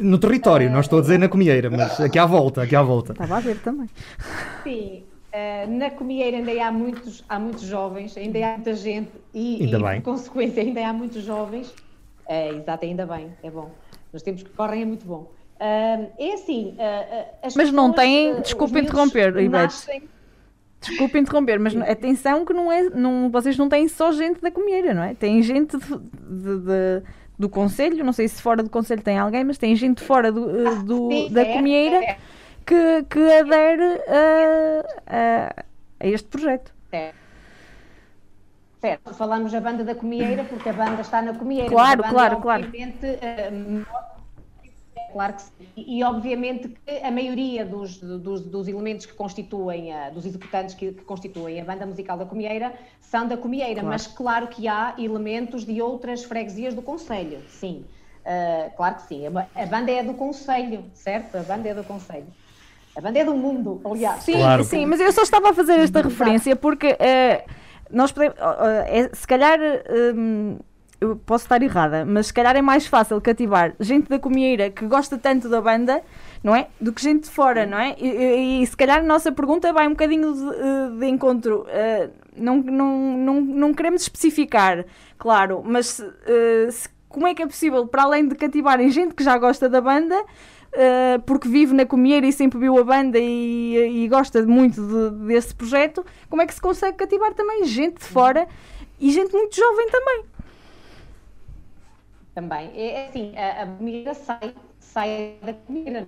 No 0.00 0.18
território, 0.18 0.70
não 0.70 0.80
estou 0.80 0.98
a 0.98 1.02
dizer 1.02 1.18
na 1.18 1.28
comieira, 1.28 1.70
mas 1.70 2.00
aqui 2.00 2.18
à 2.18 2.26
volta, 2.26 2.62
aqui 2.62 2.74
à 2.74 2.82
volta. 2.82 3.12
Estava 3.12 3.36
a 3.36 3.40
ver 3.40 3.58
também. 3.58 3.88
Sim, 4.64 5.04
uh, 5.32 5.70
na 5.70 5.90
comieira 5.90 6.36
ainda 6.38 6.64
há 6.64 6.72
muitos, 6.72 7.24
há 7.28 7.38
muitos 7.38 7.62
jovens, 7.62 8.16
ainda 8.16 8.38
há 8.38 8.52
muita 8.52 8.74
gente 8.74 9.10
e, 9.32 9.62
ainda 9.62 9.78
e 9.78 9.82
bem. 9.82 10.00
por 10.00 10.12
consequência 10.12 10.62
ainda 10.62 10.86
há 10.86 10.92
muitos 10.92 11.22
jovens. 11.22 11.72
É, 12.28 12.48
exato, 12.48 12.84
ainda 12.84 13.06
bem, 13.06 13.28
é 13.42 13.50
bom. 13.50 13.70
Nos 14.12 14.22
tempos 14.22 14.42
que 14.42 14.50
correm 14.50 14.82
é 14.82 14.84
muito 14.84 15.06
bom. 15.06 15.30
Uh, 15.56 16.10
é 16.18 16.34
assim, 16.34 16.74
uh, 16.74 17.48
Mas 17.56 17.70
não 17.70 17.92
tem, 17.92 18.40
desculpe 18.40 18.78
interromper, 18.78 19.36
Ivete. 19.36 20.02
Desculpe 20.80 21.18
interromper, 21.18 21.58
mas 21.58 21.74
atenção 21.76 22.44
que 22.44 22.52
não 22.52 22.70
é, 22.70 22.90
não, 22.90 23.30
vocês 23.30 23.56
não 23.56 23.68
têm 23.68 23.88
só 23.88 24.12
gente 24.12 24.40
da 24.40 24.50
comieira, 24.50 24.92
não 24.92 25.02
é? 25.02 25.14
Tem 25.14 25.42
gente 25.42 25.76
de, 25.78 25.88
de, 25.88 26.58
de 26.58 27.02
do 27.38 27.48
Conselho, 27.48 28.04
não 28.04 28.12
sei 28.12 28.28
se 28.28 28.40
fora 28.40 28.62
do 28.62 28.70
Conselho 28.70 29.02
tem 29.02 29.18
alguém, 29.18 29.44
mas 29.44 29.58
tem 29.58 29.74
gente 29.76 30.02
fora 30.02 30.32
do, 30.32 30.68
ah, 30.68 30.74
do 30.82 31.10
sim, 31.10 31.32
da 31.32 31.42
é, 31.42 31.52
Comieira 31.54 31.96
é. 31.96 32.18
que, 32.64 33.04
que 33.10 33.18
adere 33.18 34.00
a, 34.08 34.84
a, 35.06 35.64
a 36.00 36.06
este 36.06 36.28
projeto. 36.28 36.74
É. 36.92 37.12
Certo, 38.80 39.14
falamos 39.14 39.52
da 39.52 39.60
banda 39.60 39.84
da 39.84 39.94
Comieira 39.94 40.44
porque 40.44 40.68
a 40.68 40.72
banda 40.72 41.00
está 41.00 41.20
na 41.20 41.34
Comieira. 41.34 41.68
Claro, 41.68 42.02
claro, 42.04 42.40
claro. 42.40 42.66
Uh, 42.66 43.84
claro 45.12 45.34
que 45.34 45.42
sim. 45.42 45.50
E, 45.76 46.02
obviamente 46.04 46.68
que 46.68 46.98
a 46.98 47.10
maioria 47.10 47.64
dos, 47.64 47.98
dos, 47.98 48.40
dos 48.42 48.68
elementos 48.68 49.06
que 49.06 49.14
constituem, 49.14 49.92
a, 49.92 50.10
dos 50.10 50.24
executantes 50.26 50.74
que, 50.74 50.92
que, 50.92 51.04
constituem 51.04 51.60
a 51.60 51.64
banda 51.64 51.86
musical 51.86 52.16
da 52.16 52.24
Comieira 52.24 52.72
são 53.00 53.26
da 53.26 53.36
Comieira, 53.36 53.74
claro. 53.74 53.88
mas 53.88 54.06
claro 54.06 54.48
que 54.48 54.66
há 54.68 54.94
elementos 54.98 55.64
de 55.64 55.80
outras 55.80 56.24
freguesias 56.24 56.74
do 56.74 56.82
Conselho, 56.82 57.42
sim. 57.48 57.84
Uh, 58.26 58.74
claro 58.76 58.96
que 58.96 59.02
sim. 59.02 59.26
A, 59.26 59.62
a, 59.62 59.66
banda 59.66 59.92
é 59.92 60.02
do 60.02 60.14
Conselho, 60.14 60.84
certo? 60.92 61.36
A 61.36 61.42
banda 61.42 61.68
é 61.68 61.74
do 61.74 61.84
Conselho. 61.84 62.26
A 62.96 63.00
banda 63.00 63.18
é 63.18 63.24
do 63.24 63.34
mundo, 63.36 63.80
aliás. 63.84 64.22
Sim, 64.24 64.32
claro. 64.32 64.64
sim, 64.64 64.86
mas 64.86 65.00
eu 65.00 65.12
só 65.12 65.22
estava 65.22 65.50
a 65.50 65.54
fazer 65.54 65.78
esta 65.78 66.02
referência 66.02 66.56
porque 66.56 66.88
uh, 66.88 67.50
nós 67.90 68.10
podemos, 68.10 68.36
uh, 68.38 68.84
é, 68.86 69.10
se 69.12 69.26
calhar 69.26 69.58
eu 71.00 71.16
posso 71.16 71.44
estar 71.44 71.62
errada, 71.62 72.04
mas 72.04 72.28
se 72.28 72.34
calhar 72.34 72.56
é 72.56 72.62
mais 72.62 72.86
fácil 72.86 73.20
cativar 73.20 73.74
gente 73.78 74.08
da 74.08 74.18
comieira 74.18 74.70
que 74.70 74.86
gosta 74.86 75.18
tanto 75.18 75.48
da 75.48 75.60
banda, 75.60 76.02
não 76.42 76.54
é? 76.54 76.68
Do 76.80 76.92
que 76.92 77.02
gente 77.02 77.24
de 77.24 77.30
fora, 77.30 77.66
não 77.66 77.78
é? 77.78 77.94
E, 77.98 78.08
e, 78.08 78.62
e 78.62 78.66
se 78.66 78.76
calhar 78.76 79.00
a 79.00 79.02
nossa 79.02 79.30
pergunta 79.30 79.72
vai 79.72 79.86
um 79.86 79.90
bocadinho 79.90 80.32
de, 80.32 80.40
eh, 80.40 81.00
de 81.00 81.06
encontro. 81.06 81.66
Uh, 81.66 82.10
não, 82.36 82.56
não, 82.58 83.18
não, 83.18 83.40
não 83.40 83.74
queremos 83.74 84.02
especificar, 84.02 84.84
claro, 85.18 85.62
mas 85.64 85.98
uh, 85.98 86.70
se, 86.70 86.88
como 87.08 87.26
é 87.26 87.34
que 87.34 87.42
é 87.42 87.46
possível, 87.46 87.86
para 87.86 88.02
além 88.02 88.28
de 88.28 88.34
cativarem 88.34 88.90
gente 88.90 89.14
que 89.14 89.24
já 89.24 89.36
gosta 89.38 89.68
da 89.68 89.80
banda, 89.80 90.18
uh, 90.20 91.20
porque 91.26 91.48
vive 91.48 91.74
na 91.74 91.84
comieira 91.84 92.26
e 92.26 92.32
sempre 92.32 92.58
viu 92.58 92.78
a 92.78 92.84
banda 92.84 93.18
e, 93.18 94.04
e 94.04 94.08
gosta 94.08 94.42
muito 94.44 94.80
de, 94.80 95.26
desse 95.26 95.54
projeto, 95.54 96.04
como 96.28 96.42
é 96.42 96.46
que 96.46 96.54
se 96.54 96.60
consegue 96.60 96.96
cativar 96.96 97.34
também 97.34 97.64
gente 97.64 97.98
de 97.98 98.04
fora 98.04 98.46
e 99.00 99.10
gente 99.10 99.32
muito 99.32 99.54
jovem 99.56 99.88
também? 99.90 100.35
Também. 102.36 102.70
É, 102.74 103.04
é 103.04 103.08
assim, 103.08 103.32
a, 103.34 103.62
a 103.62 103.66
comida 103.66 104.12
sai, 104.12 104.54
sai 104.78 105.36
da 105.42 105.54
comida. 105.54 106.06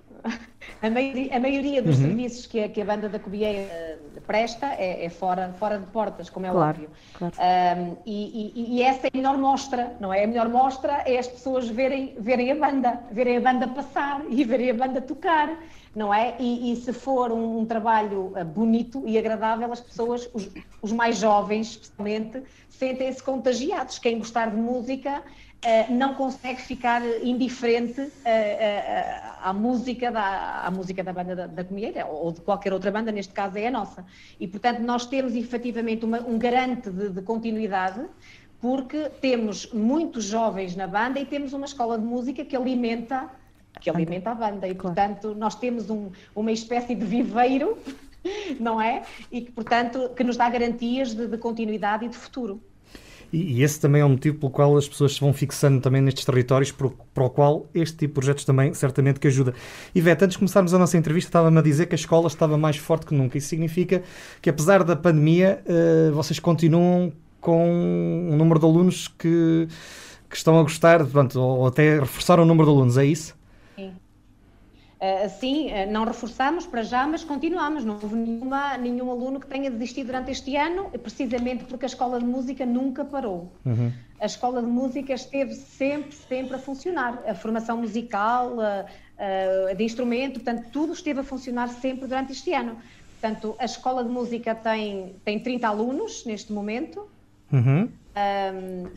A 0.81 0.89
maioria, 0.89 1.35
a 1.35 1.39
maioria 1.39 1.81
dos 1.81 1.97
uhum. 1.97 2.05
serviços 2.07 2.45
que 2.45 2.63
a, 2.63 2.69
que 2.69 2.81
a 2.81 2.85
banda 2.85 3.09
da 3.09 3.17
Cobieira 3.17 3.99
presta 4.27 4.67
é, 4.67 5.05
é, 5.05 5.09
fora, 5.09 5.53
fora 5.57 5.79
de 5.79 5.87
portas, 5.87 6.29
como 6.29 6.45
é 6.45 6.51
claro, 6.51 6.69
óbvio. 6.69 6.89
Claro. 7.13 7.33
Um, 7.37 7.97
e, 8.05 8.53
e, 8.55 8.77
e, 8.77 8.83
essa 8.83 9.07
é 9.07 9.09
a 9.11 9.17
melhor 9.17 9.37
mostra, 9.37 9.97
não 9.99 10.13
é? 10.13 10.23
A 10.23 10.27
melhor 10.27 10.47
mostra 10.47 11.01
é 11.05 11.17
as 11.17 11.27
pessoas 11.27 11.67
verem, 11.67 12.13
verem 12.19 12.51
a 12.51 12.55
banda, 12.55 13.01
verem 13.11 13.37
a 13.37 13.41
banda 13.41 13.67
passar 13.67 14.21
e 14.29 14.43
verem 14.43 14.69
a 14.69 14.73
banda 14.73 15.01
tocar, 15.01 15.57
não 15.95 16.13
é? 16.13 16.35
E, 16.39 16.71
e 16.71 16.75
se 16.75 16.93
for 16.93 17.31
um, 17.31 17.59
um, 17.59 17.65
trabalho 17.65 18.31
ah, 18.35 18.43
bonito 18.43 19.03
e 19.07 19.17
agradável, 19.17 19.71
as 19.71 19.81
pessoas, 19.81 20.29
os, 20.33 20.47
os 20.81 20.91
mais 20.91 21.17
jovens 21.17 21.71
especialmente, 21.71 22.43
sentem-se 22.69 23.23
contagiados. 23.23 23.97
Quem 23.97 24.19
gostar 24.19 24.51
de 24.51 24.57
música 24.57 25.23
uh, 25.65 25.93
não 25.93 26.15
consegue 26.15 26.61
ficar 26.61 27.01
indiferente 27.23 28.01
uh, 28.01 28.05
uh, 28.05 28.11
à, 29.41 29.53
música 29.53 30.11
da, 30.11 30.61
à 30.65 30.71
música 30.71 31.03
da 31.03 31.13
banda 31.13 31.35
da, 31.35 31.47
da 31.47 31.63
Comieira, 31.63 32.05
ou 32.05 32.31
de 32.31 32.41
qualquer 32.41 32.73
outra 32.73 32.91
banda, 32.91 33.11
neste 33.11 33.33
caso 33.33 33.57
é 33.57 33.67
a 33.67 33.71
nossa. 33.71 34.05
E, 34.39 34.47
portanto, 34.47 34.79
nós 34.79 35.05
temos 35.05 35.35
efetivamente 35.35 36.05
uma, 36.05 36.19
um 36.21 36.37
garante 36.37 36.89
de, 36.89 37.09
de 37.09 37.21
continuidade, 37.21 38.05
porque 38.59 39.09
temos 39.21 39.71
muitos 39.71 40.25
jovens 40.25 40.75
na 40.75 40.87
banda 40.87 41.19
e 41.19 41.25
temos 41.25 41.53
uma 41.53 41.65
escola 41.65 41.97
de 41.97 42.05
música 42.05 42.43
que 42.43 42.55
alimenta 42.55 43.29
que 43.79 43.89
alimenta 43.89 44.31
a 44.31 44.35
banda. 44.35 44.67
E 44.67 44.75
portanto 44.75 45.33
nós 45.35 45.55
temos 45.55 45.89
um, 45.89 46.11
uma 46.35 46.51
espécie 46.51 46.93
de 46.95 47.05
viveiro 47.05 47.77
não 48.59 48.81
é? 48.81 49.03
E 49.31 49.41
que 49.41 49.51
portanto 49.51 50.09
que 50.09 50.23
nos 50.23 50.35
dá 50.35 50.49
garantias 50.49 51.13
de, 51.13 51.27
de 51.27 51.37
continuidade 51.37 52.05
e 52.05 52.09
de 52.09 52.17
futuro 52.17 52.61
e, 53.31 53.59
e, 53.59 53.63
esse 53.63 53.79
também 53.79 54.01
é 54.01 54.05
o 54.05 54.09
motivo 54.09 54.37
pelo 54.37 54.51
qual 54.51 54.77
as 54.77 54.87
pessoas 54.87 55.13
se 55.13 55.19
vão 55.19 55.31
fixando 55.33 55.79
também 55.79 56.01
nestes 56.01 56.25
territórios, 56.25 56.71
para 56.71 57.23
o 57.23 57.29
qual 57.29 57.67
este 57.73 57.97
tipo 57.97 58.13
de 58.13 58.13
projetos 58.15 58.45
também 58.45 58.73
certamente 58.73 59.19
que 59.19 59.27
ajuda. 59.27 59.53
Ivete, 59.93 60.25
antes 60.25 60.33
de 60.33 60.39
começarmos 60.39 60.73
a 60.73 60.79
nossa 60.79 60.97
entrevista, 60.97 61.29
estava-me 61.29 61.57
a 61.57 61.61
dizer 61.61 61.85
que 61.85 61.95
a 61.95 61.97
escola 61.97 62.27
estava 62.27 62.57
mais 62.57 62.77
forte 62.77 63.05
que 63.05 63.13
nunca. 63.13 63.37
Isso 63.37 63.47
significa 63.47 64.03
que, 64.41 64.49
apesar 64.49 64.83
da 64.83 64.95
pandemia, 64.95 65.63
uh, 65.65 66.13
vocês 66.13 66.39
continuam 66.39 67.11
com 67.39 68.29
um 68.31 68.35
número 68.35 68.59
de 68.59 68.65
alunos 68.65 69.07
que, 69.07 69.67
que 70.29 70.35
estão 70.35 70.59
a 70.59 70.63
gostar, 70.63 71.05
pronto, 71.05 71.39
ou 71.39 71.67
até 71.67 71.99
reforçar 71.99 72.39
o 72.39 72.45
número 72.45 72.65
de 72.67 72.75
alunos, 72.75 72.97
é 72.97 73.05
isso? 73.05 73.38
Sim, 75.39 75.69
não 75.89 76.03
reforçamos 76.03 76.67
para 76.67 76.83
já, 76.83 77.07
mas 77.07 77.23
continuamos. 77.23 77.85
Não 77.85 77.93
houve 77.93 78.15
nenhuma, 78.15 78.77
nenhum 78.77 79.09
aluno 79.09 79.39
que 79.39 79.47
tenha 79.47 79.71
desistido 79.71 80.07
durante 80.07 80.31
este 80.31 80.57
ano, 80.57 80.89
precisamente 81.01 81.63
porque 81.63 81.85
a 81.85 81.87
escola 81.87 82.19
de 82.19 82.25
música 82.25 82.65
nunca 82.65 83.05
parou. 83.05 83.51
Uhum. 83.65 83.91
A 84.19 84.25
escola 84.25 84.61
de 84.61 84.67
música 84.67 85.13
esteve 85.13 85.55
sempre, 85.55 86.13
sempre 86.13 86.55
a 86.55 86.59
funcionar. 86.59 87.23
A 87.25 87.33
formação 87.33 87.77
musical, 87.77 88.59
a, 88.59 88.85
a, 89.69 89.73
de 89.73 89.83
instrumento, 89.83 90.41
portanto, 90.41 90.67
tudo 90.71 90.91
esteve 90.91 91.21
a 91.21 91.23
funcionar 91.23 91.69
sempre 91.69 92.05
durante 92.05 92.33
este 92.33 92.53
ano. 92.53 92.77
Portanto, 93.19 93.55
a 93.59 93.65
escola 93.65 94.03
de 94.03 94.09
música 94.09 94.55
tem, 94.55 95.15
tem 95.23 95.39
30 95.39 95.67
alunos 95.67 96.25
neste 96.25 96.51
momento. 96.51 97.09
Uhum. 97.51 97.89
Um, 98.15 98.89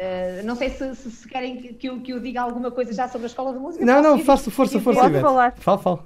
Uh, 0.00 0.42
não 0.46 0.56
sei 0.56 0.70
se, 0.70 0.94
se, 0.94 1.10
se 1.10 1.28
querem 1.28 1.58
que, 1.58 1.74
que, 1.74 1.86
eu, 1.86 2.00
que, 2.00 2.10
eu, 2.10 2.20
diga 2.20 2.40
alguma 2.40 2.70
coisa 2.70 2.90
já 2.90 3.06
sobre 3.06 3.26
a 3.26 3.28
escola 3.28 3.52
de 3.52 3.58
música. 3.58 3.84
Não, 3.84 4.02
não, 4.02 4.18
faça 4.18 4.50
força, 4.50 4.80
força. 4.80 4.98
Pode 4.98 5.20
falar. 5.20 5.52
Fala, 5.58 5.78
fala. 5.78 6.04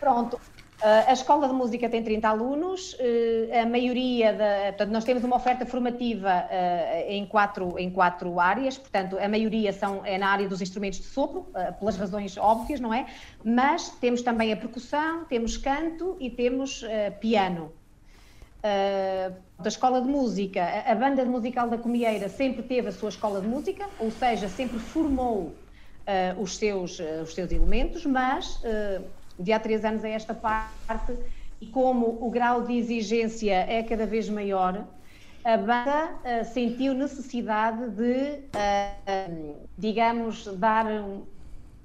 Pronto. 0.00 0.36
Uh, 0.36 1.04
a 1.06 1.12
escola 1.12 1.46
de 1.46 1.52
música 1.52 1.86
tem 1.90 2.02
30 2.02 2.26
alunos, 2.26 2.94
uh, 2.94 3.60
a 3.62 3.66
maioria 3.66 4.32
da. 4.32 4.68
Portanto, 4.68 4.90
nós 4.90 5.04
temos 5.04 5.22
uma 5.22 5.36
oferta 5.36 5.66
formativa 5.66 6.48
em, 7.08 7.26
quatro, 7.26 7.78
em 7.78 7.90
quatro 7.90 8.40
áreas, 8.40 8.78
portanto, 8.78 9.18
a 9.18 9.28
maioria 9.28 9.70
são, 9.70 10.00
é 10.06 10.16
na 10.16 10.28
área 10.28 10.48
dos 10.48 10.62
instrumentos 10.62 11.00
de 11.00 11.04
sopro, 11.04 11.46
pelas 11.78 11.98
razões 11.98 12.38
óbvias, 12.38 12.80
não 12.80 12.94
é? 12.94 13.04
Mas 13.44 13.90
temos 14.00 14.22
também 14.22 14.50
a 14.50 14.56
percussão, 14.56 15.26
temos 15.26 15.58
canto 15.58 16.16
e 16.18 16.30
temos 16.30 16.82
piano. 17.20 17.70
Uh, 18.60 19.34
da 19.58 19.68
escola 19.68 20.02
de 20.02 20.06
música, 20.06 20.62
a, 20.62 20.92
a 20.92 20.94
banda 20.94 21.24
musical 21.24 21.66
da 21.66 21.78
Comieira 21.78 22.28
sempre 22.28 22.62
teve 22.62 22.88
a 22.88 22.92
sua 22.92 23.08
escola 23.08 23.40
de 23.40 23.48
música, 23.48 23.88
ou 23.98 24.10
seja, 24.10 24.50
sempre 24.50 24.78
formou 24.78 25.38
uh, 25.44 26.38
os, 26.38 26.58
seus, 26.58 26.98
uh, 26.98 27.22
os 27.22 27.32
seus 27.32 27.50
elementos, 27.50 28.04
mas 28.04 28.60
de 29.38 29.52
há 29.52 29.58
três 29.58 29.82
anos 29.82 30.04
a 30.04 30.08
esta 30.10 30.34
parte, 30.34 31.16
e 31.58 31.66
como 31.68 32.18
o 32.20 32.30
grau 32.30 32.62
de 32.62 32.74
exigência 32.74 33.54
é 33.54 33.82
cada 33.82 34.04
vez 34.04 34.28
maior, 34.28 34.86
a 35.42 35.56
banda 35.56 36.44
sentiu 36.44 36.92
necessidade 36.92 37.88
de, 37.92 38.40
digamos, 39.78 40.46
dar 40.58 40.86
um, 40.86 41.22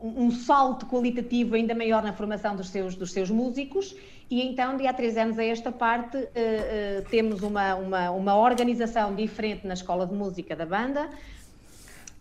um 0.01 0.29
salto 0.29 0.85
qualitativo 0.87 1.55
ainda 1.55 1.73
maior 1.73 2.03
na 2.03 2.11
formação 2.11 2.53
dos 2.53 2.67
seus, 2.67 2.95
dos 2.95 3.13
seus 3.13 3.29
músicos 3.29 3.95
e 4.29 4.41
então, 4.41 4.75
de 4.75 4.87
há 4.87 4.93
três 4.93 5.17
anos 5.17 5.37
a 5.37 5.43
esta 5.43 5.71
parte, 5.71 6.17
uh, 6.17 6.19
uh, 6.19 7.09
temos 7.09 7.43
uma, 7.43 7.75
uma, 7.75 8.11
uma 8.11 8.35
organização 8.35 9.13
diferente 9.13 9.67
na 9.67 9.75
Escola 9.75 10.07
de 10.07 10.13
Música 10.13 10.55
da 10.55 10.65
banda. 10.65 11.09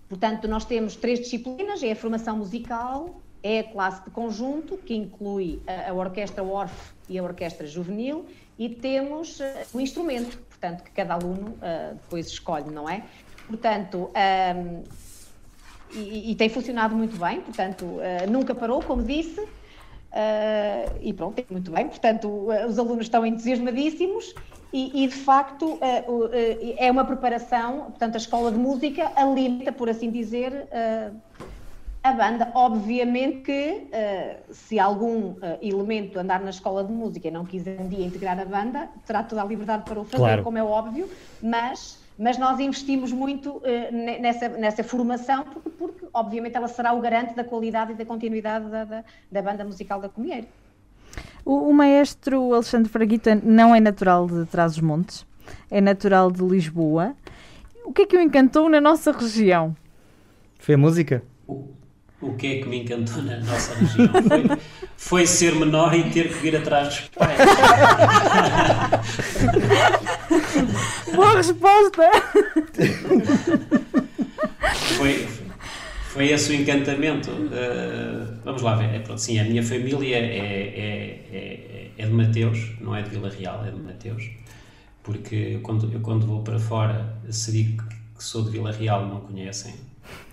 Portanto, 0.09 0.47
nós 0.47 0.67
temos 0.67 0.97
três 0.97 1.21
disciplinas: 1.21 1.83
é 1.83 1.93
a 1.93 1.97
formação 1.97 2.37
musical, 2.37 3.23
é 3.43 3.61
a 3.61 3.65
classe 3.65 4.05
de 4.05 4.11
conjunto, 4.11 4.77
que 4.77 4.95
inclui 4.95 5.63
a, 5.67 5.91
a 5.91 5.95
Orquestra 5.95 6.43
Orf 6.43 6.93
e 7.09 7.19
a 7.19 7.23
Orquestra 7.23 7.67
Juvenil, 7.67 8.27
e 8.59 8.69
temos 8.69 9.41
uh, 9.41 9.45
o 9.73 9.81
instrumento, 9.81 10.39
portanto, 10.51 10.85
que 10.85 10.91
cada 10.91 11.15
aluno 11.15 11.57
depois 12.03 12.27
escolhe, 12.27 12.71
não 12.71 12.89
é? 12.89 13.03
Portanto, 13.47 14.11
um, 14.57 14.83
e, 15.93 16.33
e, 16.33 16.35
tem 16.35 16.49
funcionado 16.49 16.95
muito 16.95 17.17
bem, 17.17 17.41
portanto, 17.41 17.99
nunca 18.29 18.55
parou, 18.55 18.83
como 18.83 19.03
disse. 19.03 19.47
Uh, 20.15 20.97
e 21.03 21.13
pronto, 21.13 21.41
é 21.41 21.45
muito 21.51 21.73
bem. 21.73 21.89
Portanto, 21.89 22.29
uh, 22.29 22.67
os 22.69 22.79
alunos 22.79 23.07
estão 23.07 23.27
entusiasmadíssimos 23.27 24.33
e, 24.73 25.03
e 25.05 25.09
de 25.09 25.15
facto, 25.15 25.75
uh, 25.75 26.31
é 26.79 26.89
uma 26.89 27.05
preparação. 27.05 27.87
Portanto, 27.87 28.15
a 28.15 28.19
escola 28.19 28.53
de 28.53 28.57
música 28.57 29.11
alimenta, 29.17 29.73
por 29.73 29.91
assim 29.91 30.11
dizer, 30.11 30.69
a 32.01 32.13
banda. 32.13 32.53
Obviamente 32.55 33.41
que 33.41 33.89
se 34.51 34.79
algum 34.79 35.35
elemento 35.61 36.19
andar 36.19 36.41
na 36.41 36.51
escola 36.51 36.85
de 36.85 36.93
música 36.93 37.27
e 37.27 37.31
não 37.31 37.45
quiser 37.45 37.81
um 37.81 37.89
dia 37.89 38.05
integrar 38.05 38.39
a 38.39 38.45
banda, 38.45 38.89
terá 39.07 39.23
toda 39.23 39.43
a 39.43 39.45
liberdade 39.45 39.85
para 39.85 39.99
o 39.99 40.05
fazer, 40.05 40.19
claro. 40.19 40.43
como 40.45 40.59
é 40.59 40.63
óbvio, 40.63 41.09
mas 41.43 42.04
mas 42.19 42.39
nós 42.39 42.61
investimos 42.61 43.13
muito 43.13 43.57
uh, 43.57 43.63
nessa, 44.21 44.49
nessa 44.49 44.85
formação, 44.85 45.45
porque, 45.45 45.71
porque, 45.71 46.07
obviamente 46.13 46.57
ela 46.57 46.69
será 46.69 46.93
o 46.93 47.01
garante 47.01 47.35
da 47.35 47.45
qualidade 47.45 47.93
e 47.93 47.95
da 47.95 48.05
continuidade 48.05 48.69
da, 48.69 48.85
da, 48.85 49.05
da 49.31 49.43
banda 49.43 49.65
musical 49.65 50.01
da 50.01 50.09
Comieiro. 50.09 50.47
O, 51.45 51.69
o, 51.69 51.73
maestro 51.73 52.55
Alexandre 52.55 52.89
Fraguita 52.89 53.35
não 53.43 53.75
é 53.75 53.81
natural 53.81 54.27
de 54.27 54.47
Trás-os-Montes, 54.47 55.27
é 55.71 55.81
natural 55.81 56.31
de 56.31 56.43
Lisboa. 56.43 57.15
O 57.85 57.93
que 57.93 58.03
é 58.03 58.07
que 58.07 58.17
o 58.17 58.21
encantou 58.21 58.69
na 58.69 58.81
nossa 58.81 59.13
região? 59.13 59.77
Foi 60.59 60.75
a 60.75 60.79
música? 60.79 61.23
O, 62.25 62.35
que 62.37 62.47
é 62.47 62.59
que 62.61 62.69
me 62.69 62.81
encantou 62.81 63.23
na 63.23 63.39
nossa 63.41 63.75
região? 63.75 64.09
Foi, 64.09 64.59
foi 64.97 65.27
ser 65.27 65.55
menor 65.55 65.95
e 65.95 66.11
ter 66.11 66.29
que 66.29 66.35
vir 66.35 66.57
atrás 66.57 66.89
dos 66.89 67.09
pais. 67.09 67.39
Boa 71.15 71.37
resposta! 71.37 72.11
foi, 74.97 75.29
foi 76.09 76.29
esse 76.29 76.53
o 76.53 76.55
encantamento. 76.55 77.31
Uh, 77.31 78.39
vamos 78.43 78.63
lá 78.63 78.75
ver. 78.75 78.95
É, 78.95 79.01
pronto, 79.01 79.21
sim, 79.21 79.39
a 79.39 79.45
minha 79.45 79.63
família 79.63 80.17
é, 80.17 80.21
é, 80.21 81.29
é, 81.31 81.91
é, 81.99 82.07
de 82.07 82.13
Mateus, 82.13 82.71
não 82.81 82.97
é 82.97 83.03
de 83.03 83.11
Vila 83.11 83.29
Real, 83.29 83.67
é 83.67 83.71
de 83.71 83.81
Mateus. 83.81 84.31
Porque 85.03 85.59
quando, 85.63 85.93
eu, 85.93 86.01
quando 86.01 86.27
vou 86.27 86.43
para 86.43 86.59
fora, 86.59 87.19
se 87.29 87.53
digo 87.53 87.83
que 88.17 88.25
sou 88.25 88.43
de 88.43 88.51
Vila 88.51 88.73
Real, 88.73 89.07
não 89.07 89.21
conhecem. 89.21 89.75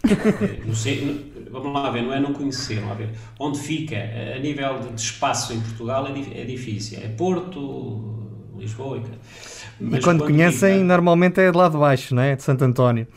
Eh, 0.10 0.74
sei, 0.74 1.32
vamos 1.52 1.74
lá 1.74 1.90
ver, 1.90 2.02
não 2.04 2.14
é 2.14 2.20
não 2.20 2.34
conhecer, 2.34 2.76
vamos 2.76 2.90
lá 2.90 2.96
ver. 2.96 3.10
Onde 3.40 3.60
fica, 3.60 3.96
a 3.96 4.40
nível 4.40 4.80
de, 4.80 5.02
espaço 5.02 5.54
em 5.54 5.60
Portugal, 5.60 6.08
é, 6.08 6.42
é 6.42 6.46
difícil. 6.46 7.00
É 7.04 7.08
Porto, 7.08 8.30
Lisboa. 8.58 8.98
E, 8.98 9.02
mas 9.84 10.00
e 10.00 10.04
quando, 10.04 10.20
quando 10.20 10.24
conhecem, 10.26 10.74
fica, 10.74 10.86
normalmente 10.86 11.40
é 11.40 11.52
de 11.52 11.58
lá 11.58 11.70
de 11.70 11.78
baixo, 11.78 12.16
não 12.16 12.22
é? 12.22 12.36
De 12.36 12.44
Santo 12.44 12.64
António. 12.64 13.08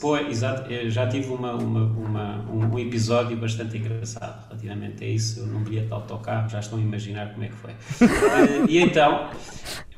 Pois, 0.00 0.28
exato. 0.28 0.70
Já 0.90 1.08
tive 1.08 1.28
uma, 1.28 1.54
uma, 1.54 1.84
uma, 1.84 2.50
um 2.50 2.78
episódio 2.78 3.36
bastante 3.38 3.78
engraçado 3.78 4.48
relativamente 4.48 5.02
a 5.02 5.08
isso. 5.08 5.40
Eu 5.40 5.46
não 5.46 5.62
bilhete 5.62 5.86
de 5.86 5.92
autocarro, 5.92 6.48
já 6.50 6.60
estão 6.60 6.78
a 6.78 6.82
imaginar 6.82 7.32
como 7.32 7.44
é 7.44 7.48
que 7.48 7.54
foi. 7.54 7.70
uh, 7.70 8.66
e 8.68 8.78
então, 8.78 9.30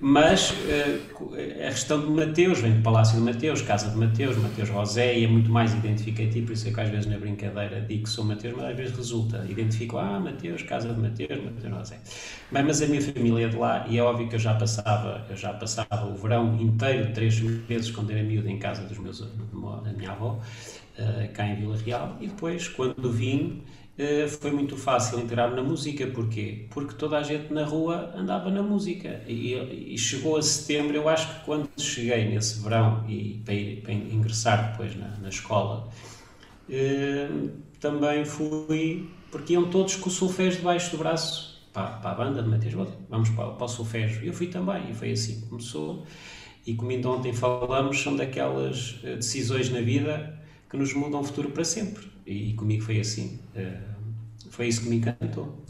mas 0.01 0.51
uh, 0.51 1.35
a 1.67 1.71
questão 1.71 2.01
de 2.01 2.11
Mateus, 2.11 2.61
vem 2.61 2.73
do 2.73 2.83
Palácio 2.83 3.19
de 3.19 3.25
Mateus, 3.25 3.63
Casa 3.63 3.91
de 3.91 3.97
Mateus, 3.97 4.37
Mateus 4.37 4.69
Rosé, 4.69 5.19
e 5.19 5.25
é 5.25 5.29
muito 5.29 5.51
mais 5.51 5.75
identificativo, 5.75 6.47
por 6.47 6.53
isso 6.53 6.69
é 6.69 6.73
que 6.73 6.81
às 6.81 6.89
vezes 6.89 7.07
na 7.07 7.19
brincadeira 7.19 7.81
digo 7.81 8.05
que 8.05 8.09
sou 8.09 8.25
Mateus, 8.25 8.57
mas 8.57 8.67
às 8.67 8.77
vezes 8.77 8.97
resulta. 8.97 9.45
Identifico, 9.49 9.99
ah, 9.99 10.21
Mateus, 10.21 10.63
Casa 10.63 10.93
de 10.93 11.01
Mateus, 11.01 11.43
Mateus 11.43 11.73
Rosé. 11.75 12.01
Bem, 12.53 12.63
mas 12.63 12.81
a 12.81 12.87
minha 12.87 13.03
família 13.03 13.47
é 13.47 13.49
de 13.49 13.57
lá, 13.57 13.87
e 13.89 13.99
é 13.99 14.03
óbvio 14.03 14.29
que 14.29 14.37
eu 14.37 14.41
já 14.41 14.55
passava, 14.55 15.27
eu 15.29 15.37
já 15.37 15.53
passava 15.53 16.07
o 16.07 16.15
verão 16.15 16.57
inteiro, 16.61 17.13
três 17.13 17.41
meses, 17.41 17.91
quando 17.91 18.11
era 18.11 18.23
miúdo, 18.23 18.49
em 18.49 18.59
casa 18.59 18.83
dos 18.83 18.99
meus, 18.99 19.21
da 19.21 19.93
minha 19.93 20.13
avó, 20.13 20.41
uh, 20.99 21.33
cá 21.33 21.47
em 21.47 21.57
Vila 21.57 21.77
Real, 21.77 22.17
e 22.21 22.29
depois, 22.29 22.69
quando 22.69 23.11
vim, 23.11 23.63
foi 24.41 24.53
muito 24.53 24.77
fácil 24.77 25.19
integrar-me 25.19 25.57
na 25.57 25.63
música. 25.63 26.07
Porquê? 26.07 26.67
Porque 26.71 26.95
toda 26.95 27.19
a 27.19 27.23
gente 27.23 27.53
na 27.53 27.65
rua 27.65 28.13
andava 28.15 28.51
na 28.51 28.63
música. 28.63 29.23
E, 29.27 29.55
e, 29.95 29.99
chegou 29.99 30.37
a 30.37 30.43
setembro, 30.43 30.97
eu 30.97 31.09
acho 31.09 31.29
que 31.35 31.45
quando 31.45 31.69
cheguei 31.77 32.29
nesse 32.29 32.63
verão 32.63 33.05
e 33.09 33.43
para, 33.45 33.55
ir, 33.55 33.83
para 33.83 33.93
ingressar 33.93 34.71
depois 34.71 34.95
na, 34.97 35.09
na 35.21 35.29
escola, 35.29 35.89
eh, 36.71 37.29
também 37.81 38.25
fui, 38.25 39.09
porque 39.31 39.55
iam 39.55 39.69
todos 39.69 39.97
com 39.97 40.09
o 40.09 40.13
solfégio 40.13 40.59
debaixo 40.59 40.93
do 40.93 40.99
braço 40.99 41.69
para, 41.73 41.91
para 41.99 42.11
a 42.11 42.15
banda 42.15 42.43
de 42.43 42.49
Mateus, 42.49 42.75
vamos 43.09 43.31
para, 43.31 43.51
para 43.51 43.65
o 43.65 43.69
solfégio. 43.69 44.25
Eu 44.25 44.33
fui 44.33 44.47
também, 44.47 44.91
e 44.91 44.95
foi 44.95 45.13
assim 45.13 45.41
que 45.41 45.47
começou. 45.49 46.07
E 46.67 46.75
como 46.75 46.91
ainda 46.91 47.09
ontem 47.09 47.33
falamos, 47.33 48.01
são 48.01 48.15
daquelas 48.15 49.01
eh, 49.03 49.17
decisões 49.17 49.71
na 49.71 49.81
vida 49.81 50.39
que 50.71 50.77
nos 50.77 50.93
mudam 50.93 51.21
o 51.21 51.25
futuro 51.25 51.51
para 51.51 51.65
sempre. 51.65 52.07
E, 52.29 52.53
comigo 52.53 52.83
foi 52.83 53.01
assim. 53.01 53.39
foi 54.51 54.69
isso 54.69 54.83
que 54.83 54.89
me 54.89 54.97
encantou. 54.97 55.65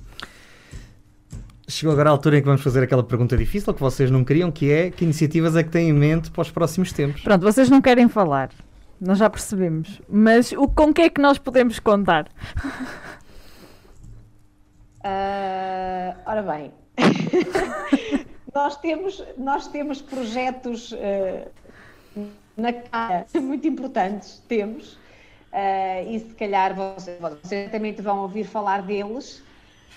Chegou 1.69 1.93
agora 1.93 2.09
a 2.09 2.13
altura 2.13 2.39
em 2.39 2.41
que 2.41 2.47
vamos 2.47 2.63
fazer 2.63 2.83
aquela 2.83 3.03
pergunta 3.05 3.37
difícil 3.37 3.75
que 3.75 3.81
vocês 3.81 4.11
não 4.11 4.25
queriam, 4.25 4.51
que 4.51 4.73
é 4.73 4.91
que 4.91 5.05
iniciativas 5.05 5.55
é 5.55 5.63
que 5.63 5.69
têm 5.69 5.91
em 5.91 5.93
mente 5.93 6.31
para 6.31 6.41
os 6.41 6.51
próximos 6.51 6.93
tempos? 6.93 7.21
Pronto, 7.21 7.43
vocês 7.43 7.69
não 7.69 7.83
querem 7.83 8.09
falar, 8.09 8.51
nós 8.99 9.19
já 9.19 9.29
percebemos, 9.29 10.01
mas 10.09 10.51
o, 10.53 10.67
com 10.67 10.95
que 10.95 11.03
é 11.03 11.11
que 11.11 11.21
nós 11.21 11.39
podemos 11.39 11.79
contar? 11.79 12.27
Uh, 15.05 16.17
ora 16.25 16.43
bem, 16.43 16.73
nós, 18.55 18.77
temos, 18.79 19.23
nós 19.37 19.69
temos 19.69 20.01
projetos 20.01 20.93
uh, 20.93 21.51
na 22.57 22.73
cara 22.73 23.27
muito 23.35 23.69
importantes, 23.69 24.43
temos, 24.49 24.99
uh, 25.53 26.11
e 26.11 26.21
se 26.21 26.35
calhar 26.35 26.75
vocês, 26.75 27.19
certamente 27.43 28.03
vão 28.03 28.23
ouvir 28.23 28.45
falar 28.45 28.83
deles. 28.83 29.43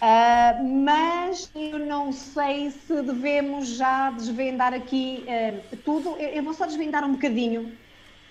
Uh, 0.01 0.63
mas 0.83 1.51
eu 1.53 1.77
não 1.77 2.11
sei 2.11 2.71
se 2.71 3.01
devemos 3.03 3.67
já 3.69 4.09
desvendar 4.11 4.73
aqui 4.73 5.23
uh, 5.27 5.77
tudo. 5.77 6.15
Eu, 6.17 6.29
eu, 6.29 6.43
vou 6.43 6.53
só 6.53 6.65
desvendar 6.65 7.03
um 7.03 7.13
bocadinho, 7.13 7.71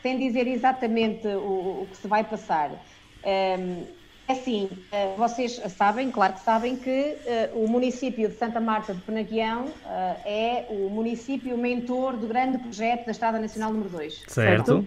sem 0.03 0.19
dizer 0.19 0.49
exatamente 0.49 1.29
o, 1.29 1.83
o 1.83 1.89
que 1.91 1.97
se 1.97 2.09
vai 2.09 2.25
passar. 2.25 2.71
Um, 2.73 4.01
é 4.27 4.33
assim, 4.33 4.71
vocês 5.17 5.61
sabem, 5.77 6.09
claro 6.09 6.35
que 6.35 6.41
sabem, 6.43 6.77
que 6.77 7.17
o 7.53 7.67
município 7.67 8.29
de 8.29 8.37
Santa 8.37 8.61
Marta 8.61 8.95
de 8.95 9.01
Penaguião 9.01 9.67
é 10.25 10.67
o 10.71 10.89
município 10.89 11.59
mentor 11.59 12.17
do 12.17 12.29
grande 12.29 12.57
projeto 12.59 13.07
da 13.07 13.11
Estrada 13.11 13.41
Nacional 13.41 13.73
número 13.73 13.91
2. 13.91 14.23
Certo. 14.29 14.29
certo? 14.29 14.87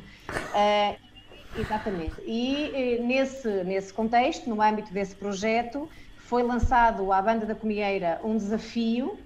Exatamente. 1.57 2.15
E 2.25 2.99
nesse, 3.01 3.47
nesse 3.63 3.93
contexto, 3.93 4.49
no 4.49 4.61
âmbito 4.61 4.93
desse 4.93 5.15
projeto, 5.15 5.89
foi 6.17 6.43
lançado 6.43 7.11
à 7.11 7.21
banda 7.21 7.45
da 7.45 7.55
Comieira 7.55 8.19
um 8.23 8.37
desafio, 8.37 9.17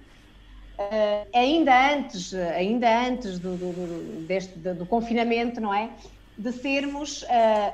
uh, 0.78 1.28
ainda 1.34 1.94
antes, 1.94 2.34
ainda 2.34 3.06
antes 3.06 3.38
do, 3.38 3.56
do, 3.56 3.72
do, 3.72 4.26
deste, 4.26 4.58
do 4.58 4.84
confinamento, 4.86 5.60
não 5.60 5.72
é? 5.72 5.90
De 6.36 6.52
sermos 6.52 7.22
uh, 7.22 7.26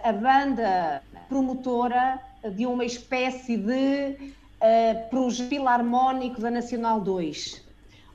a 0.03 0.13
banda 0.13 1.03
promotora 1.29 2.21
de 2.53 2.67
uma 2.67 2.85
espécie 2.85 3.57
de 3.57 4.17
uh, 4.61 5.09
projeto 5.11 5.49
filarmónico 5.49 6.41
da 6.41 6.51
Nacional 6.51 7.01
2 7.01 7.65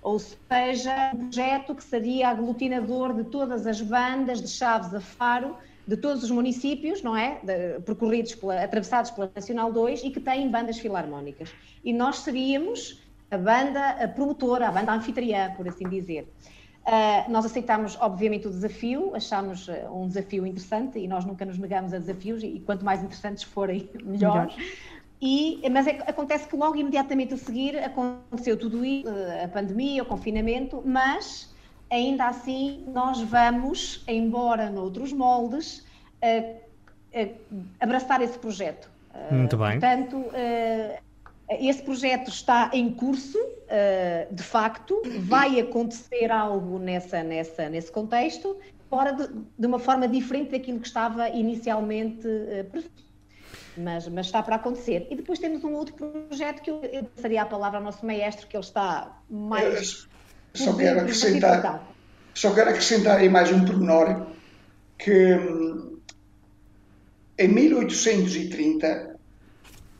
ou 0.01 0.17
seja, 0.17 1.11
um 1.13 1.29
projeto 1.29 1.75
que 1.75 1.83
seria 1.83 2.29
aglutinador 2.29 3.13
de 3.13 3.25
todas 3.25 3.67
as 3.67 3.81
bandas 3.81 4.41
de 4.41 4.47
Chaves 4.47 4.93
a 4.93 5.01
Faro 5.01 5.57
de 5.89 5.97
todos 5.97 6.23
os 6.23 6.29
municípios, 6.29 7.01
não 7.01 7.17
é? 7.17 7.39
De, 7.41 7.79
percorridos, 7.79 8.35
pela, 8.35 8.63
atravessados 8.63 9.09
pela 9.09 9.31
Nacional 9.35 9.73
2 9.73 10.03
e 10.03 10.11
que 10.11 10.19
têm 10.19 10.47
bandas 10.47 10.77
filarmónicas. 10.77 11.49
E 11.83 11.91
nós 11.91 12.19
seríamos 12.19 13.01
a 13.31 13.37
banda 13.37 13.89
a 13.89 14.07
promotora, 14.07 14.67
a 14.67 14.71
banda 14.71 14.93
anfitriã, 14.93 15.51
por 15.57 15.67
assim 15.67 15.89
dizer. 15.89 16.31
Uh, 16.85 17.31
nós 17.31 17.43
aceitámos, 17.43 17.97
obviamente, 17.99 18.47
o 18.47 18.51
desafio, 18.51 19.15
achámos 19.15 19.67
uh, 19.67 19.73
um 19.91 20.07
desafio 20.07 20.45
interessante 20.45 20.99
e 20.99 21.07
nós 21.07 21.25
nunca 21.25 21.43
nos 21.43 21.57
negamos 21.57 21.91
a 21.91 21.97
desafios 21.97 22.43
e, 22.43 22.47
e 22.47 22.59
quanto 22.59 22.85
mais 22.85 23.01
interessantes 23.01 23.41
forem, 23.41 23.89
melhor. 24.05 24.45
melhor. 24.47 24.55
E, 25.19 25.59
mas 25.71 25.87
é, 25.87 26.03
acontece 26.05 26.47
que 26.47 26.55
logo 26.55 26.75
imediatamente 26.75 27.33
a 27.33 27.37
seguir 27.37 27.77
aconteceu 27.79 28.55
tudo 28.55 28.85
isso, 28.85 29.09
a 29.43 29.47
pandemia, 29.47 30.03
o 30.03 30.05
confinamento, 30.05 30.83
mas 30.85 31.48
ainda 31.89 32.27
assim 32.27 32.83
nós 32.87 33.19
vamos, 33.21 34.03
embora 34.07 34.69
noutros 34.69 35.11
moldes, 35.11 35.79
uh, 36.23 36.55
uh, 37.19 37.35
abraçar 37.79 38.21
esse 38.21 38.37
projeto. 38.37 38.89
Uh, 39.13 39.33
Muito 39.33 39.57
bem. 39.57 39.79
Portanto, 39.79 40.25
esse 41.49 41.81
projeto 41.81 42.29
está 42.29 42.69
em 42.73 42.91
curso, 42.91 43.39
de 44.29 44.43
facto, 44.43 45.01
vai 45.21 45.59
acontecer 45.59 46.31
algo 46.31 46.77
nessa, 46.77 47.23
nessa, 47.23 47.67
nesse 47.67 47.91
contexto, 47.91 48.55
fora 48.87 49.13
de, 49.13 49.27
de 49.57 49.65
uma 49.65 49.79
forma 49.79 50.07
diferente 50.07 50.51
daquilo 50.51 50.79
que 50.79 50.85
estava 50.85 51.27
inicialmente 51.29 52.27
previsto. 52.69 53.09
Mas, 53.75 54.07
mas, 54.09 54.27
está 54.27 54.43
para 54.43 54.57
acontecer. 54.57 55.07
E 55.09 55.15
depois 55.15 55.39
temos 55.39 55.63
um 55.63 55.73
outro 55.73 55.95
projeto 55.95 56.61
que 56.61 56.69
eu, 56.69 56.81
eu 56.83 57.03
passaria 57.05 57.41
a 57.41 57.45
palavra 57.45 57.79
ao 57.79 57.83
nosso 57.83 58.05
maestro, 58.05 58.45
que 58.45 58.55
ele 58.55 58.63
está 58.63 59.19
mais 59.27 60.07
só 60.53 60.73
quero 60.73 61.01
acrescentar, 61.01 61.93
só 62.33 62.53
quero 62.53 62.69
acrescentar 62.69 63.17
aí 63.19 63.29
mais 63.29 63.51
um 63.51 63.65
pormenor 63.65 64.27
que 64.97 65.33
hum, 65.35 65.99
em 67.37 67.47
1830 67.47 69.15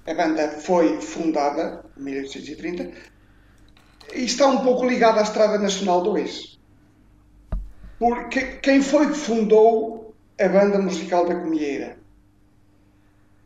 a 0.08 0.14
banda 0.14 0.50
foi 0.50 1.00
fundada, 1.02 1.86
em 1.98 2.02
1830, 2.02 2.92
e 4.16 4.26
está 4.26 4.48
um 4.48 4.64
pouco 4.64 4.86
ligada 4.86 5.20
à 5.20 5.24
Estrada 5.24 5.58
Nacional 5.60 6.02
2. 6.02 6.60
Porque 8.00 8.42
quem 8.62 8.82
foi 8.82 9.08
que 9.08 9.18
fundou 9.18 10.16
a 10.40 10.48
banda 10.48 10.80
musical 10.80 11.28
da 11.28 11.36
Comieira? 11.36 11.98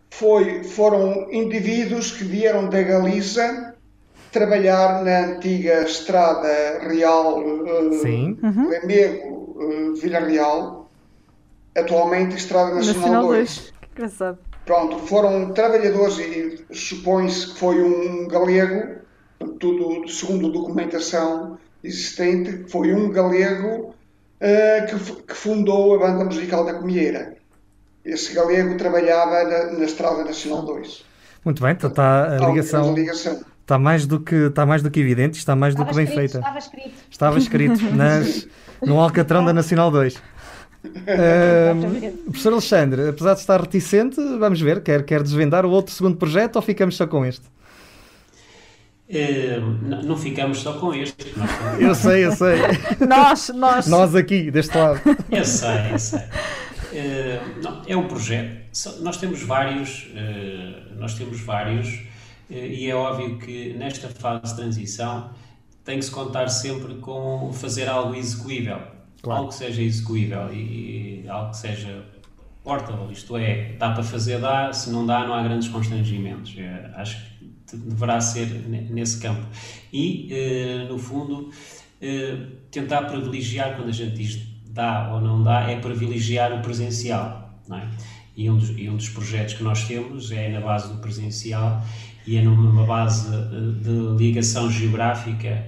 Foi, 0.09 0.63
foram 0.63 1.31
indivíduos 1.33 2.11
que 2.11 2.23
vieram 2.23 2.69
da 2.69 2.81
Galiza 2.81 3.72
trabalhar 4.33 5.03
na 5.03 5.19
antiga 5.27 5.83
estrada 5.83 6.79
real 6.79 7.39
uh, 7.39 7.93
Sim. 8.01 8.37
Uhum. 8.41 8.69
Lamego, 8.69 9.55
uh, 9.57 9.95
Vila 9.95 10.19
Real, 10.19 10.91
atualmente 11.77 12.35
Estrada 12.35 12.75
Nacional, 12.75 13.01
Nacional 13.01 13.27
2. 13.27 13.37
2. 13.37 13.73
Que 13.79 13.87
engraçado. 13.93 14.39
Pronto, 14.65 14.97
foram 14.99 15.53
trabalhadores 15.53 16.17
e 16.17 16.65
supõe-se 16.71 17.53
que 17.53 17.59
foi 17.59 17.81
um 17.81 18.27
galego, 18.27 19.01
tudo 19.59 20.07
segundo 20.09 20.51
documentação 20.51 21.57
existente, 21.83 22.65
foi 22.69 22.93
um 22.93 23.09
galego 23.11 23.93
uh, 24.41 24.85
que, 24.87 25.21
que, 25.23 25.35
fundou 25.35 25.95
a 25.95 25.99
banda 25.99 26.25
musical 26.25 26.65
da 26.65 26.73
Comieira. 26.73 27.35
Esse 28.03 28.33
galego 28.33 28.77
trabalhava 28.77 29.43
na, 29.43 29.73
na 29.73 29.85
Estrada 29.85 30.23
Nacional 30.23 30.63
2. 30.65 31.05
Muito 31.45 31.61
bem, 31.61 31.73
então 31.73 31.89
está 31.89 32.35
a 32.35 32.49
ligação. 32.49 32.95
Está 33.63 33.79
mais 33.79 34.05
do 34.05 34.19
que, 34.19 34.35
está 34.35 34.65
mais 34.65 34.83
do 34.83 34.91
que 34.91 34.99
evidente, 34.99 35.37
está 35.37 35.55
mais 35.55 35.73
estava 35.73 35.89
do 35.89 35.89
que 35.89 35.95
bem 35.95 36.03
escrito, 36.03 36.19
feita. 36.19 36.37
Estava 36.39 36.59
escrito. 36.59 36.93
Estava 37.09 37.37
escrito 37.37 37.83
nas, 37.95 38.47
no 38.81 38.99
Alcatrão 38.99 39.45
da 39.45 39.53
Nacional 39.53 39.89
2. 39.89 40.15
Uh, 40.15 40.21
professor 42.25 42.51
Alexandre, 42.51 43.07
apesar 43.07 43.35
de 43.35 43.39
estar 43.39 43.61
reticente, 43.61 44.17
vamos 44.37 44.59
ver, 44.59 44.83
quer, 44.83 45.05
quer 45.05 45.23
desvendar 45.23 45.65
o 45.65 45.69
outro 45.69 45.93
segundo 45.93 46.17
projeto 46.17 46.57
ou 46.57 46.61
ficamos 46.61 46.97
só 46.97 47.07
com 47.07 47.25
este? 47.25 47.45
Uh, 49.09 50.03
não 50.03 50.17
ficamos 50.17 50.59
só 50.59 50.73
com 50.73 50.93
este. 50.93 51.33
Eu 51.79 51.95
sei, 51.95 52.25
eu 52.25 52.33
sei. 52.33 52.57
nós, 53.07 53.49
nós. 53.55 53.87
Nós 53.87 54.13
aqui, 54.13 54.51
deste 54.51 54.77
lado. 54.77 54.99
Eu 55.31 55.45
sei, 55.45 55.93
eu 55.93 55.99
sei. 55.99 56.19
Uh, 56.19 57.63
não, 57.63 57.81
é 57.87 57.95
um 57.95 58.07
projeto. 58.09 58.61
Nós 58.99 59.15
temos 59.17 59.41
vários, 59.41 60.09
uh, 60.13 60.99
nós 60.99 61.13
temos 61.13 61.39
vários 61.41 62.11
e 62.49 62.89
é 62.89 62.95
óbvio 62.95 63.37
que 63.37 63.73
nesta 63.73 64.09
fase 64.09 64.51
de 64.51 64.55
transição 64.55 65.31
tem 65.83 65.99
que 65.99 66.05
se 66.05 66.11
contar 66.11 66.47
sempre 66.47 66.95
com 66.95 67.51
fazer 67.53 67.87
algo 67.87 68.15
execuível, 68.15 68.79
claro. 69.21 69.39
algo 69.39 69.49
que 69.49 69.55
seja 69.55 69.81
execuível 69.81 70.53
e, 70.53 71.23
e 71.23 71.29
algo 71.29 71.51
que 71.51 71.57
seja 71.57 72.05
portable, 72.63 73.11
isto 73.11 73.35
é, 73.35 73.73
dá 73.73 73.91
para 73.91 74.03
fazer, 74.03 74.39
dá, 74.39 74.71
se 74.71 74.89
não 74.89 75.05
dá, 75.05 75.27
não 75.27 75.33
há 75.33 75.43
grandes 75.43 75.67
constrangimentos. 75.67 76.55
É, 76.57 76.91
acho 76.95 77.17
que 77.67 77.75
deverá 77.75 78.21
ser 78.21 78.47
nesse 78.89 79.19
campo. 79.19 79.45
E, 79.91 80.29
eh, 80.31 80.87
no 80.89 80.97
fundo, 80.97 81.49
eh, 82.01 82.37
tentar 82.71 83.03
privilegiar, 83.03 83.75
quando 83.75 83.89
a 83.89 83.91
gente 83.91 84.15
diz 84.15 84.41
dá 84.69 85.11
ou 85.13 85.19
não 85.19 85.43
dá, 85.43 85.69
é 85.69 85.79
privilegiar 85.79 86.53
o 86.53 86.61
presencial. 86.61 87.41
É? 87.71 87.87
e, 88.35 88.49
um 88.49 88.57
dos, 88.57 88.69
e 88.71 88.89
um 88.89 88.97
dos 88.97 89.09
projetos 89.09 89.53
que 89.53 89.63
nós 89.63 89.87
temos 89.87 90.31
é 90.31 90.49
na 90.49 90.59
base 90.59 90.91
do 90.91 90.99
presencial 90.99 91.83
e 92.25 92.37
é 92.37 92.41
numa 92.41 92.85
base 92.85 93.29
de 93.81 94.17
ligação 94.17 94.71
geográfica 94.71 95.65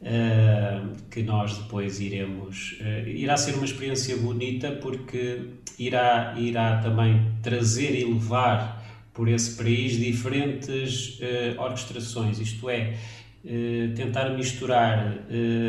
uh, 0.00 0.96
que 1.10 1.22
nós 1.22 1.58
depois 1.58 2.00
iremos. 2.00 2.78
Uh, 2.80 3.08
irá 3.08 3.36
ser 3.36 3.54
uma 3.54 3.64
experiência 3.64 4.16
bonita 4.16 4.72
porque 4.72 5.40
irá, 5.78 6.34
irá 6.38 6.78
também 6.78 7.26
trazer 7.42 7.98
e 7.98 8.04
levar 8.04 8.80
por 9.12 9.28
esse 9.28 9.56
país 9.56 9.98
diferentes 9.98 11.18
orquestrações, 11.58 12.38
isto 12.38 12.70
é, 12.70 12.94
tentar 13.94 14.30
misturar 14.30 15.26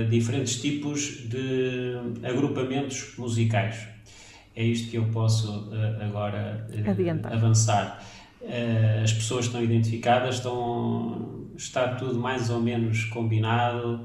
diferentes 0.10 0.62
tipos 0.62 1.28
de 1.28 1.96
agrupamentos 2.24 3.14
musicais. 3.18 3.88
É 4.56 4.64
isto 4.64 4.90
que 4.90 4.98
eu 4.98 5.06
posso 5.06 5.70
agora 6.00 6.66
avançar. 7.26 8.02
Uh, 8.42 9.04
as 9.04 9.14
pessoas 9.14 9.46
estão 9.46 9.64
identificadas, 9.64 10.36
estão, 10.36 11.46
está 11.56 11.90
tudo 11.96 12.20
mais 12.20 12.50
ou 12.50 12.60
menos 12.60 13.06
combinado, 13.06 14.02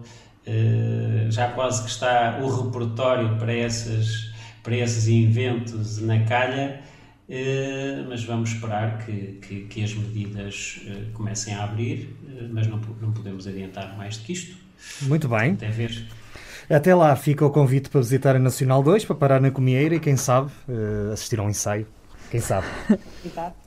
uh, 0.47 1.31
já 1.31 1.49
quase 1.49 1.83
que 1.83 1.91
está 1.91 2.39
o 2.43 2.65
repertório 2.65 3.37
para, 3.39 3.53
essas, 3.55 4.33
para 4.63 4.77
esses 4.77 5.09
inventos 5.09 6.01
na 6.03 6.25
calha. 6.25 6.83
Uh, 7.29 8.07
mas 8.09 8.23
vamos 8.23 8.53
esperar 8.53 9.05
que, 9.05 9.39
que, 9.43 9.61
que 9.63 9.83
as 9.83 9.93
medidas 9.93 10.81
uh, 10.87 11.13
comecem 11.13 11.53
a 11.55 11.65
abrir, 11.65 12.17
uh, 12.23 12.49
mas 12.53 12.69
não, 12.69 12.81
não 13.01 13.11
podemos 13.11 13.49
adiantar 13.49 13.97
mais 13.97 14.17
do 14.17 14.25
que 14.25 14.33
isto. 14.33 14.57
Muito 15.03 15.29
bem. 15.29 15.55
Até 15.55 15.69
ver. 15.69 16.07
Até 16.71 16.95
lá 16.95 17.15
fica 17.17 17.45
o 17.45 17.51
convite 17.51 17.89
para 17.89 18.01
visitar 18.01 18.37
a 18.37 18.39
Nacional 18.39 18.81
2, 18.81 19.05
para 19.05 19.17
parar 19.17 19.41
na 19.41 19.51
Comieira 19.51 19.97
e 19.97 20.01
quem 20.01 20.17
sabe 20.17 20.51
assistir 21.13 21.39
a 21.39 21.45
um 21.45 21.51
ensaio. 21.51 21.87
Quem 22.29 22.41
sabe? 22.41 22.67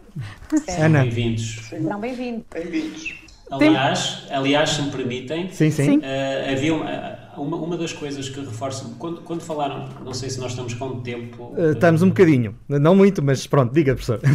Ana. 0.77 1.03
Bem-vindos. 1.03 1.59
Serão 1.69 1.99
bem-vindos. 1.99 2.45
Bem-vindos. 2.51 3.19
Aliás, 3.51 4.27
aliás, 4.29 4.69
se 4.69 4.81
me 4.81 4.91
permitem, 4.91 5.51
sim, 5.51 5.71
sim. 5.71 5.97
Uh, 5.97 6.51
havia 6.51 6.73
uma, 6.73 7.19
uma, 7.35 7.57
uma, 7.57 7.77
das 7.77 7.91
coisas 7.91 8.29
que 8.29 8.39
reforço, 8.39 8.95
quando, 8.99 9.21
quando 9.21 9.41
falaram, 9.41 9.89
não 10.05 10.13
sei 10.13 10.29
se 10.29 10.39
nós 10.39 10.51
estamos 10.51 10.75
com 10.75 11.01
tempo. 11.01 11.55
Uh, 11.57 11.71
estamos 11.71 12.03
um 12.03 12.09
bocadinho, 12.09 12.55
não 12.67 12.95
muito, 12.95 13.23
mas 13.23 13.47
pronto, 13.47 13.73
diga, 13.73 13.95
professor. 13.95 14.21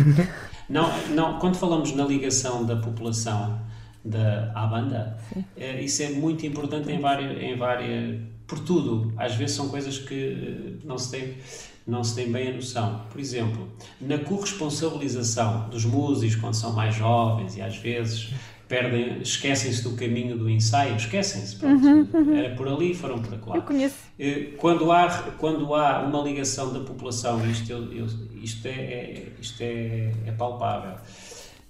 Não, 0.66 0.90
não 1.10 1.38
quando 1.38 1.56
falamos 1.56 1.94
na 1.94 2.06
ligação 2.06 2.64
da 2.64 2.76
população 2.76 3.60
da, 4.02 4.50
à 4.54 4.66
banda, 4.66 5.18
uh, 5.36 5.78
isso 5.78 6.02
é 6.02 6.08
muito 6.08 6.46
importante 6.46 6.90
em 6.90 6.98
várias, 6.98 7.38
em 7.38 7.54
várias. 7.54 8.18
por 8.46 8.58
tudo. 8.60 9.12
Às 9.18 9.34
vezes 9.34 9.54
são 9.54 9.68
coisas 9.68 9.98
que 9.98 10.78
não 10.82 10.96
se 10.96 11.10
tem 11.10 11.34
não 11.86 12.02
se 12.02 12.14
tem 12.14 12.30
bem 12.30 12.48
a 12.48 12.52
noção. 12.52 13.02
Por 13.10 13.20
exemplo, 13.20 13.68
na 14.00 14.18
corresponsabilização 14.18 15.68
dos 15.68 15.84
músicos 15.84 16.36
quando 16.36 16.54
são 16.54 16.72
mais 16.72 16.94
jovens 16.94 17.56
e 17.56 17.62
às 17.62 17.76
vezes 17.76 18.32
perdem, 18.68 19.20
esquecem-se 19.20 19.82
do 19.82 19.92
caminho 19.92 20.36
do 20.36 20.48
ensaio, 20.48 20.96
esquecem-se, 20.96 21.64
uhum, 21.64 22.08
uhum. 22.12 22.34
era 22.34 22.54
por 22.56 22.66
ali, 22.66 22.94
foram 22.94 23.18
por 23.20 23.48
lá. 23.48 23.56
Eu 23.56 23.62
conheço. 23.62 23.96
Eh, 24.18 24.54
quando 24.58 24.90
há, 24.90 25.08
quando 25.38 25.74
há 25.74 26.02
uma 26.02 26.22
ligação 26.22 26.72
da 26.72 26.80
população, 26.80 27.44
isto, 27.48 27.70
eu, 27.70 27.92
eu, 27.92 28.06
isto, 28.42 28.66
é, 28.66 28.70
é, 28.70 29.32
isto 29.40 29.62
é, 29.62 30.12
é 30.26 30.32
palpável. 30.32 30.96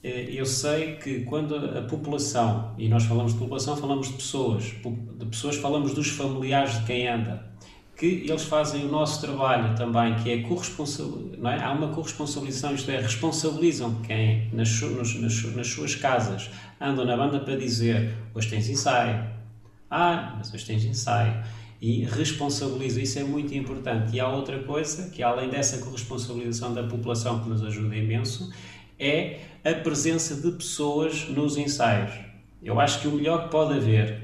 Eh, 0.02 0.26
eu 0.30 0.46
sei 0.46 0.96
que 0.96 1.24
quando 1.24 1.56
a 1.56 1.82
população, 1.82 2.74
e 2.78 2.88
nós 2.88 3.04
falamos 3.04 3.32
de 3.32 3.38
população, 3.38 3.76
falamos 3.76 4.08
de 4.08 4.14
pessoas, 4.14 4.64
de 4.64 5.26
pessoas 5.26 5.56
falamos 5.56 5.94
dos 5.94 6.08
familiares 6.10 6.78
de 6.78 6.86
quem 6.86 7.08
anda, 7.08 7.53
que 7.97 8.26
eles 8.28 8.42
fazem 8.42 8.84
o 8.84 8.88
nosso 8.90 9.20
trabalho 9.20 9.76
também, 9.76 10.14
que 10.16 10.30
é 10.30 10.42
corresponsabilidade, 10.42 11.40
não 11.40 11.51
é? 11.51 11.62
Há 11.62 11.72
uma 11.72 11.88
corresponsabilização, 11.88 12.74
isto 12.74 12.90
é, 12.90 13.01
responsabilizam 13.01 13.95
quem 14.03 14.51
nas, 14.53 14.80
nas, 14.80 15.45
nas, 15.45 15.66
suas 15.66 15.95
casas 15.95 16.51
andam 16.80 17.05
na 17.05 17.16
banda 17.16 17.38
para 17.40 17.57
dizer 17.57 18.14
hoje 18.34 18.49
tens 18.49 18.68
ensaio, 18.68 19.24
ah, 19.90 20.34
mas 20.36 20.53
hoje 20.53 20.66
tens 20.66 20.84
ensaio, 20.84 21.45
e 21.80 22.05
responsabiliza, 22.05 23.01
isso 23.01 23.18
é 23.18 23.24
muito 23.24 23.55
importante. 23.55 24.16
E 24.16 24.20
há 24.20 24.26
outra 24.26 24.59
coisa, 24.62 25.11
que 25.11 25.22
além 25.22 25.51
dessa 25.51 25.78
corresponsabilização 25.78 26.72
da 26.72 26.82
população 26.82 27.42
que 27.42 27.49
nos 27.49 27.62
ajuda 27.62 27.95
imenso, 27.95 28.51
é 28.99 29.40
a 29.62 29.74
presença 29.74 30.34
de 30.34 30.51
pessoas 30.53 31.28
nos 31.28 31.59
ensaios. 31.59 32.12
Eu 32.62 32.80
acho 32.80 33.03
que 33.03 33.09
o 33.09 33.12
melhor 33.12 33.45
que 33.45 33.51
pode 33.51 33.74
haver 33.74 34.23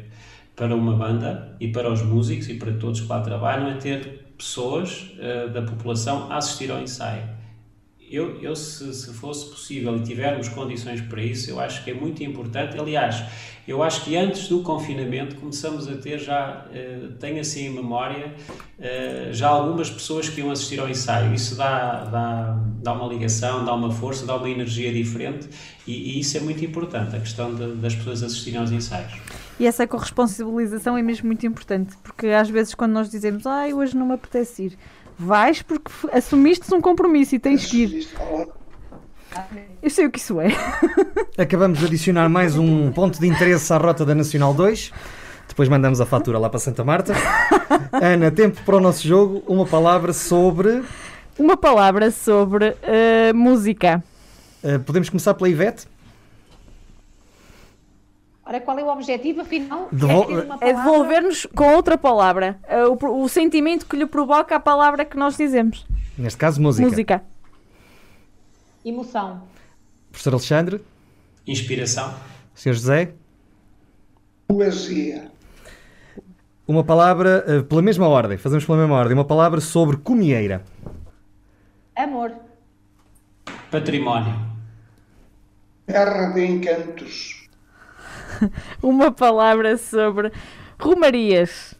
para 0.56 0.74
uma 0.74 0.94
banda 0.94 1.56
e 1.58 1.68
para 1.68 1.90
os 1.92 2.02
músicos 2.02 2.48
e 2.48 2.54
para 2.54 2.72
todos 2.72 3.00
que 3.00 3.08
lá 3.08 3.20
trabalham 3.20 3.68
é 3.68 3.74
ter 3.74 4.32
pessoas 4.36 5.12
uh, 5.18 5.50
da 5.50 5.62
população 5.62 6.30
a 6.30 6.36
assistir 6.36 6.70
ao 6.70 6.80
ensaio. 6.80 7.40
Eu, 8.10 8.40
eu 8.42 8.56
se, 8.56 8.92
se, 8.92 9.12
fosse 9.12 9.48
possível 9.48 9.96
e 9.96 10.00
tivermos 10.00 10.48
condições 10.48 11.00
para 11.00 11.22
isso, 11.22 11.48
eu 11.48 11.60
acho 11.60 11.84
que 11.84 11.92
é 11.92 11.94
muito 11.94 12.24
importante. 12.24 12.76
Aliás, 12.76 13.22
eu 13.68 13.84
acho 13.84 14.02
que 14.02 14.16
antes 14.16 14.48
do 14.48 14.62
confinamento 14.62 15.36
começamos 15.36 15.86
a 15.86 15.94
ter 15.94 16.18
já, 16.18 16.66
uh, 16.66 17.12
tenho 17.20 17.40
assim 17.40 17.66
em 17.66 17.70
memória, 17.70 18.34
uh, 18.78 19.32
já 19.32 19.48
algumas 19.48 19.88
pessoas 19.88 20.28
que 20.28 20.40
iam 20.40 20.50
assistir 20.50 20.80
ao 20.80 20.88
ensaio. 20.88 21.32
Isso 21.32 21.54
dá, 21.54 22.04
dá, 22.04 22.60
dá 22.82 22.92
uma 22.92 23.06
ligação, 23.06 23.64
dá 23.64 23.72
uma 23.72 23.92
força, 23.92 24.26
dá 24.26 24.34
uma 24.34 24.50
energia 24.50 24.92
diferente 24.92 25.48
e, 25.86 25.92
e 25.92 26.20
isso 26.20 26.36
é 26.36 26.40
muito 26.40 26.64
importante, 26.64 27.14
a 27.14 27.20
questão 27.20 27.54
de, 27.54 27.76
das 27.76 27.94
pessoas 27.94 28.24
assistirem 28.24 28.58
aos 28.58 28.72
ensaios. 28.72 29.12
E 29.60 29.66
essa 29.66 29.86
corresponsabilização 29.86 30.96
é 30.96 31.02
mesmo 31.02 31.26
muito 31.26 31.46
importante, 31.46 31.94
porque 32.02 32.28
às 32.28 32.48
vezes 32.48 32.74
quando 32.74 32.92
nós 32.92 33.10
dizemos, 33.10 33.46
ah, 33.46 33.66
hoje 33.66 33.94
não 33.94 34.06
me 34.06 34.14
apetece 34.14 34.62
ir, 34.64 34.78
vais 35.18 35.60
porque 35.60 35.90
assumiste 36.10 36.74
um 36.74 36.80
compromisso 36.80 37.34
e 37.34 37.38
tens 37.38 37.66
que 37.66 37.82
ir. 37.82 38.08
Eu 39.82 39.90
sei 39.90 40.06
o 40.06 40.10
que 40.10 40.18
isso 40.18 40.40
é. 40.40 40.48
Acabamos 41.36 41.78
de 41.78 41.84
adicionar 41.84 42.26
mais 42.30 42.56
um 42.56 42.90
ponto 42.90 43.20
de 43.20 43.26
interesse 43.26 43.70
à 43.70 43.76
rota 43.76 44.02
da 44.02 44.14
Nacional 44.14 44.54
2. 44.54 44.92
Depois 45.46 45.68
mandamos 45.68 46.00
a 46.00 46.06
fatura 46.06 46.38
lá 46.38 46.48
para 46.48 46.58
Santa 46.58 46.82
Marta. 46.82 47.12
Ana, 47.92 48.30
tempo 48.30 48.62
para 48.64 48.76
o 48.76 48.80
nosso 48.80 49.06
jogo. 49.06 49.42
Uma 49.46 49.66
palavra 49.66 50.14
sobre. 50.14 50.82
Uma 51.38 51.58
palavra 51.58 52.10
sobre 52.10 52.70
uh, 52.70 53.34
música. 53.34 54.02
Uh, 54.64 54.80
podemos 54.80 55.10
começar 55.10 55.34
pela 55.34 55.50
Ivete? 55.50 55.86
Ora, 58.50 58.60
qual 58.60 58.76
é 58.80 58.82
o 58.82 58.88
objetivo, 58.88 59.42
afinal? 59.42 59.88
Devol 59.92 60.26
é, 60.60 60.70
é 60.70 60.72
devolver-nos 60.72 61.46
com 61.54 61.72
outra 61.72 61.96
palavra. 61.96 62.58
É 62.66 62.84
o, 62.84 62.98
o, 63.22 63.28
sentimento 63.28 63.86
que 63.86 63.96
lhe 63.96 64.04
provoca 64.04 64.56
a 64.56 64.58
palavra 64.58 65.04
que 65.04 65.16
nós 65.16 65.36
dizemos. 65.36 65.86
Neste 66.18 66.36
caso, 66.36 66.60
música. 66.60 66.88
Música. 66.88 67.24
Emoção. 68.84 69.44
Professor 70.10 70.32
Alexandre? 70.32 70.80
Inspiração. 71.46 72.12
Senhor 72.52 72.74
José? 72.74 73.12
Poesia. 74.48 75.30
Uma 76.66 76.82
palavra, 76.82 77.44
uh, 77.46 77.62
pela 77.62 77.82
mesma 77.82 78.08
ordem, 78.08 78.36
fazemos 78.36 78.64
pela 78.64 78.78
mesma 78.78 78.96
ordem, 78.96 79.14
uma 79.14 79.24
palavra 79.24 79.60
sobre 79.60 79.96
comieira. 79.96 80.64
Amor. 81.94 82.32
Património. 83.70 84.34
Terra 85.86 86.32
de 86.32 86.44
encantos. 86.44 87.39
uma 88.82 89.10
palavra 89.10 89.76
sobre 89.76 90.32
romarias. 90.78 91.74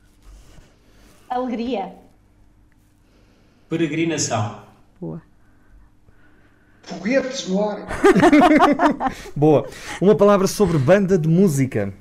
Alegria. 1.28 1.94
Peregrinação. 3.68 4.64
Boa. 5.00 5.22
Foguetes 6.82 7.48
no 7.48 7.62
ar. 7.62 7.86
Boa. 9.36 9.68
Uma 10.00 10.16
palavra 10.16 10.46
sobre 10.48 10.76
banda 10.76 11.16
de 11.16 11.28
música. 11.28 11.94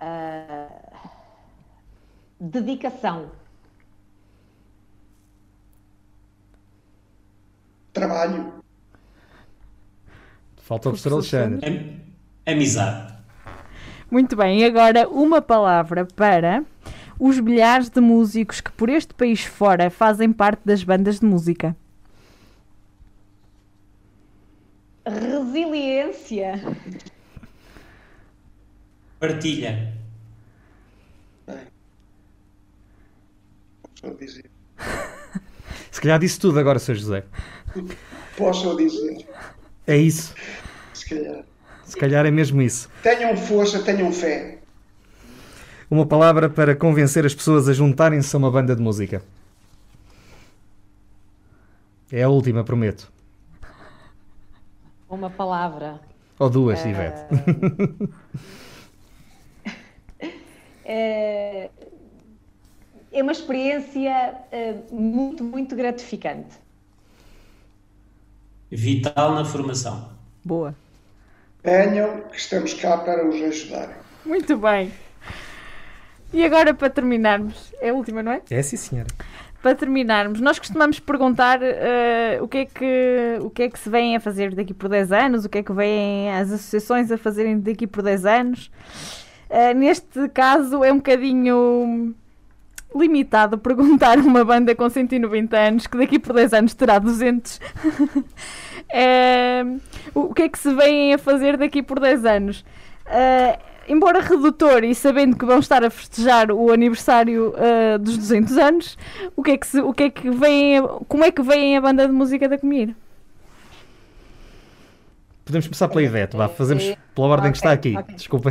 Uh, 0.00 0.68
dedicação. 2.38 3.30
Trabalho. 7.92 8.61
Falta 10.62 10.88
o 10.88 10.92
professor 10.92 11.14
Alexandre. 11.14 12.00
Amizade. 12.46 13.14
Muito 14.10 14.36
bem, 14.36 14.60
e 14.60 14.64
agora 14.64 15.08
uma 15.08 15.42
palavra 15.42 16.06
para 16.06 16.64
os 17.18 17.40
milhares 17.40 17.88
de 17.88 18.00
músicos 18.00 18.60
que 18.60 18.70
por 18.70 18.88
este 18.88 19.12
país 19.12 19.44
fora 19.44 19.90
fazem 19.90 20.32
parte 20.32 20.60
das 20.64 20.84
bandas 20.84 21.18
de 21.18 21.26
música. 21.26 21.76
Resiliência. 25.04 26.62
Partilha. 29.18 29.94
Posso 34.00 34.16
dizer. 34.16 34.50
Se 35.90 36.00
calhar 36.00 36.18
disse 36.20 36.38
tudo 36.38 36.58
agora, 36.58 36.78
Sr. 36.78 36.94
José. 36.94 37.24
Posso 38.36 38.76
dizer. 38.76 39.26
É 39.86 39.96
isso. 39.96 40.34
Se 40.94 41.08
calhar. 41.08 41.44
Se 41.84 41.96
calhar 41.96 42.24
é 42.24 42.30
mesmo 42.30 42.62
isso. 42.62 42.88
Tenham 43.02 43.36
força, 43.36 43.82
tenham 43.82 44.12
fé. 44.12 44.58
Uma 45.90 46.06
palavra 46.06 46.48
para 46.48 46.74
convencer 46.74 47.26
as 47.26 47.34
pessoas 47.34 47.68
a 47.68 47.72
juntarem-se 47.72 48.34
a 48.34 48.38
uma 48.38 48.50
banda 48.50 48.74
de 48.74 48.80
música. 48.80 49.22
É 52.10 52.22
a 52.22 52.28
última, 52.28 52.64
prometo. 52.64 53.12
Uma 55.08 55.28
palavra. 55.28 56.00
Ou 56.38 56.48
duas, 56.48 56.82
uh... 56.82 56.88
Ivete. 56.88 57.26
é 60.84 61.68
uma 63.12 63.32
experiência 63.32 64.34
eh, 64.50 64.76
muito, 64.90 65.44
muito 65.44 65.76
gratificante 65.76 66.61
vital 68.72 69.34
na 69.34 69.44
formação. 69.44 70.08
Boa. 70.44 70.74
Venham, 71.62 72.22
que 72.22 72.38
estamos 72.38 72.74
cá 72.74 72.96
para 72.96 73.28
os 73.28 73.40
ajudar. 73.40 74.02
Muito 74.24 74.56
bem. 74.56 74.90
E 76.32 76.42
agora, 76.44 76.72
para 76.72 76.88
terminarmos, 76.88 77.72
é 77.80 77.90
a 77.90 77.94
última, 77.94 78.22
não 78.22 78.32
é? 78.32 78.40
É 78.50 78.62
sim, 78.62 78.76
senhora. 78.76 79.08
Para 79.60 79.74
terminarmos, 79.74 80.40
nós 80.40 80.58
costumamos 80.58 80.98
perguntar 80.98 81.60
uh, 81.60 82.42
o, 82.42 82.48
que 82.48 82.58
é 82.58 82.64
que, 82.64 83.38
o 83.42 83.50
que 83.50 83.62
é 83.64 83.68
que 83.68 83.78
se 83.78 83.88
vem 83.88 84.16
a 84.16 84.20
fazer 84.20 84.54
daqui 84.54 84.74
por 84.74 84.88
10 84.88 85.12
anos, 85.12 85.44
o 85.44 85.48
que 85.48 85.58
é 85.58 85.62
que 85.62 85.72
vêm 85.72 86.32
as 86.32 86.50
associações 86.50 87.12
a 87.12 87.18
fazerem 87.18 87.60
daqui 87.60 87.86
por 87.86 88.02
10 88.02 88.24
anos. 88.24 88.70
Uh, 89.48 89.74
neste 89.76 90.28
caso, 90.30 90.82
é 90.82 90.90
um 90.90 90.96
bocadinho 90.96 92.14
limitado 92.94 93.58
perguntar 93.58 94.18
a 94.18 94.22
uma 94.22 94.44
banda 94.44 94.74
com 94.74 94.88
190 94.88 95.56
anos 95.56 95.86
que 95.86 95.96
daqui 95.96 96.18
por 96.18 96.34
10 96.34 96.52
anos 96.52 96.74
terá 96.74 96.98
200. 96.98 97.60
é, 98.90 99.64
o 100.14 100.32
que 100.32 100.42
é 100.42 100.48
que 100.48 100.58
se 100.58 100.72
vêm 100.74 101.14
a 101.14 101.18
fazer 101.18 101.56
daqui 101.56 101.82
por 101.82 102.00
10 102.00 102.24
anos? 102.24 102.64
É, 103.06 103.58
embora 103.88 104.20
redutor 104.20 104.84
e 104.84 104.94
sabendo 104.94 105.36
que 105.36 105.44
vão 105.44 105.58
estar 105.58 105.84
a 105.84 105.90
festejar 105.90 106.50
o 106.50 106.72
aniversário 106.72 107.54
uh, 107.54 107.98
dos 107.98 108.16
200 108.16 108.58
anos, 108.58 108.98
o 109.36 109.42
que 109.42 109.52
é 109.52 109.58
que 109.58 109.66
se, 109.66 109.80
o 109.80 109.92
que 109.92 110.04
é 110.04 110.10
que 110.10 110.30
vem, 110.30 110.82
como 111.08 111.24
é 111.24 111.30
que 111.30 111.42
vem 111.42 111.76
a 111.76 111.80
banda 111.80 112.06
de 112.06 112.12
música 112.12 112.48
da 112.48 112.58
Comir? 112.58 112.94
Podemos 115.44 115.66
começar 115.66 115.88
pela 115.88 116.02
Ivete, 116.02 116.36
vá, 116.36 116.48
fazemos 116.48 116.84
pela 117.14 117.26
ordem 117.26 117.50
okay, 117.50 117.52
que 117.52 117.58
está 117.58 117.72
aqui. 117.72 117.96
Okay. 117.98 118.14
Desculpa. 118.14 118.50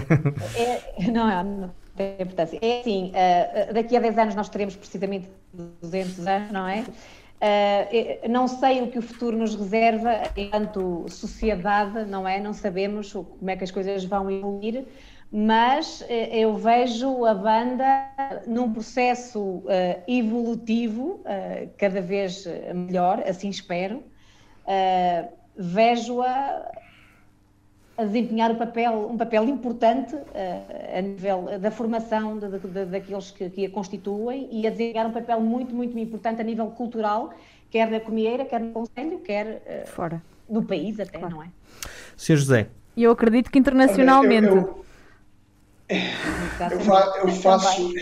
É, 0.56 1.10
não, 1.10 1.44
não 1.44 1.81
importância. 2.20 2.60
É 2.62 2.82
assim, 2.82 3.12
uh, 3.12 3.74
daqui 3.74 3.96
a 3.96 4.00
10 4.00 4.18
anos 4.18 4.36
nós 4.36 4.50
teremos 4.50 4.76
precisamente 4.76 5.28
200 5.82 6.28
anos, 6.28 6.52
não 6.52 6.68
é? 6.68 6.84
Uh, 7.42 8.30
não 8.30 8.48
sei 8.48 8.84
o 8.84 8.92
que 8.92 9.00
o 9.00 9.02
futuro 9.02 9.36
nos 9.36 9.56
reserva 9.56 10.22
enquanto 10.38 11.08
sociedade, 11.10 12.06
não 12.06 12.28
é? 12.28 12.40
Não 12.40 12.54
sabemos 12.54 13.14
como 13.14 13.50
é 13.50 13.56
que 13.56 13.64
as 13.64 13.72
coisas 13.72 14.06
vão 14.06 14.30
evoluir, 14.30 14.86
mas 15.32 16.02
uh, 16.02 16.06
eu 16.12 16.56
vejo 16.56 17.26
a 17.26 17.34
banda 17.34 18.12
num 18.46 18.72
processo 18.72 19.40
uh, 19.40 19.64
evolutivo 20.08 21.24
cada 21.78 22.00
vez 22.00 22.46
melhor, 22.76 23.24
assim 23.28 23.50
espero. 23.50 24.04
Vejo-a 25.58 26.72
a 27.98 28.06
desempenhar 28.06 28.52
um 28.52 28.56
papel, 28.56 29.10
um 29.12 29.18
papel 29.18 29.44
importante 29.46 30.16
uh, 30.16 30.98
a 30.98 31.02
nível 31.02 31.60
da 31.60 31.70
formação 31.70 32.40
de, 32.40 32.48
de, 32.48 32.60
de, 32.60 32.86
daqueles 32.86 33.32
que, 33.32 33.50
que, 33.50 33.66
a 33.66 33.70
constituem 33.70 34.48
e 34.52 34.66
a 34.66 34.70
desempenhar 34.70 35.08
um 35.08 35.12
papel 35.12 35.40
muito, 35.42 35.74
muito 35.76 35.98
importante 35.98 36.42
a 36.42 36.44
nível 36.44 36.68
cultural, 36.68 37.34
quer 37.70 37.90
na 37.92 38.00
Comieira, 38.00 38.46
quer 38.46 38.60
no 38.60 38.72
Conselho, 38.72 39.20
quer 39.20 39.86
uh, 39.86 39.88
fora 39.88 40.22
no 40.50 40.64
país 40.64 41.00
até, 41.00 41.20
claro. 41.20 41.36
não 41.36 41.44
é? 41.44 41.48
Sr. 42.18 42.36
José. 42.38 42.68
E 42.96 43.04
eu 43.04 43.12
acredito 43.12 43.50
que 43.50 43.58
internacionalmente. 43.58 44.48
Eu, 44.48 44.84
eu, 45.90 46.00
eu, 46.70 47.28
eu 47.28 47.36
faço 47.36 47.94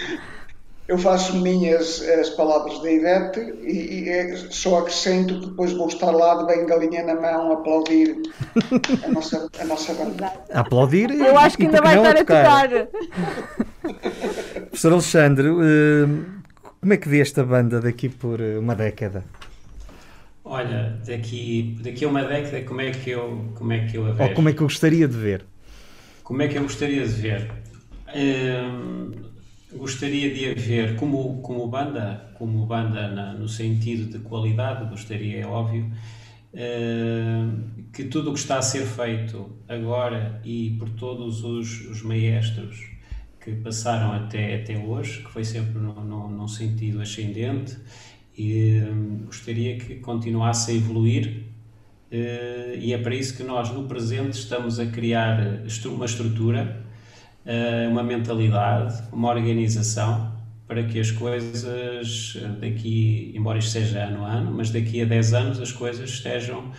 eu 0.90 0.98
faço 0.98 1.38
minhas 1.38 2.02
as 2.02 2.32
palavras 2.32 2.82
da 2.82 2.92
Ivete 2.92 3.40
e, 3.62 4.06
e 4.06 4.10
é, 4.10 4.36
só 4.50 4.80
acrescento 4.80 5.40
que 5.40 5.46
depois 5.46 5.72
vou 5.72 5.88
estar 5.88 6.10
lá 6.10 6.42
de 6.42 6.48
bem 6.48 6.66
galinha 6.66 7.04
na 7.04 7.14
mão 7.14 7.52
a 7.52 7.54
aplaudir 7.54 8.18
a 9.06 9.08
nossa, 9.08 9.48
a 9.60 9.66
nossa 9.66 9.94
banda. 9.94 10.34
A 10.52 10.62
aplaudir? 10.62 11.12
Eu 11.12 11.38
acho 11.38 11.58
que 11.58 11.68
ainda 11.68 11.80
vai 11.80 11.96
estar 11.96 12.16
a 12.16 12.26
tocar. 12.26 12.70
Professor 14.70 14.94
Alexandre, 14.94 15.48
eh, 15.48 16.08
como 16.82 16.94
é 16.94 16.98
que 16.98 17.08
vê 17.08 17.22
esta 17.22 17.44
banda 17.44 17.80
daqui 17.80 18.10
por 18.10 18.42
eh, 18.42 18.58
uma 18.58 18.74
década? 18.74 19.24
Olha, 20.44 21.00
daqui, 21.06 21.78
daqui 21.84 22.04
a 22.04 22.08
uma 22.08 22.24
década, 22.24 22.64
como 22.64 22.82
é 22.82 22.90
que 22.90 23.12
eu, 23.12 23.46
como 23.54 23.72
é 23.72 23.86
que 23.86 23.96
eu 23.96 24.08
a 24.08 24.12
vejo? 24.12 24.30
Ou 24.30 24.36
como 24.36 24.50
é 24.50 24.54
que 24.54 24.62
eu 24.62 24.66
gostaria 24.66 25.08
de 25.08 25.16
ver? 25.16 25.46
Como 26.24 26.42
é 26.42 26.48
que 26.48 26.58
eu 26.58 26.64
gostaria 26.64 27.06
de 27.06 27.14
ver? 27.14 27.52
Hum, 28.16 29.12
gostaria 29.74 30.34
de 30.34 30.50
haver, 30.50 30.96
como, 30.96 31.42
como 31.42 31.68
banda, 31.68 32.32
como 32.36 32.66
banda 32.66 33.08
na, 33.10 33.34
no 33.34 33.48
sentido 33.48 34.12
de 34.12 34.20
qualidade, 34.20 34.90
gostaria, 34.90 35.42
é 35.42 35.46
óbvio, 35.46 35.92
uh, 36.54 37.92
que 37.94 38.06
tudo 38.06 38.32
o 38.32 38.34
que 38.34 38.40
está 38.40 38.58
a 38.58 38.62
ser 38.62 38.86
feito 38.86 39.58
agora 39.68 40.42
e 40.44 40.76
por 40.80 40.90
todos 40.90 41.44
os, 41.44 41.82
os 41.88 42.02
maestros 42.02 42.90
que 43.40 43.52
passaram 43.52 44.12
até, 44.12 44.56
até 44.56 44.78
hoje, 44.78 45.24
que 45.24 45.32
foi 45.32 45.44
sempre 45.44 45.80
num 45.80 46.48
sentido 46.48 47.02
ascendente, 47.02 47.78
e 48.38 48.82
um, 48.82 49.26
gostaria 49.26 49.78
que 49.78 49.96
continuasse 49.96 50.72
a 50.72 50.74
evoluir. 50.74 51.44
Uh, 52.12 52.76
e 52.80 52.92
é 52.92 52.98
para 52.98 53.14
isso 53.14 53.38
que 53.38 53.44
nós, 53.44 53.72
no 53.72 53.84
presente, 53.84 54.34
estamos 54.34 54.80
a 54.80 54.86
criar 54.88 55.62
uma 55.86 56.06
estrutura 56.06 56.84
eh, 56.86 56.89
uma 57.90 58.04
mentalidade, 58.04 59.02
uma 59.12 59.30
organização 59.30 60.32
para 60.68 60.84
que 60.84 61.00
as 61.00 61.10
coisas 61.10 62.38
daqui, 62.62 63.34
embora 63.36 63.58
isto 63.58 63.72
seja 63.72 64.04
ano 64.04 64.24
a 64.24 64.34
ano, 64.34 64.52
mas 64.52 64.70
daqui 64.70 65.02
a 65.02 65.06
10 65.06 65.34
anos 65.34 65.60
as 65.60 65.72
coisas 65.72 66.08
estejam 66.08 66.72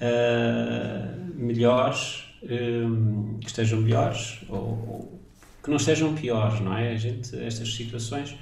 uh, 0.00 1.34
melhores, 1.34 2.24
um, 2.42 3.38
que 3.40 3.46
estejam 3.46 3.80
melhores 3.80 4.40
ou, 4.48 4.58
ou, 4.58 5.20
que 5.62 5.68
não 5.68 5.76
estejam 5.76 6.14
piores, 6.14 6.60
não 6.60 6.76
é? 6.76 6.92
A 6.92 6.96
gente, 6.96 7.36
estas 7.38 7.74
situações, 7.74 8.36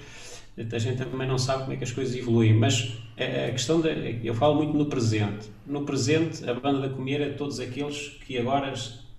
a 0.57 0.79
gente 0.79 1.05
também 1.05 1.27
não 1.27 1.39
sabe 1.39 1.62
como 1.62 1.73
é 1.73 1.77
que 1.77 1.85
as 1.85 1.93
coisas 1.93 2.14
evoluem, 2.14 2.55
mas 2.55 2.93
a 3.16 3.51
questão 3.51 3.81
de, 3.81 4.20
eu 4.23 4.35
falo 4.35 4.57
muito 4.57 4.77
no 4.77 4.87
presente. 4.87 5.51
No 5.66 5.85
presente, 5.85 6.49
a 6.49 6.55
banda 6.55 6.89
da 6.89 6.95
Comer 6.95 7.20
é 7.20 7.31
todos 7.31 7.59
aqueles 7.61 8.20
que 8.27 8.39
agora 8.39 8.73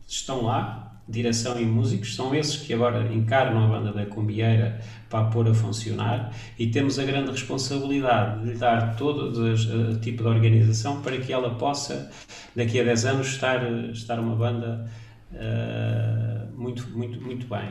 estão 0.07 0.43
lá, 0.43 0.92
direção 1.07 1.59
e 1.59 1.65
músicos, 1.65 2.15
são 2.15 2.33
esses 2.33 2.57
que 2.57 2.73
agora 2.73 3.13
encarnam 3.13 3.65
a 3.65 3.67
banda 3.67 3.91
da 3.91 4.05
Cumbieira 4.05 4.79
para 5.09 5.19
a 5.19 5.23
pôr 5.25 5.47
a 5.49 5.53
funcionar 5.53 6.33
e 6.57 6.67
temos 6.67 6.97
a 6.97 7.03
grande 7.03 7.31
responsabilidade 7.31 8.45
de 8.45 8.57
dar 8.57 8.95
todo 8.95 9.37
o 9.37 9.99
tipo 9.99 10.23
de 10.23 10.29
organização 10.29 11.01
para 11.01 11.17
que 11.17 11.33
ela 11.33 11.55
possa, 11.55 12.09
daqui 12.55 12.79
a 12.79 12.83
10 12.83 13.05
anos, 13.05 13.27
estar, 13.27 13.63
estar 13.91 14.19
uma 14.19 14.35
banda 14.35 14.89
uh, 15.33 16.57
muito, 16.57 16.87
muito, 16.89 17.21
muito 17.21 17.47
bem. 17.47 17.69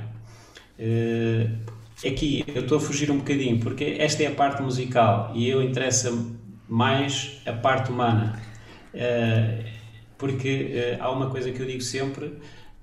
Uh, 0.79 2.07
aqui 2.07 2.45
eu 2.47 2.63
estou 2.63 2.77
a 2.77 2.81
fugir 2.81 3.11
um 3.11 3.19
bocadinho 3.19 3.59
porque 3.61 3.97
esta 3.99 4.23
é 4.23 4.27
a 4.27 4.35
parte 4.35 4.63
musical 4.63 5.33
e 5.35 5.49
eu 5.49 5.63
interessa 5.63 6.13
mais 6.69 7.41
a 7.47 7.53
parte 7.53 7.91
humana. 7.91 8.41
Uh, 8.93 9.73
porque 10.19 10.97
há 11.01 11.11
uma 11.11 11.29
coisa 11.31 11.51
que 11.51 11.59
eu 11.59 11.67
digo 11.67 11.81
sempre 11.81 12.37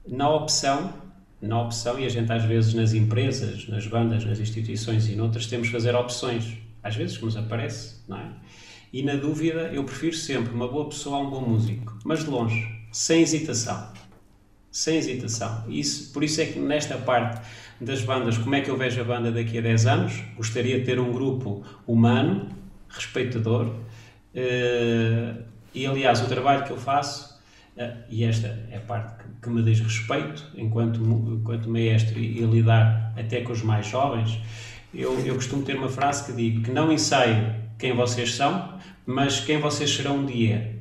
na 0.10 0.30
opção, 0.30 0.94
na 1.42 1.62
opção, 1.62 2.00
e 2.00 2.06
a 2.06 2.10
gente 2.10 2.32
às 2.32 2.44
vezes 2.44 2.74
nas 2.74 2.94
empresas, 2.94 3.68
nas 3.68 3.88
bandas, 3.88 4.26
nas 4.26 4.40
instituições 4.40 5.08
e 5.08 5.16
noutras 5.16 5.48
temos 5.48 5.68
que 5.68 5.74
fazer 5.74 5.96
opções, 5.96 6.58
às 6.84 6.96
vezes 6.96 7.18
que 7.18 7.26
nos 7.26 7.38
aparece, 7.38 8.02
não 8.08 8.18
é? 8.18 8.30
E 8.92 9.04
na 9.04 9.16
dúvida, 9.16 9.70
eu 9.72 9.84
prefiro 9.84 10.16
sempre 10.16 10.54
uma 10.54 10.68
boa 10.68 10.90
pessoa 10.90 11.18
a 11.18 11.22
um 11.22 11.30
bom 11.30 11.42
músico, 11.42 11.98
mas 12.04 12.24
de 12.24 12.30
longe, 12.30 12.68
sem 12.92 13.22
hesitação. 13.22 13.94
Sem 14.72 14.98
hesitação. 14.98 15.64
Isso, 15.68 16.12
por 16.12 16.24
isso 16.24 16.42
é 16.42 16.46
que 16.46 16.60
nesta 16.60 16.98
parte 16.98 17.42
das 17.80 18.02
bandas, 18.02 18.38
como 18.38 18.56
é 18.56 18.62
que 18.62 18.70
eu 18.70 18.78
vejo 18.78 19.00
a 19.00 19.04
banda 19.04 19.32
daqui 19.32 19.58
a 19.58 19.62
10 19.62 19.86
anos? 19.86 20.14
Gostaria 20.36 20.80
de 20.80 20.86
ter 20.86 21.00
um 21.00 21.12
grupo 21.12 21.64
humano, 21.88 22.50
respeitador, 22.90 23.76
eh, 24.34 25.36
e 25.74 25.86
aliás, 25.86 26.22
o 26.22 26.26
trabalho 26.28 26.66
que 26.66 26.72
eu 26.72 26.78
faço 26.78 27.30
Uh, 27.80 27.96
e 28.10 28.26
esta 28.26 28.48
é 28.70 28.76
a 28.76 28.82
parte 28.82 29.24
que, 29.24 29.29
que, 29.42 29.50
me 29.50 29.64
diz 29.64 29.80
respeito, 29.80 30.52
enquanto, 30.56 31.02
enquanto 31.02 31.70
maestro 31.70 32.20
e, 32.20 32.40
e, 32.40 32.46
lidar 32.46 33.14
até 33.18 33.42
com 33.42 33.54
os 33.54 33.62
mais 33.62 33.88
jovens. 33.88 34.40
Eu, 34.94 35.20
eu 35.26 35.36
costumo 35.36 35.64
ter 35.64 35.76
uma 35.76 35.90
frase 35.90 36.26
que 36.26 36.34
digo 36.34 36.64
que 36.64 36.72
não 36.72 36.92
ensaio 36.92 37.56
quem 37.78 37.96
vocês 37.96 38.34
são, 38.34 38.78
mas 39.06 39.40
quem 39.40 39.60
vocês 39.60 39.90
serão 39.90 40.18
um 40.18 40.26
dia. 40.26 40.80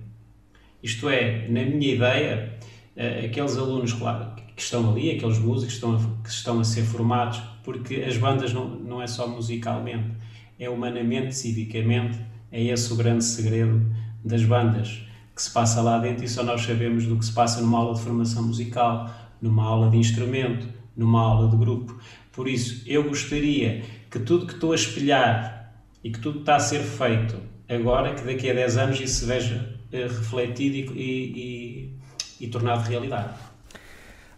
Isto 0.83 1.09
é, 1.09 1.49
na 1.49 1.65
minha 1.65 1.95
ideia, 1.95 2.59
uh, 2.97 3.25
aqueles 3.25 3.57
alunos 3.57 3.93
claro, 3.93 4.33
que 4.55 4.63
estão 4.63 4.91
ali, 4.91 5.11
aqueles 5.11 5.39
músicos 5.39 5.75
que 5.79 5.85
estão, 5.85 5.97
a, 5.97 6.23
que 6.23 6.29
estão 6.29 6.61
a 6.61 6.65
ser 6.65 6.83
formados, 6.83 7.41
porque 7.63 7.97
as 7.97 8.17
bandas 8.17 8.53
não, 8.53 8.69
não 8.69 9.03
é 9.03 9.07
só 9.07 9.27
musicalmente, 9.29 10.11
é 10.59 10.69
humanamente, 10.69 11.35
civicamente, 11.35 12.19
é 12.51 12.63
esse 12.65 12.93
o 12.93 12.97
grande 12.97 13.25
segredo 13.25 13.85
das 14.25 14.43
bandas 14.43 15.08
que 15.39 15.43
se 15.45 15.53
passa 15.53 15.81
lá 15.81 16.01
dentro 16.01 16.25
e 16.25 16.29
só 16.29 16.43
nós 16.43 16.63
sabemos 16.63 17.07
do 17.07 17.17
que 17.17 17.25
se 17.25 17.33
passa 17.33 17.61
numa 17.61 17.79
aula 17.79 17.95
de 17.95 18.01
formação 18.01 18.43
musical, 18.43 19.09
numa 19.41 19.63
aula 19.63 19.89
de 19.89 19.97
instrumento, 19.97 20.67
numa 20.97 21.23
aula 21.23 21.49
de 21.49 21.57
grupo. 21.57 21.97
Por 22.33 22.49
isso, 22.49 22.83
eu 22.89 23.05
gostaria 23.05 23.85
que 24.11 24.19
tudo 24.19 24.49
que 24.49 24.55
estou 24.55 24.73
a 24.73 24.75
espelhar 24.75 25.73
e 26.03 26.11
que 26.11 26.19
tudo 26.19 26.41
está 26.41 26.57
a 26.57 26.61
ser 26.61 26.81
feito 26.81 27.37
agora, 27.69 28.17
que 28.17 28.25
daqui 28.25 28.51
a 28.51 28.55
10 28.55 28.77
anos 28.79 29.01
isso 29.01 29.21
se 29.21 29.27
veja 29.27 29.79
eh, 29.93 30.09
refletido 30.09 30.93
e, 30.97 31.93
e, 32.41 32.45
e, 32.45 32.49
tornado 32.49 32.83
realidade. 32.89 33.39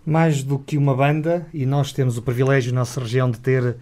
Mais 0.04 0.42
do 0.42 0.58
que 0.58 0.76
uma 0.76 0.94
banda, 0.94 1.46
e 1.54 1.64
nós 1.64 1.94
temos 1.94 2.18
o 2.18 2.22
privilégio 2.22 2.74
na 2.74 2.80
nossa 2.80 3.00
região 3.00 3.30
de 3.30 3.40
ter 3.40 3.76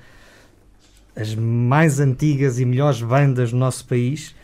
as 1.16 1.34
mais 1.34 1.98
antigas 1.98 2.60
e 2.60 2.64
melhores 2.64 3.02
bandas 3.02 3.52
no 3.52 3.58
nosso 3.58 3.84
país, 3.86 4.36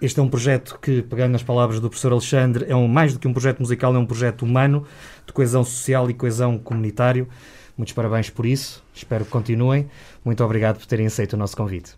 este 0.00 0.18
é 0.18 0.22
um 0.22 0.28
projeto 0.28 0.78
que, 0.80 1.02
pegando 1.02 1.32
nas 1.32 1.42
palavras 1.42 1.80
do 1.80 1.88
professor 1.88 2.12
Alexandre, 2.12 2.64
é 2.68 2.74
um, 2.74 2.88
mais 2.88 3.12
do 3.12 3.18
que 3.18 3.28
um 3.28 3.32
projeto 3.32 3.60
musical, 3.60 3.94
é 3.94 3.98
um 3.98 4.06
projeto 4.06 4.42
humano, 4.42 4.86
de 5.26 5.32
coesão 5.32 5.62
social 5.62 6.08
e 6.10 6.14
coesão 6.14 6.58
comunitário. 6.58 7.28
Muitos 7.76 7.94
parabéns 7.94 8.30
por 8.30 8.46
isso, 8.46 8.82
espero 8.94 9.24
que 9.24 9.30
continuem. 9.30 9.88
Muito 10.24 10.42
obrigado 10.42 10.78
por 10.78 10.86
terem 10.86 11.06
aceito 11.06 11.34
o 11.34 11.36
nosso 11.36 11.56
convite. 11.56 11.94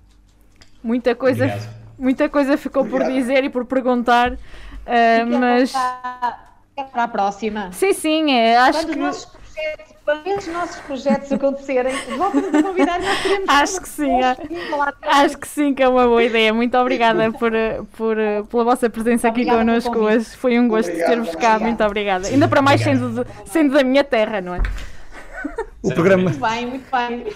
Muita 0.83 1.15
coisa, 1.15 1.59
muita 1.99 2.29
coisa 2.29 2.57
ficou 2.57 2.83
Obrigado. 2.83 3.09
por 3.09 3.15
dizer 3.15 3.45
e 3.45 3.51
por 3.51 3.65
perguntar, 3.65 4.33
uh, 4.33 4.39
mas. 5.39 5.73
Para 5.73 7.05
a 7.05 7.09
próxima. 7.09 7.71
Sim, 7.73 7.93
sim, 7.93 8.33
é, 8.33 8.57
acho 8.57 8.87
Quando 8.87 8.95
que. 8.95 9.40
Projetos, 9.61 9.95
quando 10.05 10.27
esses 10.27 10.53
nossos 10.53 10.77
projetos 10.81 11.33
acontecerem, 11.33 11.95
volta-nos 12.17 12.55
a 12.55 12.63
convidar 12.63 13.01
nós 13.01 13.21
queremos 13.21 13.49
Acho 13.49 13.81
que 13.81 13.89
sim, 13.89 14.21
acho 15.03 15.39
que 15.39 15.49
sim 15.49 15.75
que 15.75 15.83
é 15.83 15.89
uma 15.89 16.07
boa 16.07 16.23
ideia. 16.23 16.53
Muito 16.53 16.77
obrigada 16.77 17.31
por, 17.33 17.53
por, 17.97 18.17
pela 18.51 18.65
vossa 18.65 18.89
presença 18.89 19.29
aqui 19.29 19.43
obrigada 19.43 19.59
connosco 19.59 19.99
hoje. 19.99 20.37
Foi 20.37 20.59
um 20.59 20.69
gosto 20.69 20.93
ter-vos 20.93 21.35
cá. 21.37 21.59
Muito 21.59 21.83
obrigada. 21.85 22.29
Ainda 22.29 22.49
para 22.49 22.63
mais 22.63 22.81
sendo, 22.81 23.27
sendo 23.45 23.75
da 23.75 23.85
minha 23.85 24.05
terra, 24.05 24.41
não 24.41 24.55
é? 24.55 24.63
O 25.83 25.93
programa, 25.95 26.25
muito 26.25 26.41
bem, 26.41 26.67
muito 26.67 26.91
bem. 26.91 27.27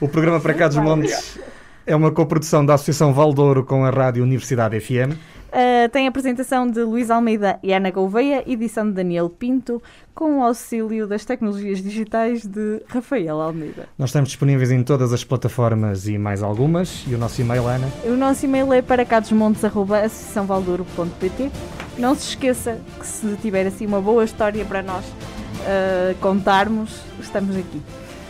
O 0.00 0.08
programa 0.08 0.40
para 0.40 0.54
cá 0.54 0.68
dos 0.68 0.76
Montes 0.76 1.38
é 1.86 1.96
uma 1.96 2.10
coprodução 2.10 2.64
da 2.64 2.74
Associação 2.74 3.12
Valdouro 3.12 3.64
com 3.64 3.84
a 3.84 3.90
Rádio 3.90 4.22
Universidade 4.22 4.78
FM. 4.78 5.16
Uh, 5.54 5.88
tem 5.90 6.06
a 6.06 6.08
apresentação 6.08 6.68
de 6.68 6.82
Luís 6.82 7.12
Almeida 7.12 7.60
e 7.62 7.72
Ana 7.72 7.92
Gouveia, 7.92 8.42
edição 8.44 8.88
de 8.88 8.94
Daniel 8.94 9.30
Pinto, 9.30 9.80
com 10.12 10.40
o 10.40 10.42
auxílio 10.42 11.06
das 11.06 11.24
tecnologias 11.24 11.80
digitais 11.80 12.44
de 12.44 12.82
Rafael 12.88 13.40
Almeida. 13.40 13.88
Nós 13.96 14.08
estamos 14.08 14.30
disponíveis 14.30 14.72
em 14.72 14.82
todas 14.82 15.12
as 15.12 15.22
plataformas 15.22 16.08
e 16.08 16.18
mais 16.18 16.42
algumas. 16.42 17.04
E 17.06 17.14
o 17.14 17.18
nosso 17.18 17.40
e-mail, 17.40 17.68
Ana? 17.68 17.86
O 18.04 18.16
nosso 18.16 18.44
e-mail 18.44 18.72
é 18.72 18.82
para 18.82 19.04
cadosmontes.associaçãovaldouro.pt 19.04 21.52
Não 21.98 22.16
se 22.16 22.30
esqueça 22.30 22.80
que 22.98 23.06
se 23.06 23.36
tiver 23.36 23.68
assim 23.68 23.86
uma 23.86 24.00
boa 24.00 24.24
história 24.24 24.64
para 24.64 24.82
nós 24.82 25.06
uh, 25.06 26.16
contarmos, 26.20 27.00
estamos 27.20 27.56
aqui. 27.56 27.80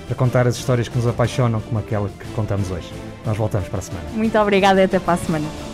Para 0.07 0.15
contar 0.15 0.47
as 0.47 0.57
histórias 0.57 0.89
que 0.89 0.97
nos 0.99 1.07
apaixonam, 1.07 1.63
como 1.63 1.79
aquela 1.79 2.07
que 2.07 2.27
contamos 2.35 2.71
hoje. 2.71 2.93
Nós 3.25 3.39
voltamos 3.39 3.67
para 3.69 3.79
a 3.79 3.83
semana. 3.83 4.05
Muito 4.13 4.39
obrigada 4.39 4.83
e 4.83 4.85
até 4.85 4.99
para 4.99 5.15
a 5.15 5.17
semana. 5.17 5.74